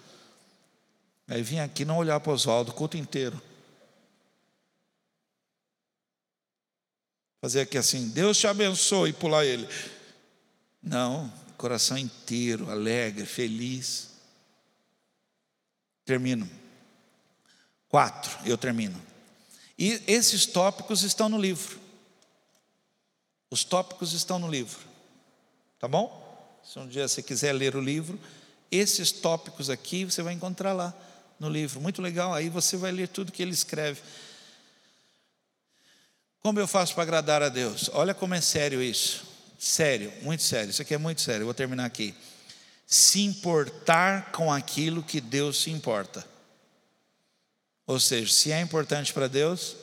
Aí 1.28 1.42
vim 1.42 1.58
aqui 1.58 1.84
não 1.84 1.98
olhar 1.98 2.20
para 2.20 2.30
o 2.30 2.36
Oswaldo 2.36 2.70
o 2.70 2.74
culto 2.76 2.96
inteiro. 2.96 3.42
Fazer 7.42 7.62
aqui 7.62 7.80
assim, 7.80 8.10
Deus 8.10 8.38
te 8.38 8.46
abençoe 8.46 9.10
e 9.10 9.14
pular 9.14 9.44
ele. 9.44 9.68
Não, 10.84 11.34
coração 11.58 11.98
inteiro, 11.98 12.70
alegre, 12.70 13.26
feliz. 13.26 14.12
Termino. 16.06 16.48
Quatro, 17.90 18.38
eu 18.46 18.56
termino. 18.56 19.02
E 19.80 20.04
esses 20.06 20.46
tópicos 20.46 21.02
estão 21.02 21.28
no 21.28 21.42
livro. 21.42 21.80
Os 23.50 23.64
tópicos 23.64 24.14
estão 24.14 24.38
no 24.38 24.48
livro. 24.48 24.86
Tá 25.80 25.88
bom? 25.88 26.27
Se 26.68 26.78
um 26.80 26.86
dia 26.86 27.08
você 27.08 27.24
quiser 27.24 27.54
ler 27.54 27.78
o 27.78 27.82
livro, 27.82 28.20
esses 28.70 29.10
tópicos 29.10 29.70
aqui 29.70 30.04
você 30.04 30.22
vai 30.22 30.34
encontrar 30.34 30.74
lá 30.74 30.94
no 31.40 31.48
livro. 31.48 31.80
Muito 31.80 32.02
legal, 32.02 32.34
aí 32.34 32.50
você 32.50 32.76
vai 32.76 32.92
ler 32.92 33.08
tudo 33.08 33.32
que 33.32 33.42
ele 33.42 33.54
escreve. 33.54 34.02
Como 36.42 36.60
eu 36.60 36.68
faço 36.68 36.94
para 36.94 37.04
agradar 37.04 37.42
a 37.42 37.48
Deus? 37.48 37.90
Olha 37.94 38.14
como 38.14 38.34
é 38.34 38.42
sério 38.42 38.84
isso. 38.84 39.26
Sério, 39.58 40.12
muito 40.22 40.44
sério. 40.44 40.70
Isso 40.70 40.82
aqui 40.82 40.94
é 40.94 40.98
muito 40.98 41.22
sério. 41.22 41.44
Eu 41.44 41.46
vou 41.48 41.54
terminar 41.54 41.86
aqui. 41.86 42.14
Se 42.86 43.22
importar 43.22 44.34
com 44.34 44.52
aquilo 44.52 45.02
que 45.02 45.22
Deus 45.22 45.62
se 45.62 45.72
importa. 45.72 46.28
Ou 47.86 47.98
seja, 47.98 48.34
se 48.34 48.52
é 48.52 48.60
importante 48.60 49.14
para 49.14 49.30
Deus, 49.30 49.78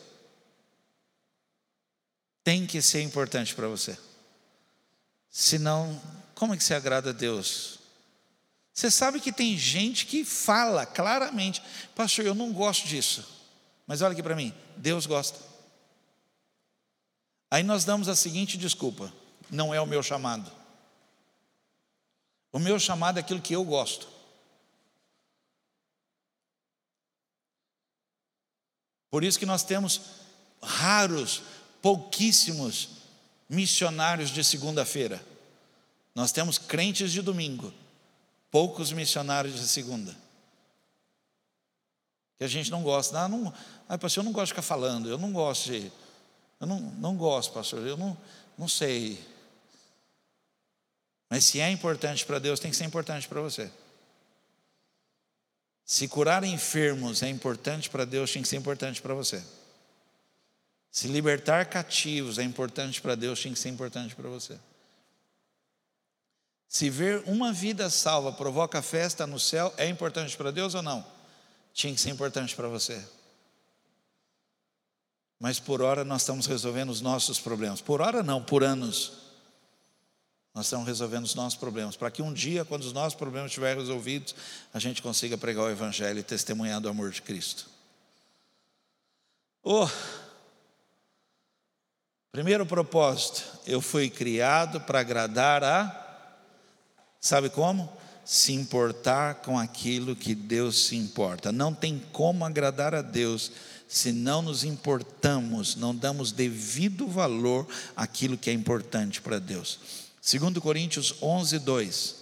tem 2.43 2.67
que 2.67 2.83
ser 2.83 3.01
importante 3.01 3.55
para 3.55 3.69
você. 3.69 3.97
Senão, 5.31 5.99
como 6.35 6.55
é 6.55 6.57
que 6.57 6.65
você 6.65 6.75
agrada 6.75 7.11
a 7.11 7.13
Deus? 7.13 7.79
Você 8.73 8.91
sabe 8.91 9.21
que 9.21 9.33
tem 9.33 9.57
gente 9.57 10.05
que 10.05 10.25
fala 10.25 10.85
claramente, 10.85 11.63
pastor, 11.95 12.27
eu 12.27 12.35
não 12.35 12.53
gosto 12.53 12.89
disso. 12.89 13.25
Mas 13.87 14.03
olha 14.03 14.13
aqui 14.13 14.23
para 14.23 14.35
mim, 14.35 14.53
Deus 14.77 15.07
gosta. 15.07 15.39
Aí 17.51 17.63
nós 17.63 17.85
damos 17.85 18.09
a 18.09 18.17
seguinte 18.17 18.59
desculpa: 18.59 19.13
não 19.49 19.73
é 19.73 19.81
o 19.81 19.87
meu 19.87 20.03
chamado. 20.03 20.51
O 22.51 22.59
meu 22.59 22.79
chamado 22.81 23.19
é 23.19 23.21
aquilo 23.21 23.41
que 23.41 23.55
eu 23.55 23.65
gosto. 23.65 24.09
Por 29.11 29.23
isso 29.23 29.39
que 29.39 29.47
nós 29.47 29.63
temos 29.63 30.01
raros, 30.61 31.43
pouquíssimos 31.81 32.89
missionários 33.49 34.31
de 34.31 34.43
segunda-feira. 34.43 35.25
Nós 36.15 36.33
temos 36.33 36.59
crentes 36.59 37.13
de 37.13 37.21
domingo 37.21 37.73
poucos 38.55 38.93
missionários 38.93 39.57
de 39.59 39.67
segunda. 39.67 40.17
Que 42.39 42.45
a 42.45 42.47
gente 42.47 42.71
não 42.71 42.85
gosta. 42.85 43.19
Ah, 43.19 43.29
não, 43.29 43.53
ah, 43.89 43.99
pastor, 43.99 44.23
eu 44.23 44.25
não 44.25 44.33
gosto 44.33 44.47
de 44.47 44.53
ficar 44.53 44.63
falando, 44.63 45.09
eu 45.09 45.19
não 45.19 45.33
gosto 45.33 45.73
de. 45.73 45.91
Eu 46.61 46.67
não, 46.69 46.79
não 46.79 47.17
gosto, 47.17 47.53
pastor, 47.53 47.85
eu 47.85 47.97
não, 47.97 48.17
não 48.57 48.69
sei. 48.69 49.21
Mas 51.29 51.47
se 51.47 51.59
é 51.59 51.69
importante 51.69 52.25
para 52.25 52.39
Deus, 52.39 52.61
tem 52.61 52.71
que 52.71 52.77
ser 52.77 52.85
importante 52.85 53.27
para 53.27 53.41
você. 53.41 53.69
Se 55.85 56.07
curar 56.07 56.45
enfermos 56.45 57.25
é 57.25 57.29
importante 57.29 57.91
para 57.91 58.05
Deus, 58.05 58.33
tem 58.33 58.41
que 58.41 58.47
ser 58.47 58.57
importante 58.57 59.03
para 59.03 59.15
você. 59.15 59.43
Se 60.93 61.09
libertar 61.09 61.67
cativos 61.67 62.39
é 62.39 62.45
importante 62.45 63.03
para 63.03 63.17
Deus, 63.17 63.43
tem 63.43 63.53
que 63.53 63.59
ser 63.59 63.69
importante 63.69 64.15
para 64.15 64.29
você. 64.29 64.57
Se 66.69 66.91
ver 66.91 67.23
uma 67.27 67.53
vida 67.53 67.89
salva 67.89 68.33
provoca 68.33 68.83
festa 68.83 69.27
no 69.27 69.39
céu, 69.39 69.73
é 69.77 69.89
importante 69.89 70.37
para 70.37 70.51
Deus 70.51 70.75
ou 70.75 70.83
não? 70.83 71.05
Tinha 71.73 71.95
que 71.95 72.01
ser 72.01 72.11
importante 72.11 72.55
para 72.55 72.69
você. 72.69 73.05
Mas 75.39 75.61
por 75.61 75.83
hora 75.83 76.05
nós 76.05 76.23
estamos 76.23 76.47
resolvendo 76.47 76.91
os 76.91 77.01
nossos 77.01 77.39
problemas. 77.39 77.81
Por 77.81 78.01
hora 78.01 78.23
não, 78.23 78.43
por 78.43 78.65
anos. 78.65 79.13
Nós 80.55 80.67
estamos 80.67 80.87
resolvendo 80.87 81.25
os 81.25 81.35
nossos 81.35 81.59
problemas. 81.59 81.97
Para 81.97 82.11
que 82.11 82.23
um 82.23 82.33
dia, 82.33 82.65
quando 82.65 82.85
os 82.85 82.93
nossos 82.93 83.15
problemas 83.15 83.51
estiverem 83.51 83.79
resolvidos, 83.79 84.35
a 84.73 84.79
gente 84.79 85.03
consiga 85.03 85.37
pregar 85.37 85.65
o 85.65 85.71
Evangelho 85.71 86.21
e 86.21 86.23
testemunhar 86.23 86.81
do 86.81 86.89
amor 86.89 87.11
de 87.11 87.21
Cristo. 87.21 87.69
Oh, 89.63 89.89
primeiro 92.31 92.65
propósito, 92.65 93.43
eu 93.67 93.81
fui 93.81 94.09
criado 94.09 94.81
para 94.83 95.01
agradar 95.01 95.65
a 95.65 96.04
Sabe 97.25 97.49
como? 97.49 97.91
Se 98.23 98.53
importar 98.53 99.37
com 99.37 99.59
aquilo 99.59 100.15
que 100.15 100.35
Deus 100.35 100.89
se 100.89 100.95
importa. 100.95 101.51
Não 101.51 101.73
tem 101.73 101.99
como 102.13 102.45
agradar 102.45 102.95
a 102.95 103.01
Deus 103.01 103.51
se 103.89 104.13
não 104.13 104.43
nos 104.43 104.63
importamos, 104.63 105.75
não 105.75 105.97
damos 105.97 106.33
devido 106.33 107.09
valor 107.09 107.67
àquilo 107.97 108.37
que 108.37 108.51
é 108.51 108.53
importante 108.53 109.23
para 109.23 109.39
Deus. 109.39 109.81
2 110.23 110.59
Coríntios 110.59 111.15
11, 111.23 111.61
2. 111.61 112.17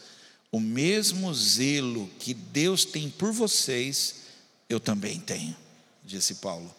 O 0.53 0.61
mesmo 0.61 1.34
zelo 1.34 2.09
que 2.20 2.32
Deus 2.32 2.84
tem 2.84 3.11
por 3.11 3.32
vocês, 3.32 4.26
eu 4.68 4.78
também 4.78 5.18
tenho, 5.18 5.57
disse 6.05 6.36
Paulo. 6.36 6.72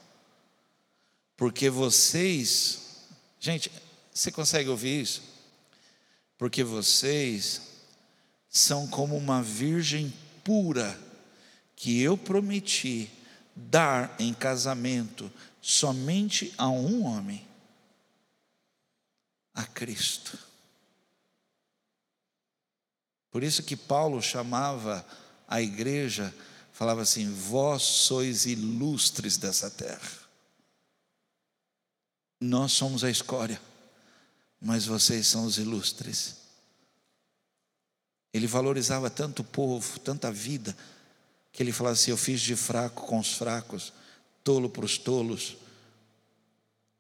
Porque 1.36 1.70
vocês, 1.70 2.80
gente, 3.38 3.70
você 4.14 4.32
consegue 4.32 4.70
ouvir 4.70 5.02
isso? 5.02 5.22
Porque 6.38 6.64
vocês 6.64 7.73
são 8.54 8.88
como 8.88 9.18
uma 9.18 9.42
virgem 9.42 10.14
pura 10.44 10.98
que 11.76 12.00
eu 12.00 12.16
prometi 12.16 13.10
dar 13.56 14.16
em 14.20 14.32
casamento 14.32 15.30
somente 15.60 16.54
a 16.56 16.70
um 16.70 17.04
homem, 17.04 17.46
a 19.56 19.66
Cristo. 19.66 20.38
Por 23.32 23.42
isso 23.42 23.64
que 23.64 23.76
Paulo 23.76 24.22
chamava 24.22 25.04
a 25.48 25.60
igreja, 25.60 26.34
falava 26.72 27.02
assim: 27.02 27.34
Vós 27.34 27.82
sois 27.82 28.46
ilustres 28.46 29.36
dessa 29.36 29.72
terra. 29.72 30.20
Nós 32.40 32.72
somos 32.74 33.04
a 33.04 33.10
escória, 33.10 33.60
mas 34.62 34.86
vocês 34.86 35.26
são 35.26 35.46
os 35.46 35.58
ilustres. 35.58 36.43
Ele 38.34 38.48
valorizava 38.48 39.10
tanto 39.10 39.44
o 39.44 39.46
povo, 39.46 40.00
tanta 40.00 40.32
vida, 40.32 40.76
que 41.52 41.62
ele 41.62 41.72
falava 41.72 41.94
assim: 41.94 42.12
Eu 42.12 42.18
fiz 42.18 42.42
de 42.42 42.56
fraco 42.56 43.06
com 43.06 43.20
os 43.20 43.34
fracos, 43.34 43.94
tolo 44.44 44.70
para 44.70 44.84
os 44.84 44.98
tolos, 44.98 45.56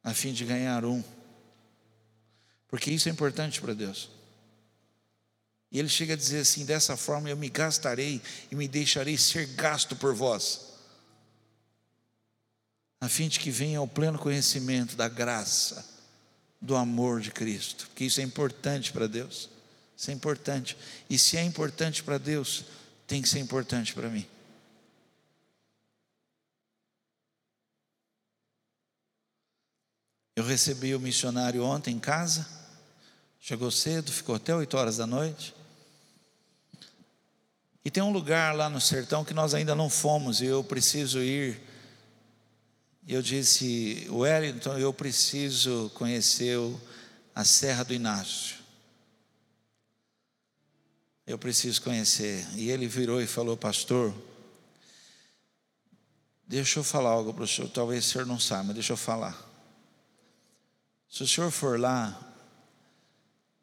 a 0.03 0.13
fim 0.13 0.31
de 0.31 0.45
ganhar 0.45 0.85
um. 0.85 1.03
Porque 2.67 2.91
isso 2.91 3.09
é 3.09 3.11
importante 3.11 3.59
para 3.59 3.73
Deus. 3.73 4.09
E 5.71 5.79
ele 5.79 5.89
chega 5.89 6.13
a 6.13 6.17
dizer 6.17 6.41
assim: 6.41 6.65
dessa 6.65 6.95
forma 6.95 7.29
eu 7.29 7.35
me 7.35 7.49
gastarei 7.49 8.21
e 8.51 8.55
me 8.55 8.67
deixarei 8.67 9.17
ser 9.17 9.47
gasto 9.47 9.95
por 9.95 10.13
vós, 10.13 10.73
a 13.01 13.09
fim 13.09 13.27
de 13.27 13.39
que 13.39 13.49
venha 13.49 13.81
o 13.81 13.87
pleno 13.87 14.19
conhecimento 14.19 14.95
da 14.95 15.09
graça, 15.09 15.83
do 16.61 16.75
amor 16.75 17.19
de 17.21 17.31
Cristo, 17.31 17.87
porque 17.87 18.05
isso 18.05 18.21
é 18.21 18.23
importante 18.23 18.91
para 18.91 19.07
Deus. 19.07 19.49
Isso 19.97 20.11
é 20.11 20.13
importante. 20.13 20.77
E 21.09 21.17
se 21.17 21.37
é 21.37 21.43
importante 21.43 22.03
para 22.03 22.17
Deus, 22.17 22.65
tem 23.07 23.21
que 23.21 23.29
ser 23.29 23.39
importante 23.39 23.93
para 23.93 24.09
mim. 24.09 24.27
Eu 30.35 30.43
recebi 30.43 30.95
o 30.95 30.99
missionário 30.99 31.63
ontem 31.63 31.95
em 31.95 31.99
casa, 31.99 32.47
chegou 33.39 33.69
cedo, 33.69 34.11
ficou 34.11 34.33
até 34.35 34.55
8 34.55 34.75
horas 34.75 34.97
da 34.97 35.05
noite. 35.05 35.53
E 37.85 37.91
tem 37.91 38.01
um 38.01 38.11
lugar 38.11 38.55
lá 38.55 38.69
no 38.69 38.81
sertão 38.81 39.23
que 39.23 39.33
nós 39.33 39.53
ainda 39.53 39.75
não 39.75 39.89
fomos 39.89 40.41
e 40.41 40.45
eu 40.45 40.63
preciso 40.63 41.21
ir. 41.21 41.61
E 43.05 43.13
eu 43.13 43.21
disse, 43.21 44.07
Wellington, 44.09 44.77
eu 44.77 44.93
preciso 44.93 45.91
conhecer 45.93 46.57
a 47.35 47.43
Serra 47.43 47.83
do 47.83 47.93
Inácio. 47.93 48.62
Eu 51.25 51.37
preciso 51.37 51.81
conhecer. 51.81 52.45
E 52.55 52.69
ele 52.69 52.87
virou 52.87 53.21
e 53.21 53.27
falou, 53.27 53.55
pastor, 53.55 54.13
Deixa 56.53 56.79
eu 56.79 56.83
falar 56.83 57.09
algo 57.09 57.33
para 57.33 57.45
o 57.45 57.47
senhor, 57.47 57.67
talvez 57.69 58.05
o 58.05 58.09
senhor 58.09 58.27
não 58.27 58.39
saiba, 58.39 58.65
mas 58.65 58.73
deixa 58.75 58.93
eu 58.93 58.97
falar. 58.97 59.49
Se 61.09 61.23
o 61.23 61.27
senhor 61.27 61.49
for 61.49 61.79
lá, 61.79 62.19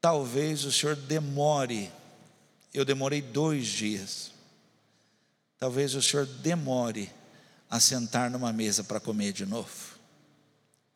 talvez 0.00 0.64
o 0.64 0.72
senhor 0.72 0.96
demore. 0.96 1.88
Eu 2.72 2.84
demorei 2.84 3.22
dois 3.22 3.68
dias. 3.68 4.32
Talvez 5.56 5.94
o 5.94 6.02
senhor 6.02 6.26
demore 6.26 7.12
a 7.70 7.78
sentar 7.78 8.28
numa 8.28 8.52
mesa 8.52 8.82
para 8.82 8.98
comer 8.98 9.32
de 9.32 9.46
novo. 9.46 9.98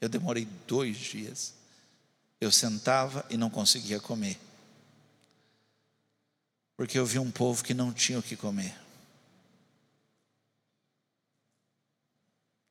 Eu 0.00 0.08
demorei 0.08 0.48
dois 0.66 0.96
dias. 0.96 1.54
Eu 2.40 2.50
sentava 2.50 3.24
e 3.30 3.36
não 3.36 3.50
conseguia 3.50 4.00
comer. 4.00 4.36
Porque 6.76 6.98
eu 6.98 7.06
vi 7.06 7.18
um 7.18 7.30
povo 7.30 7.62
que 7.62 7.72
não 7.72 7.92
tinha 7.92 8.18
o 8.18 8.22
que 8.22 8.36
comer. 8.36 8.76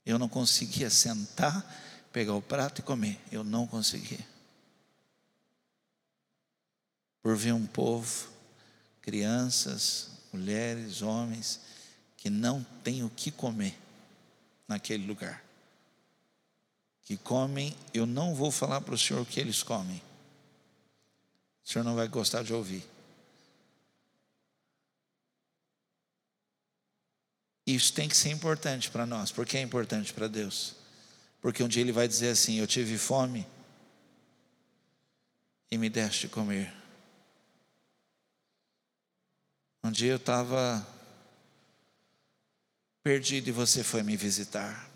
Eu 0.06 0.20
não 0.20 0.28
conseguia 0.28 0.90
sentar, 0.90 1.64
pegar 2.12 2.34
o 2.34 2.42
prato 2.42 2.80
e 2.80 2.84
comer. 2.84 3.20
Eu 3.32 3.44
não 3.44 3.66
conseguia. 3.66 4.26
Por 7.22 7.38
ver 7.38 7.54
um 7.54 7.66
povo, 7.66 8.30
crianças, 9.02 10.10
mulheres, 10.34 11.02
homens, 11.02 11.62
que 12.18 12.30
não 12.30 12.66
têm 12.84 13.04
o 13.04 13.10
que 13.10 13.32
comer 13.32 13.78
naquele 14.68 15.06
lugar. 15.08 15.42
Que 17.04 17.16
comem, 17.16 17.76
eu 17.94 18.06
não 18.06 18.36
vou 18.36 18.52
falar 18.52 18.82
para 18.82 18.96
o 18.96 18.98
senhor 18.98 19.22
o 19.22 19.26
que 19.26 19.40
eles 19.40 19.64
comem. 19.64 20.02
O 21.64 21.70
senhor 21.70 21.86
não 21.86 21.96
vai 21.96 22.10
gostar 22.10 22.44
de 22.44 22.54
ouvir. 22.54 22.93
Isso 27.66 27.94
tem 27.94 28.10
que 28.10 28.18
ser 28.18 28.30
importante 28.30 28.90
para 28.90 29.06
nós. 29.06 29.32
Por 29.32 29.46
que 29.46 29.58
é 29.58 29.62
importante 29.62 30.14
para 30.14 30.28
Deus? 30.28 30.76
Porque 31.42 31.64
um 31.64 31.68
dia 31.68 31.82
Ele 31.82 31.92
vai 31.92 32.08
dizer 32.08 32.30
assim: 32.30 32.60
Eu 32.60 32.68
tive 32.68 32.98
fome 32.98 33.48
e 35.72 35.78
me 35.78 35.90
deste 35.90 36.28
de 36.28 36.34
comer. 36.34 36.74
Um 39.84 39.92
dia 39.92 40.12
eu 40.12 40.18
estava 40.18 40.86
perdido 43.02 43.50
e 43.50 43.52
você 43.52 43.84
foi 43.84 44.04
me 44.04 44.16
visitar. 44.16 44.90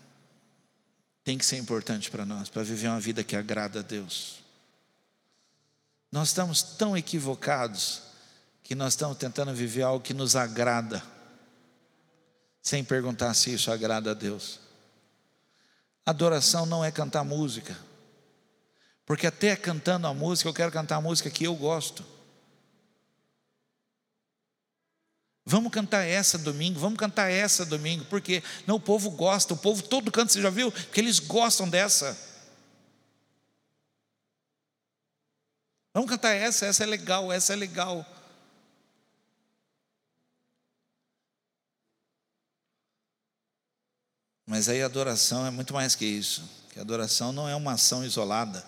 Tem 1.24 1.36
que 1.36 1.44
ser 1.44 1.58
importante 1.58 2.10
para 2.10 2.24
nós, 2.24 2.48
para 2.48 2.62
viver 2.62 2.88
uma 2.88 3.00
vida 3.00 3.22
que 3.22 3.36
agrada 3.36 3.80
a 3.80 3.82
Deus. 3.82 4.38
Nós 6.10 6.28
estamos 6.28 6.62
tão 6.62 6.96
equivocados 6.96 8.02
que 8.62 8.74
nós 8.74 8.94
estamos 8.94 9.18
tentando 9.18 9.52
viver 9.54 9.82
algo 9.82 10.02
que 10.02 10.14
nos 10.14 10.36
agrada 10.36 11.02
sem 12.62 12.84
perguntar 12.84 13.34
se 13.34 13.52
isso 13.52 13.70
agrada 13.70 14.10
a 14.10 14.14
Deus. 14.14 14.60
Adoração 16.04 16.66
não 16.66 16.84
é 16.84 16.90
cantar 16.90 17.24
música, 17.24 17.76
porque 19.04 19.26
até 19.26 19.54
cantando 19.56 20.06
a 20.06 20.14
música, 20.14 20.48
eu 20.48 20.54
quero 20.54 20.72
cantar 20.72 20.96
a 20.96 21.00
música 21.00 21.30
que 21.30 21.44
eu 21.44 21.54
gosto. 21.54 22.04
Vamos 25.50 25.72
cantar 25.72 26.04
essa 26.04 26.36
domingo, 26.36 26.78
vamos 26.78 26.98
cantar 26.98 27.30
essa 27.30 27.64
domingo, 27.64 28.04
porque 28.04 28.42
não, 28.66 28.76
o 28.76 28.80
povo 28.80 29.10
gosta, 29.10 29.54
o 29.54 29.56
povo 29.56 29.82
todo 29.82 30.12
canta, 30.12 30.30
você 30.30 30.42
já 30.42 30.50
viu? 30.50 30.70
Porque 30.70 31.00
eles 31.00 31.18
gostam 31.18 31.66
dessa. 31.66 32.14
Vamos 35.94 36.10
cantar 36.10 36.34
essa, 36.34 36.66
essa 36.66 36.84
é 36.84 36.86
legal, 36.86 37.32
essa 37.32 37.54
é 37.54 37.56
legal. 37.56 38.06
Mas 44.48 44.66
aí 44.70 44.82
a 44.82 44.86
adoração 44.86 45.44
é 45.44 45.50
muito 45.50 45.74
mais 45.74 45.94
que 45.94 46.06
isso. 46.06 46.42
Que 46.72 46.78
a 46.78 46.82
adoração 46.82 47.32
não 47.32 47.46
é 47.46 47.54
uma 47.54 47.72
ação 47.72 48.02
isolada. 48.02 48.64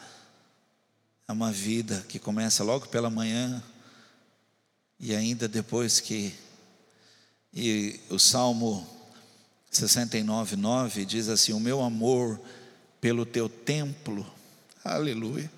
É 1.26 1.32
uma 1.32 1.50
vida 1.50 2.04
que 2.06 2.18
começa 2.18 2.62
logo 2.62 2.86
pela 2.88 3.08
manhã 3.08 3.62
e 4.98 5.16
ainda 5.16 5.48
depois 5.48 5.98
que 5.98 6.34
e 7.52 7.98
o 8.10 8.18
Salmo 8.18 8.86
69, 9.70 10.54
9 10.54 11.04
diz 11.06 11.30
assim: 11.30 11.54
O 11.54 11.58
meu 11.58 11.80
amor 11.80 12.38
pelo 13.00 13.24
teu 13.24 13.48
templo, 13.48 14.30
aleluia. 14.84 15.50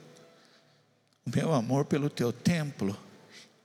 O 1.27 1.31
meu 1.35 1.53
amor 1.53 1.85
pelo 1.85 2.09
teu 2.09 2.33
templo 2.33 2.97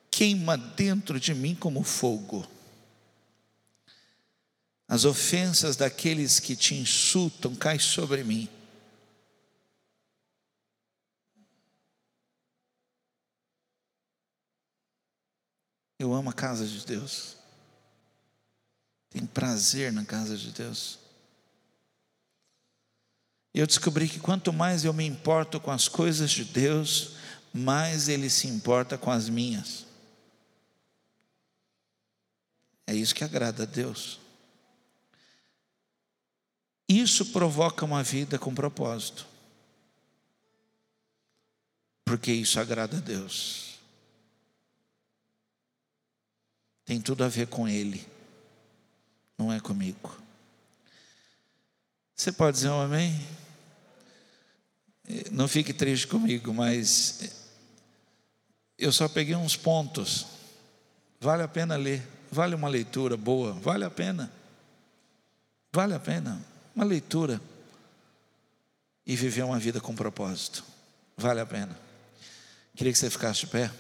queima 0.10 0.58
dentro 0.58 1.20
de 1.20 1.36
mim 1.36 1.54
como 1.54 1.84
fogo. 1.84 2.57
As 4.88 5.04
ofensas 5.04 5.76
daqueles 5.76 6.40
que 6.40 6.56
te 6.56 6.76
insultam 6.76 7.54
caem 7.56 7.80
sobre 7.80 8.24
mim. 8.24 8.50
Eu 16.00 16.14
amo 16.14 16.30
a 16.30 16.34
casa 16.34 16.66
de 16.66 16.86
Deus. 16.86 17.36
Tenho 19.10 19.28
prazer 19.28 19.92
na 19.92 20.06
casa 20.06 20.38
de 20.38 20.52
Deus. 20.52 21.00
E 23.54 23.60
eu 23.60 23.66
descobri 23.66 24.08
que 24.08 24.20
quanto 24.20 24.54
mais 24.54 24.86
eu 24.86 24.94
me 24.94 25.06
importo 25.06 25.60
com 25.60 25.72
as 25.72 25.88
coisas 25.88 26.30
de 26.30 26.46
Deus, 26.46 27.16
mais 27.52 28.08
Ele 28.08 28.30
se 28.30 28.48
importa 28.48 28.98
com 28.98 29.10
as 29.10 29.28
minhas. 29.28 29.86
É 32.86 32.94
isso 32.94 33.16
que 33.16 33.24
agrada 33.24 33.64
a 33.64 33.66
Deus. 33.66 34.20
Isso 36.88 37.26
provoca 37.28 37.84
uma 37.84 38.02
vida 38.02 38.40
com 38.40 38.56
propósito. 38.56 39.28
Porque 42.06 42.32
isso 42.32 42.60
agrada 42.60 42.98
a 42.98 43.02
Deus. 43.02 43.80
Tem 46.86 47.02
tudo 47.02 47.26
a 47.26 47.28
ver 47.28 47.48
com 47.48 47.68
Ele, 47.68 48.08
não 49.38 49.52
é 49.52 49.60
comigo. 49.60 50.18
Você 52.16 52.32
pode 52.32 52.56
dizer 52.56 52.70
um 52.70 52.80
amém? 52.80 53.14
Não 55.30 55.50
fique 55.50 55.74
triste 55.74 56.08
comigo, 56.08 56.54
mas 56.54 57.30
eu 58.78 58.94
só 58.94 59.10
peguei 59.10 59.36
uns 59.36 59.58
pontos. 59.58 60.26
Vale 61.20 61.44
a 61.44 61.48
pena 61.48 61.76
ler, 61.76 62.08
vale 62.32 62.56
uma 62.56 62.70
leitura 62.70 63.18
boa, 63.18 63.52
vale 63.52 63.84
a 63.84 63.92
pena. 63.92 64.32
Vale 65.74 65.94
a 65.94 66.00
pena 66.00 66.42
uma 66.78 66.86
leitura 66.86 67.42
e 69.04 69.16
viver 69.16 69.42
uma 69.42 69.58
vida 69.58 69.82
com 69.82 69.96
propósito. 69.96 70.64
Vale 71.18 71.40
a 71.40 71.46
pena. 71.46 71.76
Queria 72.76 72.94
que 72.94 73.00
você 73.00 73.10
ficasse 73.10 73.40
de 73.40 73.48
pé. 73.48 73.72